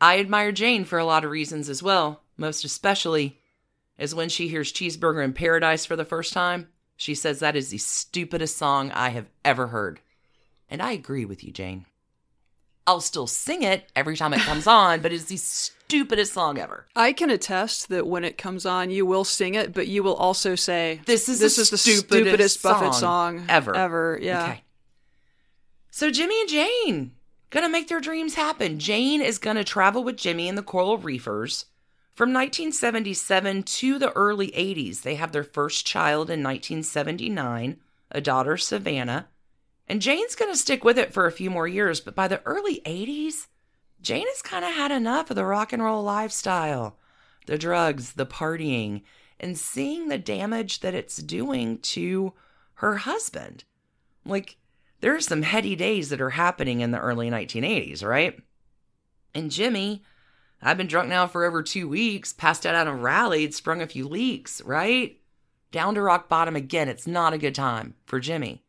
I 0.03 0.19
admire 0.19 0.51
Jane 0.51 0.83
for 0.83 0.99
a 0.99 1.05
lot 1.05 1.23
of 1.23 1.31
reasons 1.31 1.69
as 1.69 1.81
well, 1.81 2.23
most 2.35 2.65
especially 2.65 3.39
is 3.97 4.13
when 4.13 4.27
she 4.27 4.49
hears 4.49 4.73
Cheeseburger 4.73 5.23
in 5.23 5.31
Paradise 5.31 5.85
for 5.85 5.95
the 5.95 6.03
first 6.03 6.33
time. 6.33 6.67
She 6.97 7.15
says 7.15 7.39
that 7.39 7.55
is 7.55 7.69
the 7.69 7.77
stupidest 7.77 8.57
song 8.57 8.91
I 8.91 9.11
have 9.11 9.29
ever 9.45 9.67
heard. 9.67 10.01
And 10.69 10.81
I 10.81 10.91
agree 10.91 11.23
with 11.23 11.41
you, 11.41 11.53
Jane. 11.53 11.85
I'll 12.85 12.99
still 12.99 13.27
sing 13.27 13.63
it 13.63 13.89
every 13.95 14.17
time 14.17 14.33
it 14.33 14.41
comes 14.41 14.67
on, 14.67 14.99
but 14.99 15.13
it's 15.13 15.23
the 15.23 15.37
stupidest 15.37 16.33
song 16.33 16.57
ever. 16.57 16.85
I 16.97 17.13
can 17.13 17.29
attest 17.29 17.87
that 17.87 18.05
when 18.05 18.25
it 18.25 18.37
comes 18.37 18.65
on, 18.65 18.89
you 18.89 19.05
will 19.05 19.23
sing 19.23 19.55
it, 19.55 19.73
but 19.73 19.87
you 19.87 20.03
will 20.03 20.15
also 20.15 20.55
say, 20.55 20.99
This 21.05 21.29
is 21.29 21.39
"This 21.39 21.55
the 21.55 21.61
is 21.61 21.69
the 21.69 21.77
stupidest 21.77 22.07
stupidest 22.09 22.61
Buffett 22.61 22.93
song 22.95 23.37
song 23.39 23.45
ever." 23.47 23.73
Ever, 23.73 24.19
yeah." 24.21 24.43
Okay. 24.43 24.63
So 25.91 26.11
Jimmy 26.11 26.41
and 26.41 26.49
Jane 26.49 27.11
gonna 27.53 27.69
make 27.69 27.87
their 27.87 28.01
dreams 28.01 28.33
happen. 28.33 28.79
Jane 28.79 29.21
is 29.21 29.37
gonna 29.37 29.63
travel 29.63 30.03
with 30.03 30.17
Jimmy 30.17 30.49
and 30.49 30.57
the 30.57 30.63
Coral 30.63 30.97
Reefers 30.97 31.67
from 32.15 32.33
1977 32.33 33.61
to 33.61 33.99
the 33.99 34.11
early 34.13 34.51
80s. 34.53 35.03
They 35.03 35.15
have 35.15 35.31
their 35.31 35.43
first 35.43 35.85
child 35.85 36.31
in 36.31 36.41
1979, 36.41 37.77
a 38.09 38.21
daughter, 38.21 38.57
Savannah. 38.57 39.27
And 39.87 40.01
Jane's 40.01 40.33
gonna 40.33 40.55
stick 40.55 40.83
with 40.83 40.97
it 40.97 41.13
for 41.13 41.27
a 41.27 41.31
few 41.31 41.51
more 41.51 41.67
years, 41.67 42.01
but 42.01 42.15
by 42.15 42.27
the 42.27 42.41
early 42.43 42.81
80s, 42.87 43.49
Jane 44.01 44.25
has 44.27 44.41
kind 44.41 44.65
of 44.65 44.71
had 44.71 44.91
enough 44.91 45.29
of 45.29 45.35
the 45.35 45.45
rock 45.45 45.71
and 45.71 45.83
roll 45.83 46.01
lifestyle, 46.01 46.97
the 47.45 47.59
drugs, 47.59 48.13
the 48.13 48.25
partying, 48.25 49.03
and 49.39 49.59
seeing 49.59 50.07
the 50.07 50.17
damage 50.17 50.79
that 50.79 50.95
it's 50.95 51.17
doing 51.17 51.77
to 51.79 52.33
her 52.75 52.97
husband. 52.97 53.63
Like, 54.25 54.57
there 55.03 55.13
are 55.13 55.19
some 55.19 55.41
heady 55.41 55.75
days 55.75 56.07
that 56.09 56.21
are 56.21 56.29
happening 56.29 56.79
in 56.79 56.91
the 56.91 56.97
early 56.97 57.29
1980s, 57.29 58.05
right? 58.05 58.39
And 59.35 59.51
Jimmy, 59.51 60.01
I've 60.61 60.77
been 60.77 60.87
drunk 60.87 61.09
now 61.09 61.27
for 61.27 61.43
over 61.43 61.61
two 61.61 61.89
weeks, 61.89 62.31
passed 62.31 62.65
out 62.65 62.73
on 62.73 62.87
a 62.87 62.95
rally, 62.95 63.51
sprung 63.51 63.81
a 63.81 63.87
few 63.87 64.07
leaks, 64.07 64.61
right? 64.61 65.19
Down 65.73 65.95
to 65.95 66.01
rock 66.01 66.29
bottom 66.29 66.55
again. 66.55 66.87
It's 66.87 67.05
not 67.05 67.33
a 67.33 67.37
good 67.37 67.53
time 67.53 67.95
for 68.05 68.21
Jimmy. 68.21 68.63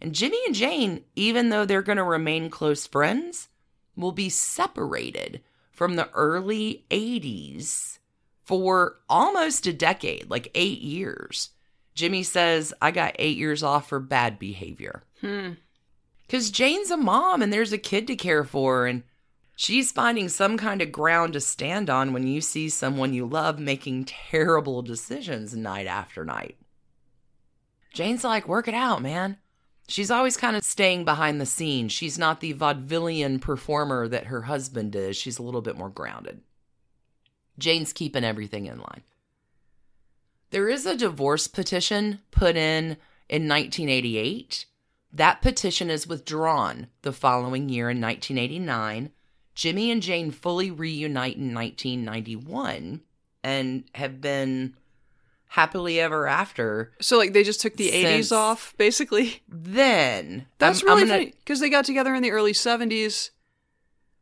And 0.00 0.14
Jimmy 0.14 0.38
and 0.46 0.54
Jane, 0.54 1.02
even 1.16 1.48
though 1.48 1.64
they're 1.64 1.82
going 1.82 1.98
to 1.98 2.04
remain 2.04 2.48
close 2.48 2.86
friends, 2.86 3.48
will 3.96 4.12
be 4.12 4.28
separated 4.28 5.42
from 5.72 5.96
the 5.96 6.08
early 6.10 6.84
80s 6.88 7.98
for 8.44 9.00
almost 9.08 9.66
a 9.66 9.72
decade, 9.72 10.30
like 10.30 10.52
eight 10.54 10.82
years. 10.82 11.50
Jimmy 11.94 12.22
says, 12.22 12.72
I 12.80 12.90
got 12.90 13.16
eight 13.18 13.36
years 13.36 13.62
off 13.62 13.88
for 13.88 14.00
bad 14.00 14.38
behavior. 14.38 15.04
Hmm. 15.20 15.52
Because 16.26 16.50
Jane's 16.50 16.90
a 16.90 16.96
mom 16.96 17.42
and 17.42 17.52
there's 17.52 17.72
a 17.72 17.78
kid 17.78 18.06
to 18.06 18.16
care 18.16 18.44
for, 18.44 18.86
and 18.86 19.02
she's 19.54 19.92
finding 19.92 20.28
some 20.28 20.56
kind 20.56 20.80
of 20.80 20.90
ground 20.90 21.34
to 21.34 21.40
stand 21.40 21.90
on 21.90 22.12
when 22.12 22.26
you 22.26 22.40
see 22.40 22.68
someone 22.68 23.12
you 23.12 23.26
love 23.26 23.58
making 23.58 24.06
terrible 24.06 24.80
decisions 24.80 25.54
night 25.54 25.86
after 25.86 26.24
night. 26.24 26.56
Jane's 27.92 28.24
like, 28.24 28.48
work 28.48 28.68
it 28.68 28.74
out, 28.74 29.02
man. 29.02 29.36
She's 29.88 30.10
always 30.10 30.38
kind 30.38 30.56
of 30.56 30.64
staying 30.64 31.04
behind 31.04 31.38
the 31.38 31.46
scenes. 31.46 31.92
She's 31.92 32.18
not 32.18 32.40
the 32.40 32.54
vaudevillian 32.54 33.42
performer 33.42 34.08
that 34.08 34.26
her 34.26 34.42
husband 34.42 34.96
is. 34.96 35.16
She's 35.16 35.38
a 35.38 35.42
little 35.42 35.60
bit 35.60 35.76
more 35.76 35.90
grounded. 35.90 36.40
Jane's 37.58 37.92
keeping 37.92 38.24
everything 38.24 38.64
in 38.66 38.78
line. 38.78 39.02
There 40.52 40.68
is 40.68 40.86
a 40.86 40.96
divorce 40.96 41.46
petition 41.48 42.20
put 42.30 42.56
in 42.56 42.98
in 43.28 43.48
1988. 43.48 44.66
That 45.12 45.42
petition 45.42 45.90
is 45.90 46.06
withdrawn 46.06 46.88
the 47.02 47.12
following 47.12 47.68
year 47.68 47.90
in 47.90 48.00
1989. 48.00 49.10
Jimmy 49.54 49.90
and 49.90 50.02
Jane 50.02 50.30
fully 50.30 50.70
reunite 50.70 51.36
in 51.36 51.52
1991 51.54 53.00
and 53.42 53.84
have 53.94 54.20
been 54.20 54.74
happily 55.48 55.98
ever 56.00 56.26
after. 56.26 56.92
So 57.00 57.16
like 57.18 57.32
they 57.32 57.42
just 57.44 57.60
took 57.60 57.76
the 57.76 57.90
80s 57.90 58.30
off, 58.32 58.74
basically. 58.78 59.42
Then 59.48 60.46
That's 60.58 60.82
I'm- 60.82 60.88
I'm 60.90 60.96
really 60.96 61.08
gonna- 61.08 61.18
funny 61.20 61.34
because 61.44 61.60
they 61.60 61.68
got 61.70 61.84
together 61.86 62.14
in 62.14 62.22
the 62.22 62.30
early 62.30 62.52
70s. 62.52 63.30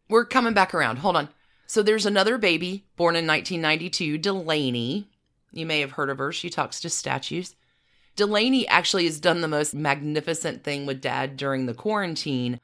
We're 0.09 0.25
coming 0.25 0.55
back 0.55 0.75
around. 0.75 0.99
Hold 0.99 1.17
on. 1.17 1.29
So 1.67 1.83
there's 1.83 2.07
another 2.07 2.39
baby 2.39 2.85
born 2.97 3.15
in 3.15 3.27
1992, 3.27 4.19
Delaney. 4.19 5.09
You 5.53 5.67
may 5.67 5.81
have 5.81 5.93
heard 5.93 6.11
of 6.11 6.19
her. 6.19 6.33
She 6.33 6.51
talks 6.51 6.81
to 6.81 6.91
statues. 6.91 7.57
Delaney 8.17 8.67
actually 8.69 9.05
has 9.05 9.21
done 9.21 9.41
the 9.41 9.49
most 9.49 9.75
magnificent 9.75 10.65
thing 10.65 10.87
with 10.87 11.01
dad 11.01 11.37
during 11.37 11.67
the 11.67 11.75
quarantine. 11.75 12.61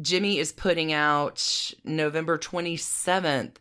Jimmy 0.00 0.38
is 0.38 0.52
putting 0.52 0.92
out 0.92 1.72
November 1.84 2.38
27th 2.38 3.56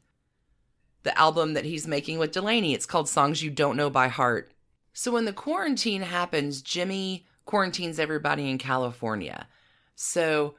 the 1.04 1.18
album 1.18 1.54
that 1.54 1.66
he's 1.66 1.88
making 1.88 2.20
with 2.20 2.32
Delaney. 2.32 2.74
It's 2.74 2.86
called 2.86 3.10
Songs 3.10 3.42
You 3.42 3.50
Don't 3.50 3.78
Know 3.78 3.90
by 3.90 4.10
Heart. 4.10 4.52
So 4.94 5.12
when 5.12 5.26
the 5.26 5.34
quarantine 5.34 6.02
happens, 6.02 6.62
Jimmy 6.62 7.26
quarantines 7.46 8.00
everybody 8.00 8.50
in 8.50 8.58
California. 8.58 9.48
So 9.96 10.56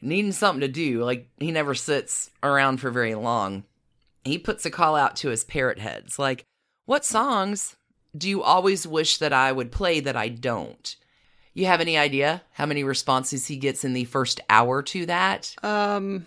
needing 0.00 0.32
something 0.32 0.60
to 0.60 0.68
do, 0.68 1.04
like 1.04 1.28
he 1.38 1.50
never 1.50 1.74
sits 1.74 2.30
around 2.42 2.78
for 2.78 2.90
very 2.90 3.14
long. 3.14 3.64
He 4.24 4.38
puts 4.38 4.64
a 4.64 4.70
call 4.70 4.94
out 4.94 5.16
to 5.16 5.28
his 5.28 5.44
parrot 5.44 5.78
heads 5.78 6.18
like, 6.18 6.44
What 6.84 7.04
songs 7.04 7.76
do 8.16 8.28
you 8.28 8.42
always 8.42 8.86
wish 8.86 9.18
that 9.18 9.32
I 9.32 9.52
would 9.52 9.70
play 9.72 10.00
that 10.00 10.16
I 10.16 10.28
don't? 10.28 10.96
You 11.54 11.66
have 11.66 11.80
any 11.80 11.96
idea 11.96 12.42
how 12.52 12.66
many 12.66 12.82
responses 12.82 13.46
he 13.46 13.56
gets 13.56 13.84
in 13.84 13.92
the 13.92 14.04
first 14.04 14.40
hour 14.48 14.82
to 14.82 15.06
that? 15.06 15.54
Um, 15.62 16.26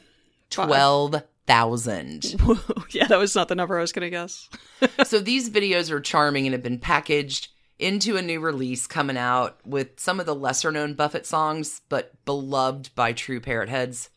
five. 0.50 0.68
12,000. 0.68 2.36
yeah, 2.92 3.08
that 3.08 3.18
was 3.18 3.36
not 3.36 3.48
the 3.48 3.56
number 3.56 3.78
I 3.78 3.82
was 3.82 3.92
going 3.92 4.06
to 4.06 4.10
guess. 4.10 4.50
so 5.06 5.20
these 5.20 5.50
videos 5.50 5.92
are 5.92 6.00
charming 6.00 6.46
and 6.46 6.54
have 6.54 6.64
been 6.64 6.80
packaged 6.80 7.50
into 7.78 8.16
a 8.16 8.22
new 8.22 8.40
release 8.40 8.88
coming 8.88 9.18
out 9.18 9.60
with 9.66 10.00
some 10.00 10.20
of 10.20 10.26
the 10.26 10.36
lesser 10.36 10.72
known 10.72 10.94
Buffett 10.94 11.26
songs, 11.26 11.82
but 11.90 12.14
beloved 12.26 12.94
by 12.96 13.12
true 13.12 13.42
parrot 13.42 13.68
heads. 13.70 14.10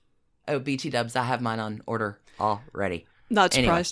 Oh, 0.46 0.58
BT 0.58 0.90
dubs, 0.90 1.16
I 1.16 1.24
have 1.24 1.40
mine 1.42 1.58
on 1.58 1.82
order 1.86 2.20
already. 2.38 3.06
Not 3.28 3.56
Anyway. 3.56 3.82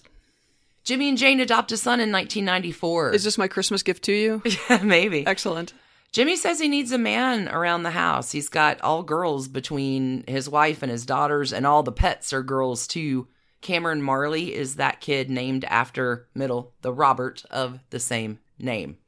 Jimmy 0.87 1.09
and 1.09 1.19
Jane 1.19 1.41
adopt 1.41 1.73
a 1.73 1.77
son 1.77 1.99
in 1.99 2.13
1994. 2.13 3.13
Is 3.13 3.25
this 3.25 3.37
my 3.37 3.49
Christmas 3.49 3.83
gift 3.83 4.05
to 4.05 4.13
you? 4.13 4.41
yeah, 4.71 4.81
maybe. 4.85 5.27
Excellent. 5.27 5.75
Jimmy 6.13 6.37
says 6.37 6.61
he 6.61 6.69
needs 6.69 6.93
a 6.93 6.99
man 6.99 7.49
around 7.49 7.83
the 7.83 7.91
house. 7.91 8.31
He's 8.31 8.49
got 8.49 8.81
all 8.83 9.03
girls 9.03 9.49
between 9.49 10.23
his 10.29 10.49
wife 10.49 10.85
and 10.85 10.91
his 10.91 11.05
daughters, 11.05 11.53
and 11.53 11.67
all 11.67 11.83
the 11.83 11.91
pets 11.91 12.33
are 12.33 12.45
girls 12.45 12.87
too. 12.87 13.27
Cameron 13.63 14.01
Marley 14.01 14.55
is 14.55 14.77
that 14.77 15.01
kid 15.01 15.29
named 15.29 15.65
after 15.65 16.29
middle 16.37 16.73
the 16.83 16.93
Robert 16.93 17.45
of 17.51 17.81
the 17.91 17.99
same 17.99 18.39
name. 18.57 18.99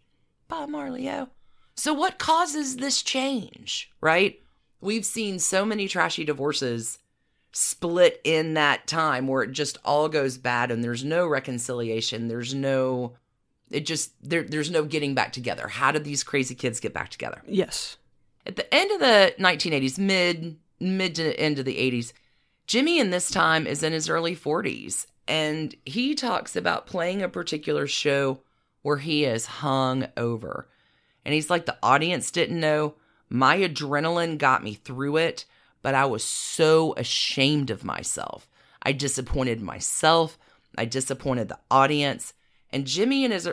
Bob 0.48 0.70
Marley, 0.70 1.08
oh. 1.08 1.28
So 1.76 1.94
what 1.94 2.18
causes 2.18 2.78
this 2.78 3.02
change, 3.02 3.92
right? 4.00 4.40
We've 4.80 5.06
seen 5.06 5.38
so 5.38 5.64
many 5.64 5.86
trashy 5.86 6.24
divorces 6.24 6.98
split 7.52 8.20
in 8.24 8.54
that 8.54 8.86
time 8.86 9.26
where 9.26 9.42
it 9.42 9.52
just 9.52 9.78
all 9.84 10.08
goes 10.08 10.38
bad 10.38 10.70
and 10.70 10.82
there's 10.84 11.04
no 11.04 11.26
reconciliation. 11.26 12.28
There's 12.28 12.54
no 12.54 13.14
it 13.70 13.84
just 13.86 14.12
there 14.22 14.42
there's 14.42 14.70
no 14.70 14.84
getting 14.84 15.14
back 15.14 15.32
together. 15.32 15.68
How 15.68 15.92
did 15.92 16.04
these 16.04 16.24
crazy 16.24 16.54
kids 16.54 16.80
get 16.80 16.94
back 16.94 17.10
together? 17.10 17.42
Yes. 17.46 17.96
At 18.46 18.56
the 18.56 18.72
end 18.74 18.90
of 18.92 19.00
the 19.00 19.34
1980s, 19.38 19.98
mid 19.98 20.56
mid 20.80 21.14
to 21.16 21.38
end 21.38 21.58
of 21.58 21.64
the 21.64 21.76
80s, 21.76 22.12
Jimmy 22.66 22.98
in 22.98 23.10
this 23.10 23.30
time 23.30 23.66
is 23.66 23.82
in 23.82 23.92
his 23.92 24.08
early 24.08 24.36
40s 24.36 25.06
and 25.26 25.74
he 25.84 26.14
talks 26.14 26.56
about 26.56 26.86
playing 26.86 27.22
a 27.22 27.28
particular 27.28 27.86
show 27.86 28.40
where 28.82 28.98
he 28.98 29.24
is 29.24 29.46
hung 29.46 30.06
over. 30.16 30.68
And 31.24 31.34
he's 31.34 31.50
like 31.50 31.66
the 31.66 31.76
audience 31.82 32.30
didn't 32.30 32.60
know 32.60 32.94
my 33.28 33.58
adrenaline 33.58 34.38
got 34.38 34.64
me 34.64 34.74
through 34.74 35.18
it, 35.18 35.44
but 35.88 35.94
I 35.94 36.04
was 36.04 36.22
so 36.22 36.92
ashamed 36.98 37.70
of 37.70 37.82
myself. 37.82 38.46
I 38.82 38.92
disappointed 38.92 39.62
myself, 39.62 40.36
I 40.76 40.84
disappointed 40.84 41.48
the 41.48 41.58
audience. 41.70 42.34
And 42.70 42.86
Jimmy 42.86 43.24
in 43.24 43.30
his 43.30 43.48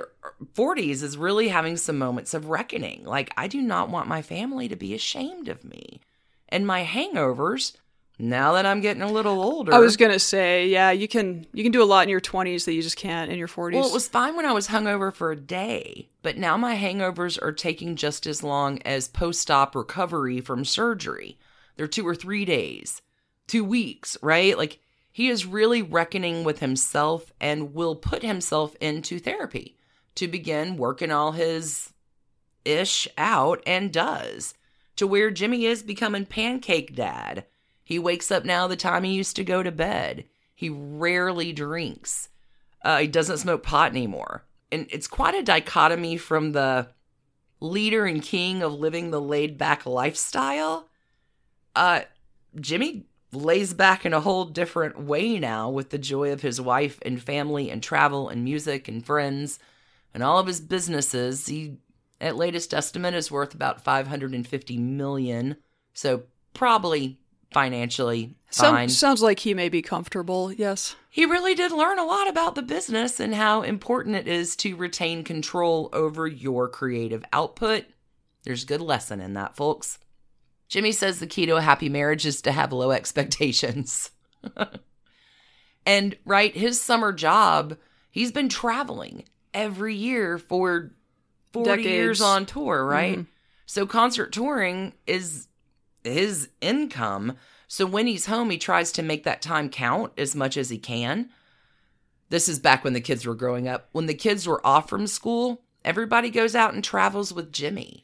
40s 0.54 1.02
is 1.02 1.16
really 1.16 1.48
having 1.48 1.78
some 1.78 1.98
moments 1.98 2.34
of 2.34 2.48
reckoning. 2.48 3.06
Like, 3.06 3.32
I 3.38 3.48
do 3.48 3.62
not 3.62 3.90
want 3.90 4.10
my 4.10 4.22
family 4.22 4.68
to 4.68 4.76
be 4.76 4.94
ashamed 4.94 5.48
of 5.48 5.64
me. 5.64 6.02
And 6.50 6.68
my 6.68 6.84
hangovers, 6.84 7.78
now 8.20 8.52
that 8.52 8.66
I'm 8.66 8.82
getting 8.82 9.02
a 9.02 9.10
little 9.10 9.42
older. 9.42 9.74
I 9.74 9.80
was 9.80 9.96
gonna 9.96 10.20
say, 10.20 10.68
yeah, 10.68 10.92
you 10.92 11.08
can 11.08 11.48
you 11.54 11.64
can 11.64 11.72
do 11.72 11.82
a 11.82 11.86
lot 11.86 12.04
in 12.04 12.10
your 12.10 12.20
twenties 12.20 12.66
that 12.66 12.74
you 12.74 12.82
just 12.82 12.98
can't 12.98 13.32
in 13.32 13.38
your 13.38 13.48
forties. 13.48 13.80
Well, 13.80 13.90
it 13.90 13.94
was 13.94 14.10
fine 14.10 14.36
when 14.36 14.46
I 14.46 14.52
was 14.52 14.68
hungover 14.68 15.14
for 15.14 15.32
a 15.32 15.38
day, 15.38 16.10
but 16.22 16.36
now 16.38 16.58
my 16.58 16.76
hangovers 16.76 17.42
are 17.42 17.54
taking 17.54 17.96
just 17.96 18.28
as 18.28 18.44
long 18.44 18.82
as 18.82 19.08
post 19.08 19.50
op 19.50 19.74
recovery 19.74 20.42
from 20.42 20.66
surgery. 20.66 21.38
They're 21.76 21.88
two 21.88 22.08
or 22.08 22.16
three 22.16 22.46
days, 22.46 23.02
two 23.48 23.64
weeks, 23.64 24.18
right? 24.22 24.58
Like, 24.58 24.80
he 25.12 25.30
is 25.30 25.46
really 25.46 25.82
reckoning 25.82 26.44
with 26.44 26.60
himself 26.60 27.32
and 27.40 27.74
will 27.74 27.96
put 27.96 28.22
himself 28.22 28.76
into 28.82 29.20
therapy 29.20 29.78
to 30.16 30.28
begin 30.28 30.78
working 30.78 31.12
all 31.12 31.32
his 31.34 31.94
ish 32.66 33.08
out 33.18 33.62
and 33.66 33.94
does 33.94 34.56
to 34.96 35.08
where 35.08 35.32
Jimmy 35.32 35.66
is 35.66 35.84
becoming 35.84 36.26
pancake 36.26 36.96
dad. 36.96 37.46
He 37.84 38.00
wakes 38.00 38.32
up 38.32 38.46
now 38.46 38.68
the 38.68 38.76
time 38.76 39.04
he 39.04 39.14
used 39.14 39.36
to 39.36 39.44
go 39.44 39.62
to 39.62 39.72
bed. 39.72 40.26
He 40.54 40.70
rarely 40.70 41.54
drinks. 41.54 42.30
Uh, 42.82 43.00
he 43.00 43.08
doesn't 43.08 43.38
smoke 43.38 43.64
pot 43.64 43.92
anymore. 43.92 44.44
And 44.72 44.88
it's 44.90 45.08
quite 45.08 45.36
a 45.36 45.44
dichotomy 45.44 46.18
from 46.18 46.52
the 46.52 46.90
leader 47.60 48.06
and 48.06 48.22
king 48.22 48.64
of 48.64 48.74
living 48.74 49.12
the 49.12 49.22
laid 49.22 49.58
back 49.58 49.86
lifestyle. 49.86 50.90
Uh, 51.76 52.02
Jimmy 52.60 53.06
lays 53.32 53.74
back 53.74 54.06
in 54.06 54.14
a 54.14 54.22
whole 54.22 54.46
different 54.46 55.00
way 55.00 55.38
now 55.40 55.70
with 55.70 55.90
the 55.90 55.98
joy 55.98 56.32
of 56.32 56.42
his 56.42 56.62
wife 56.62 57.00
and 57.04 57.22
family 57.22 57.70
and 57.70 57.84
travel 57.84 58.30
and 58.30 58.44
music 58.44 58.88
and 58.88 59.06
friends 59.06 59.60
and 60.14 60.24
all 60.24 60.40
of 60.40 60.48
his 60.48 60.62
businesses. 60.62 61.48
He, 61.48 61.78
at 62.22 62.38
latest 62.38 62.74
estimate, 62.74 63.14
is 63.14 63.30
worth 63.30 63.54
about 63.54 63.84
550 63.84 64.78
million. 64.78 65.58
So 65.94 66.24
probably 66.54 67.20
financially 67.52 68.36
Some- 68.50 68.74
fine. 68.76 68.90
sounds 68.90 69.22
like 69.22 69.40
he 69.40 69.54
may 69.54 69.70
be 69.70 69.82
comfortable. 69.82 70.52
Yes. 70.52 70.96
He 71.10 71.26
really 71.26 71.56
did 71.56 71.72
learn 71.72 72.00
a 72.00 72.06
lot 72.06 72.28
about 72.28 72.56
the 72.56 72.62
business 72.62 73.20
and 73.20 73.36
how 73.36 73.62
important 73.62 74.16
it 74.16 74.28
is 74.28 74.56
to 74.58 74.76
retain 74.76 75.24
control 75.24 75.90
over 75.94 76.28
your 76.28 76.68
creative 76.68 77.24
output. 77.32 77.86
There's 78.44 78.64
a 78.64 78.68
good 78.68 78.82
lesson 78.82 79.20
in 79.22 79.34
that, 79.34 79.56
folks. 79.56 80.00
Jimmy 80.68 80.92
says 80.92 81.20
the 81.20 81.28
key 81.28 81.46
to 81.46 81.56
a 81.58 81.62
happy 81.62 81.90
marriage 81.90 82.26
is 82.26 82.42
to 82.42 82.52
have 82.52 82.74
low 82.74 82.92
expectations. 82.92 84.12
and, 85.86 86.16
right, 86.26 86.56
his 86.56 86.82
summer 86.82 87.14
job, 87.14 87.78
he's 88.10 88.32
been 88.32 88.50
traveling 88.50 89.26
every 89.54 89.96
year 89.96 90.38
for 90.38 90.92
40 91.54 91.70
Decades. 91.70 91.88
years 91.88 92.22
on 92.22 92.46
tour, 92.46 92.84
right? 92.86 93.20
Mhm. 93.20 93.28
So 93.66 93.86
concert 93.86 94.32
touring 94.34 94.94
is 95.08 95.48
his 96.04 96.50
income. 96.62 97.38
So 97.68 97.86
when 97.86 98.08
he's 98.08 98.26
home, 98.26 98.50
he 98.50 98.58
tries 98.58 98.92
to 98.94 99.02
make 99.02 99.24
that 99.24 99.42
time 99.42 99.70
count 99.70 100.14
as 100.18 100.36
much 100.36 100.58
as 100.58 100.70
he 100.70 100.78
can. 100.78 101.30
This 102.30 102.50
is 102.50 102.60
back 102.60 102.84
when 102.84 102.94
the 102.94 103.02
kids 103.02 103.26
were 103.26 103.36
growing 103.36 103.68
up. 103.68 103.90
When 103.92 104.08
the 104.08 104.14
kids 104.14 104.48
were 104.48 104.66
off 104.66 104.90
from 104.90 105.08
school, 105.08 105.64
everybody 105.84 106.30
goes 106.30 106.56
out 106.56 106.74
and 106.74 106.84
travels 106.84 107.34
with 107.34 107.52
Jimmy. 107.52 108.04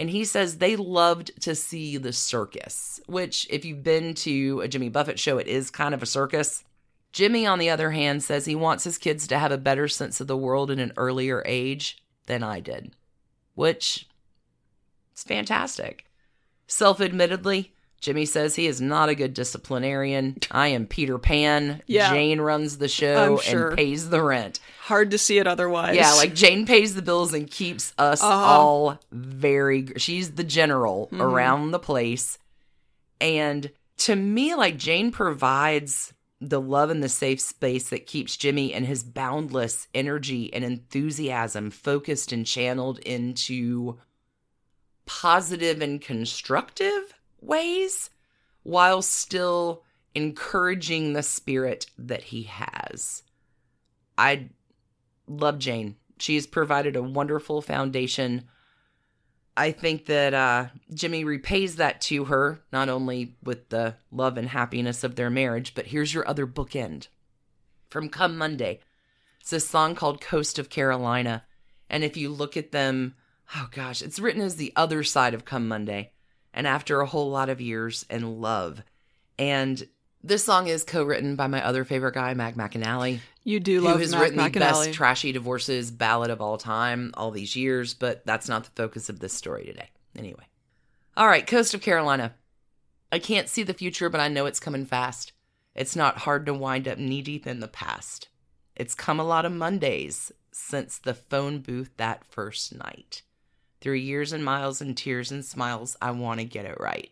And 0.00 0.08
he 0.08 0.24
says 0.24 0.56
they 0.56 0.76
loved 0.76 1.42
to 1.42 1.54
see 1.54 1.98
the 1.98 2.14
circus, 2.14 3.02
which, 3.04 3.46
if 3.50 3.66
you've 3.66 3.82
been 3.82 4.14
to 4.14 4.62
a 4.62 4.66
Jimmy 4.66 4.88
Buffett 4.88 5.18
show, 5.18 5.36
it 5.36 5.46
is 5.46 5.70
kind 5.70 5.92
of 5.92 6.02
a 6.02 6.06
circus. 6.06 6.64
Jimmy, 7.12 7.44
on 7.44 7.58
the 7.58 7.68
other 7.68 7.90
hand, 7.90 8.22
says 8.22 8.46
he 8.46 8.54
wants 8.54 8.84
his 8.84 8.96
kids 8.96 9.26
to 9.26 9.38
have 9.38 9.52
a 9.52 9.58
better 9.58 9.88
sense 9.88 10.18
of 10.18 10.26
the 10.26 10.38
world 10.38 10.70
in 10.70 10.78
an 10.78 10.94
earlier 10.96 11.42
age 11.44 12.02
than 12.24 12.42
I 12.42 12.60
did, 12.60 12.92
which 13.54 14.08
is 15.14 15.22
fantastic. 15.22 16.06
Self 16.66 17.02
admittedly, 17.02 17.74
Jimmy 18.00 18.24
says 18.24 18.56
he 18.56 18.66
is 18.66 18.80
not 18.80 19.10
a 19.10 19.14
good 19.14 19.34
disciplinarian. 19.34 20.38
I 20.50 20.68
am 20.68 20.86
Peter 20.86 21.18
Pan. 21.18 21.82
Yeah. 21.86 22.10
Jane 22.12 22.40
runs 22.40 22.78
the 22.78 22.88
show 22.88 23.36
sure. 23.38 23.68
and 23.68 23.76
pays 23.76 24.08
the 24.08 24.22
rent. 24.22 24.58
Hard 24.84 25.10
to 25.10 25.18
see 25.18 25.38
it 25.38 25.46
otherwise. 25.46 25.96
Yeah, 25.96 26.12
like 26.14 26.34
Jane 26.34 26.64
pays 26.66 26.94
the 26.94 27.02
bills 27.02 27.34
and 27.34 27.50
keeps 27.50 27.92
us 27.98 28.22
Uh-huh. 28.22 28.32
all 28.34 28.98
very. 29.12 29.92
She's 29.98 30.32
the 30.32 30.44
general 30.44 31.08
Mhm. 31.12 31.20
around 31.20 31.70
the 31.72 31.78
place. 31.78 32.38
And 33.20 33.70
to 33.98 34.16
me, 34.16 34.54
like 34.54 34.78
Jane 34.78 35.12
provides 35.12 36.14
the 36.40 36.60
love 36.60 36.88
and 36.88 37.02
the 37.02 37.08
safe 37.10 37.38
space 37.38 37.90
that 37.90 38.06
keeps 38.06 38.34
Jimmy 38.34 38.72
and 38.72 38.86
his 38.86 39.02
boundless 39.04 39.88
energy 39.92 40.50
and 40.54 40.64
enthusiasm 40.64 41.70
focused 41.70 42.32
and 42.32 42.46
channeled 42.46 42.98
into 43.00 43.98
positive 45.04 45.82
and 45.82 46.00
constructive 46.00 47.12
ways 47.40 48.10
while 48.62 49.02
still 49.02 49.84
encouraging 50.14 51.12
the 51.12 51.22
spirit 51.22 51.86
that 51.98 52.24
he 52.24 52.44
has. 52.44 53.22
I 54.18 54.50
love 55.26 55.58
Jane. 55.58 55.96
She 56.18 56.34
has 56.34 56.46
provided 56.46 56.96
a 56.96 57.02
wonderful 57.02 57.62
foundation. 57.62 58.44
I 59.56 59.72
think 59.72 60.06
that 60.06 60.34
uh, 60.34 60.66
Jimmy 60.92 61.24
repays 61.24 61.76
that 61.76 62.00
to 62.02 62.26
her, 62.26 62.60
not 62.72 62.88
only 62.88 63.36
with 63.42 63.68
the 63.70 63.96
love 64.10 64.36
and 64.36 64.48
happiness 64.48 65.04
of 65.04 65.16
their 65.16 65.30
marriage, 65.30 65.74
but 65.74 65.86
here's 65.86 66.12
your 66.12 66.28
other 66.28 66.46
bookend 66.46 67.08
from 67.88 68.08
Come 68.08 68.36
Monday. 68.36 68.80
It's 69.40 69.52
a 69.52 69.60
song 69.60 69.94
called 69.94 70.20
Coast 70.20 70.58
of 70.58 70.70
Carolina. 70.70 71.44
And 71.88 72.04
if 72.04 72.16
you 72.16 72.28
look 72.28 72.56
at 72.56 72.72
them, 72.72 73.14
oh 73.56 73.68
gosh, 73.72 74.02
it's 74.02 74.20
written 74.20 74.42
as 74.42 74.56
the 74.56 74.72
other 74.76 75.02
side 75.02 75.34
of 75.34 75.44
Come 75.44 75.66
Monday. 75.66 76.12
And 76.52 76.66
after 76.66 77.00
a 77.00 77.06
whole 77.06 77.30
lot 77.30 77.48
of 77.48 77.60
years 77.60 78.04
and 78.10 78.40
love. 78.40 78.82
And 79.38 79.86
this 80.22 80.44
song 80.44 80.66
is 80.66 80.84
co 80.84 81.04
written 81.04 81.36
by 81.36 81.46
my 81.46 81.64
other 81.64 81.84
favorite 81.84 82.14
guy, 82.14 82.34
Mac 82.34 82.54
McAnally 82.54 83.20
you 83.44 83.60
do 83.60 83.80
love 83.80 83.94
who 83.94 84.00
has 84.00 84.12
Mac 84.12 84.20
written 84.20 84.52
the 84.52 84.60
best 84.60 84.92
trashy 84.92 85.32
divorces 85.32 85.90
ballad 85.90 86.30
of 86.30 86.40
all 86.40 86.58
time 86.58 87.12
all 87.14 87.30
these 87.30 87.56
years, 87.56 87.94
but 87.94 88.24
that's 88.26 88.48
not 88.48 88.64
the 88.64 88.70
focus 88.70 89.08
of 89.08 89.20
this 89.20 89.32
story 89.32 89.64
today. 89.64 89.90
Anyway. 90.16 90.44
All 91.16 91.26
right, 91.26 91.46
Coast 91.46 91.74
of 91.74 91.80
Carolina. 91.80 92.34
I 93.12 93.18
can't 93.18 93.48
see 93.48 93.62
the 93.62 93.74
future, 93.74 94.08
but 94.08 94.20
I 94.20 94.28
know 94.28 94.46
it's 94.46 94.60
coming 94.60 94.86
fast. 94.86 95.32
It's 95.74 95.96
not 95.96 96.18
hard 96.18 96.46
to 96.46 96.54
wind 96.54 96.86
up 96.86 96.98
knee 96.98 97.22
deep 97.22 97.46
in 97.46 97.60
the 97.60 97.68
past. 97.68 98.28
It's 98.76 98.94
come 98.94 99.18
a 99.18 99.24
lot 99.24 99.44
of 99.44 99.52
Mondays 99.52 100.32
since 100.52 100.98
the 100.98 101.14
phone 101.14 101.58
booth 101.58 101.90
that 101.96 102.24
first 102.24 102.74
night. 102.74 103.22
Through 103.80 103.94
years 103.94 104.32
and 104.32 104.44
miles 104.44 104.80
and 104.80 104.96
tears 104.96 105.30
and 105.30 105.44
smiles, 105.44 105.96
I 106.02 106.10
want 106.10 106.40
to 106.40 106.44
get 106.44 106.66
it 106.66 106.78
right. 106.78 107.10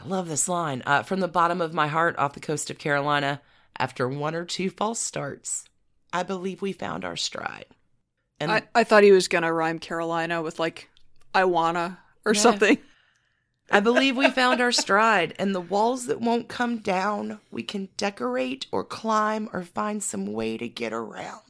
I 0.00 0.06
love 0.06 0.28
this 0.28 0.48
line. 0.48 0.82
Uh, 0.86 1.02
from 1.02 1.20
the 1.20 1.28
bottom 1.28 1.60
of 1.60 1.74
my 1.74 1.88
heart, 1.88 2.18
off 2.18 2.34
the 2.34 2.40
coast 2.40 2.70
of 2.70 2.78
Carolina, 2.78 3.40
after 3.78 4.08
one 4.08 4.34
or 4.34 4.44
two 4.44 4.70
false 4.70 4.98
starts, 4.98 5.64
I 6.12 6.22
believe 6.22 6.62
we 6.62 6.72
found 6.72 7.04
our 7.04 7.16
stride. 7.16 7.66
And 8.40 8.50
I, 8.52 8.62
I 8.74 8.84
thought 8.84 9.02
he 9.02 9.12
was 9.12 9.28
gonna 9.28 9.52
rhyme 9.52 9.78
Carolina 9.78 10.42
with 10.42 10.58
like 10.58 10.88
I 11.34 11.44
wanna 11.44 11.98
or 12.24 12.34
Yeah. 12.34 12.40
something. 12.40 12.78
I 13.70 13.80
believe 13.80 14.16
we 14.16 14.30
found 14.30 14.60
our 14.60 14.70
stride, 14.70 15.34
and 15.40 15.52
the 15.52 15.60
walls 15.60 16.06
that 16.06 16.20
won't 16.20 16.46
come 16.48 16.78
down, 16.78 17.40
we 17.50 17.64
can 17.64 17.88
decorate 17.96 18.66
or 18.70 18.84
climb 18.84 19.48
or 19.52 19.64
find 19.64 20.02
some 20.02 20.32
way 20.32 20.56
to 20.56 20.68
get 20.68 20.92
around. 20.92 21.42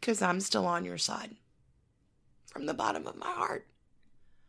Because 0.00 0.20
I'm 0.20 0.40
still 0.40 0.66
on 0.66 0.84
your 0.84 0.98
side. 0.98 1.36
From 2.52 2.66
the 2.66 2.74
bottom 2.74 3.06
of 3.06 3.16
my 3.16 3.30
heart. 3.30 3.66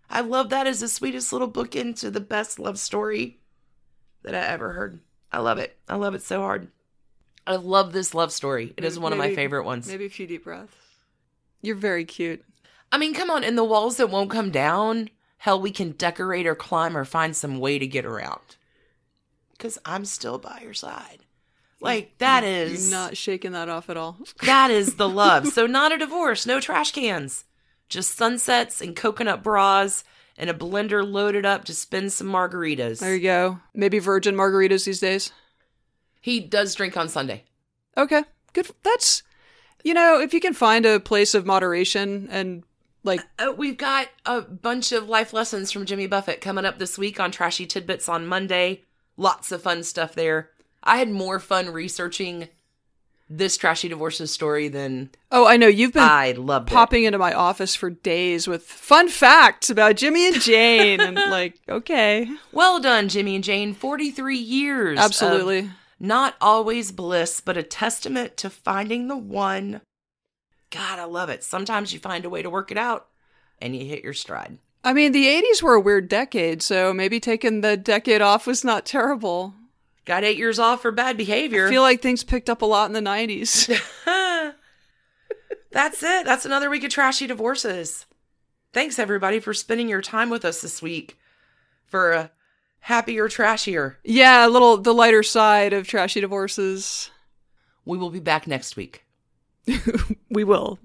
I 0.09 0.19
love 0.19 0.49
that 0.49 0.67
as 0.67 0.81
the 0.81 0.89
sweetest 0.89 1.31
little 1.31 1.49
bookend 1.49 1.97
to 2.01 2.11
the 2.11 2.19
best 2.19 2.59
love 2.59 2.77
story 2.77 3.39
that 4.23 4.35
I 4.35 4.39
ever 4.39 4.73
heard. 4.73 4.99
I 5.31 5.39
love 5.39 5.57
it. 5.57 5.77
I 5.87 5.95
love 5.95 6.13
it 6.13 6.21
so 6.21 6.41
hard. 6.41 6.67
I 7.47 7.55
love 7.55 7.93
this 7.93 8.13
love 8.13 8.33
story. 8.33 8.73
It 8.75 8.83
is 8.83 8.99
one 8.99 9.13
of 9.13 9.17
my 9.17 9.33
favorite 9.33 9.63
ones. 9.63 9.87
Maybe 9.87 10.05
a 10.05 10.09
few 10.09 10.27
deep 10.27 10.43
breaths. 10.43 10.75
You're 11.61 11.77
very 11.77 12.03
cute. 12.03 12.43
I 12.91 12.97
mean, 12.97 13.13
come 13.13 13.31
on, 13.31 13.43
in 13.43 13.55
the 13.55 13.63
walls 13.63 13.97
that 13.97 14.09
won't 14.09 14.29
come 14.29 14.51
down, 14.51 15.09
hell, 15.37 15.59
we 15.59 15.71
can 15.71 15.91
decorate 15.91 16.45
or 16.45 16.55
climb 16.55 16.95
or 16.97 17.05
find 17.05 17.35
some 17.35 17.59
way 17.59 17.79
to 17.79 17.87
get 17.87 18.05
around. 18.05 18.57
Because 19.53 19.79
I'm 19.85 20.03
still 20.03 20.37
by 20.37 20.59
your 20.61 20.73
side. 20.73 21.19
Like, 21.79 22.17
that 22.19 22.43
is. 22.43 22.89
You're 22.89 22.99
not 22.99 23.17
shaking 23.17 23.53
that 23.53 23.69
off 23.69 23.89
at 23.89 23.97
all. 23.97 24.19
That 24.43 24.71
is 24.71 24.95
the 24.97 25.09
love. 25.09 25.47
so, 25.47 25.65
not 25.65 25.91
a 25.91 25.97
divorce, 25.97 26.45
no 26.45 26.59
trash 26.59 26.91
cans, 26.91 27.45
just 27.93 28.17
sunsets 28.17 28.81
and 28.81 28.95
coconut 28.95 29.43
bras 29.43 30.03
and 30.37 30.49
a 30.49 30.53
blender 30.53 31.09
loaded 31.09 31.45
up 31.45 31.63
to 31.65 31.73
spin 31.73 32.09
some 32.09 32.27
margaritas. 32.27 32.99
There 32.99 33.15
you 33.15 33.21
go. 33.21 33.59
Maybe 33.73 33.99
virgin 33.99 34.35
margaritas 34.35 34.85
these 34.85 34.99
days. 34.99 35.31
he 36.19 36.39
does 36.39 36.73
drink 36.75 36.97
on 36.97 37.07
Sunday. 37.07 37.43
Okay, 37.97 38.23
good. 38.53 38.69
That's 38.83 39.23
you 39.83 39.93
know, 39.93 40.19
if 40.19 40.33
you 40.33 40.39
can 40.39 40.53
find 40.53 40.85
a 40.85 40.99
place 40.99 41.33
of 41.33 41.45
moderation 41.45 42.27
and 42.31 42.63
like 43.03 43.21
Uh, 43.37 43.53
we've 43.55 43.77
got 43.77 44.07
a 44.25 44.41
bunch 44.41 44.91
of 44.91 45.09
life 45.09 45.33
lessons 45.33 45.71
from 45.71 45.85
Jimmy 45.85 46.07
Buffett 46.07 46.41
coming 46.41 46.65
up 46.65 46.79
this 46.79 46.97
week 46.97 47.19
on 47.19 47.31
Trashy 47.31 47.65
Tidbits 47.65 48.07
on 48.09 48.25
Monday. 48.25 48.83
Lots 49.17 49.51
of 49.51 49.61
fun 49.61 49.83
stuff 49.83 50.15
there. 50.15 50.49
I 50.83 50.97
had 50.97 51.09
more 51.09 51.39
fun 51.39 51.69
researching 51.69 52.47
this 53.29 53.57
Trashy 53.57 53.87
Divorces 53.89 54.31
story 54.31 54.67
than 54.67 55.09
oh, 55.31 55.47
I 55.47 55.57
know 55.57 55.67
you've 55.67 55.93
been 55.93 56.03
I 56.03 56.33
loved 56.33 56.69
it. 56.69 56.73
popping 56.73 57.03
into 57.05 57.17
my 57.17 57.33
office 57.33 57.73
for 57.75 57.89
days 57.89 58.47
with 58.47 58.63
fun 58.63 59.09
facts 59.09 59.69
about 59.69 59.95
Jimmy 59.95 60.27
and 60.27 60.41
Jane 60.41 60.99
and 60.99 61.15
like, 61.31 61.59
okay, 61.67 62.27
Well 62.51 62.79
done, 62.79 63.09
Jimmy 63.09 63.35
and 63.35 63.43
Jane. 63.43 63.73
43 63.73 64.37
years. 64.37 64.99
absolutely. 64.99 65.71
not 65.99 66.35
always 66.41 66.91
bliss, 66.91 67.39
but 67.41 67.57
a 67.57 67.63
testament 67.63 68.37
to 68.37 68.49
finding 68.49 69.07
the 69.07 69.17
one. 69.17 69.81
God, 70.69 70.99
I 70.99 71.05
love 71.05 71.29
it. 71.29 71.43
Sometimes 71.43 71.93
you 71.93 71.99
find 71.99 72.25
a 72.25 72.29
way 72.29 72.41
to 72.41 72.49
work 72.49 72.71
it 72.71 72.77
out 72.77 73.07
and 73.61 73.75
you 73.75 73.85
hit 73.85 74.03
your 74.03 74.13
stride. 74.13 74.57
I 74.83 74.91
mean, 74.91 75.13
the 75.13 75.27
80s 75.27 75.63
were 75.63 75.75
a 75.75 75.79
weird 75.79 76.09
decade, 76.09 76.61
so 76.61 76.93
maybe 76.93 77.19
taking 77.21 77.61
the 77.61 77.77
decade 77.77 78.21
off 78.21 78.45
was 78.45 78.65
not 78.65 78.85
terrible. 78.85 79.53
Got 80.05 80.23
eight 80.23 80.37
years 80.37 80.59
off 80.59 80.81
for 80.81 80.91
bad 80.91 81.15
behavior. 81.17 81.67
I 81.67 81.69
feel 81.69 81.81
like 81.81 82.01
things 82.01 82.23
picked 82.23 82.49
up 82.49 82.61
a 82.61 82.65
lot 82.65 82.87
in 82.87 82.93
the 82.93 82.99
90s. 82.99 83.69
That's 85.71 86.03
it. 86.03 86.25
That's 86.25 86.45
another 86.45 86.69
week 86.69 86.83
of 86.83 86.91
trashy 86.91 87.25
divorces. 87.27 88.05
Thanks 88.73 88.99
everybody 88.99 89.39
for 89.39 89.53
spending 89.53 89.89
your 89.89 90.01
time 90.01 90.29
with 90.29 90.45
us 90.45 90.61
this 90.61 90.81
week 90.81 91.17
for 91.85 92.11
a 92.11 92.31
happier, 92.81 93.27
trashier. 93.27 93.95
yeah, 94.03 94.45
a 94.45 94.49
little 94.49 94.77
the 94.77 94.93
lighter 94.93 95.23
side 95.23 95.73
of 95.73 95.87
trashy 95.87 96.21
divorces. 96.21 97.09
We 97.85 97.97
will 97.97 98.09
be 98.09 98.19
back 98.19 98.47
next 98.47 98.75
week. 98.75 99.03
We 100.29 100.43
will. 100.43 100.79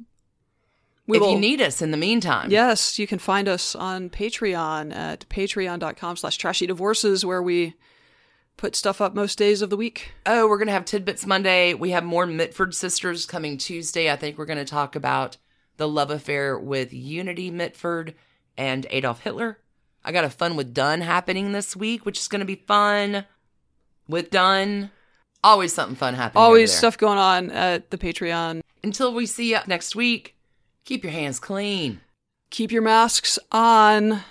We 1.06 1.16
if 1.16 1.22
will. 1.22 1.32
you 1.32 1.38
need 1.40 1.62
us 1.62 1.80
in 1.80 1.90
the 1.90 1.96
meantime, 1.96 2.50
Yes, 2.50 2.98
you 2.98 3.06
can 3.06 3.18
find 3.18 3.48
us 3.48 3.74
on 3.74 4.10
Patreon 4.10 4.94
at 4.94 5.26
patreon.com 5.30 6.16
slash 6.18 6.36
trashy 6.36 6.66
divorces 6.66 7.24
where 7.24 7.42
we 7.42 7.74
put 8.58 8.76
stuff 8.76 9.00
up 9.00 9.14
most 9.14 9.38
days 9.38 9.62
of 9.62 9.70
the 9.70 9.76
week. 9.76 10.12
Oh, 10.26 10.46
we're 10.46 10.58
gonna 10.58 10.72
have 10.72 10.84
tidbits 10.84 11.24
Monday. 11.24 11.72
We 11.72 11.92
have 11.92 12.04
more 12.04 12.26
Mitford 12.26 12.74
sisters 12.74 13.24
coming 13.24 13.56
Tuesday. 13.56 14.10
I 14.12 14.16
think 14.16 14.36
we're 14.36 14.44
gonna 14.44 14.66
talk 14.66 14.94
about 14.94 15.38
the 15.78 15.88
love 15.88 16.10
affair 16.10 16.58
with 16.58 16.92
Unity 16.92 17.50
Mitford 17.50 18.14
and 18.58 18.86
Adolf 18.90 19.20
Hitler. 19.20 19.60
I 20.04 20.12
got 20.12 20.24
a 20.24 20.30
fun 20.30 20.56
with 20.56 20.74
Dunn 20.74 21.00
happening 21.00 21.52
this 21.52 21.74
week, 21.74 22.04
which 22.04 22.18
is 22.18 22.28
gonna 22.28 22.44
be 22.44 22.56
fun. 22.66 23.24
With 24.08 24.30
Dunn, 24.30 24.90
always 25.42 25.72
something 25.72 25.96
fun 25.96 26.14
happening. 26.14 26.42
Always 26.42 26.72
stuff 26.72 26.98
going 26.98 27.18
on 27.18 27.50
at 27.50 27.90
the 27.90 27.98
Patreon. 27.98 28.60
Until 28.82 29.14
we 29.14 29.24
see 29.26 29.50
you 29.52 29.58
next 29.66 29.94
week, 29.94 30.36
keep 30.84 31.04
your 31.04 31.12
hands 31.12 31.38
clean. 31.38 32.00
Keep 32.50 32.72
your 32.72 32.82
masks 32.82 33.38
on. 33.52 34.22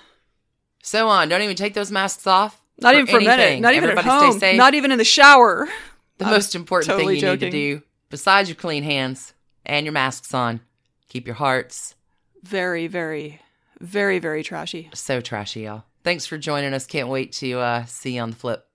So 0.84 1.07
on. 1.07 1.30
Don't 1.30 1.41
even 1.41 1.55
take 1.55 1.75
those 1.75 1.91
masks 1.91 2.28
off. 2.28 2.61
Not 2.80 2.93
even 2.95 3.07
for 3.07 3.17
a 3.17 3.19
minute. 3.19 3.39
anything. 3.39 3.61
Not 3.61 3.73
even 3.73 3.89
Everybody 3.89 4.07
at 4.07 4.21
home. 4.21 4.32
Stay 4.34 4.39
safe. 4.51 4.57
Not 4.57 4.73
even 4.73 4.91
in 4.91 4.97
the 4.97 5.03
shower. 5.03 5.67
the 6.17 6.25
I'm 6.25 6.32
most 6.32 6.55
important 6.55 6.89
totally 6.91 7.15
thing 7.15 7.15
you 7.15 7.36
joking. 7.36 7.45
need 7.47 7.51
to 7.51 7.80
do, 7.80 7.84
besides 8.09 8.49
your 8.49 8.55
clean 8.55 8.84
hands 8.84 9.34
and 9.65 9.86
your 9.86 9.93
masks 9.93 10.34
on, 10.34 10.61
keep 11.09 11.25
your 11.25 11.36
hearts 11.36 11.95
Very, 12.43 12.88
very, 12.88 13.41
very, 13.82 14.19
very 14.19 14.43
trashy. 14.43 14.89
so 14.93 15.21
trashy, 15.21 15.61
y'all. 15.61 15.84
Thanks 16.03 16.25
for 16.25 16.38
joining 16.38 16.73
us. 16.73 16.86
Can't 16.86 17.09
wait 17.09 17.34
to 17.34 17.59
uh, 17.59 17.86
see 17.86 18.15
you 18.15 18.21
on 18.21 18.30
the 18.30 18.36
flip 18.36 18.65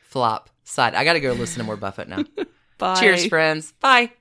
flop 0.00 0.48
side. 0.64 0.94
I 0.94 1.04
got 1.04 1.14
to 1.14 1.20
go 1.20 1.32
listen 1.32 1.58
to 1.58 1.64
more 1.64 1.76
Buffett 1.76 2.08
now. 2.08 2.24
Bye. 2.78 2.94
Cheers, 3.00 3.26
friends. 3.26 3.72
Bye. 3.80 4.12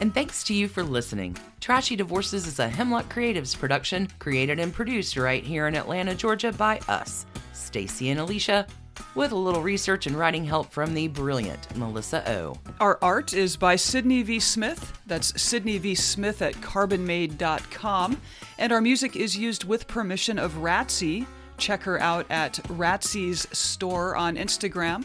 And 0.00 0.12
thanks 0.14 0.44
to 0.44 0.54
you 0.54 0.68
for 0.68 0.82
listening. 0.82 1.36
Trashy 1.60 1.96
Divorces 1.96 2.46
is 2.46 2.58
a 2.58 2.68
Hemlock 2.68 3.12
Creatives 3.12 3.58
production, 3.58 4.08
created 4.18 4.58
and 4.60 4.72
produced 4.72 5.16
right 5.16 5.42
here 5.42 5.66
in 5.66 5.74
Atlanta, 5.74 6.14
Georgia 6.14 6.52
by 6.52 6.78
us, 6.88 7.24
Stacy 7.58 8.10
and 8.10 8.20
Alicia, 8.20 8.66
with 9.14 9.32
a 9.32 9.36
little 9.36 9.62
research 9.62 10.06
and 10.06 10.16
writing 10.16 10.44
help 10.44 10.70
from 10.70 10.94
the 10.94 11.08
brilliant 11.08 11.76
Melissa 11.76 12.28
O. 12.30 12.56
Our 12.80 12.98
art 13.02 13.32
is 13.32 13.56
by 13.56 13.76
Sydney 13.76 14.22
V. 14.22 14.40
Smith. 14.40 14.98
That's 15.06 15.40
Sydney 15.40 15.78
V. 15.78 15.94
Smith 15.94 16.42
at 16.42 16.54
carbonmade.com. 16.54 18.20
And 18.58 18.72
our 18.72 18.80
music 18.80 19.16
is 19.16 19.36
used 19.36 19.64
with 19.64 19.86
permission 19.86 20.38
of 20.38 20.54
Ratsy. 20.54 21.26
Check 21.58 21.82
her 21.82 22.00
out 22.00 22.26
at 22.30 22.54
Ratsy's 22.68 23.48
store 23.56 24.16
on 24.16 24.36
Instagram. 24.36 25.04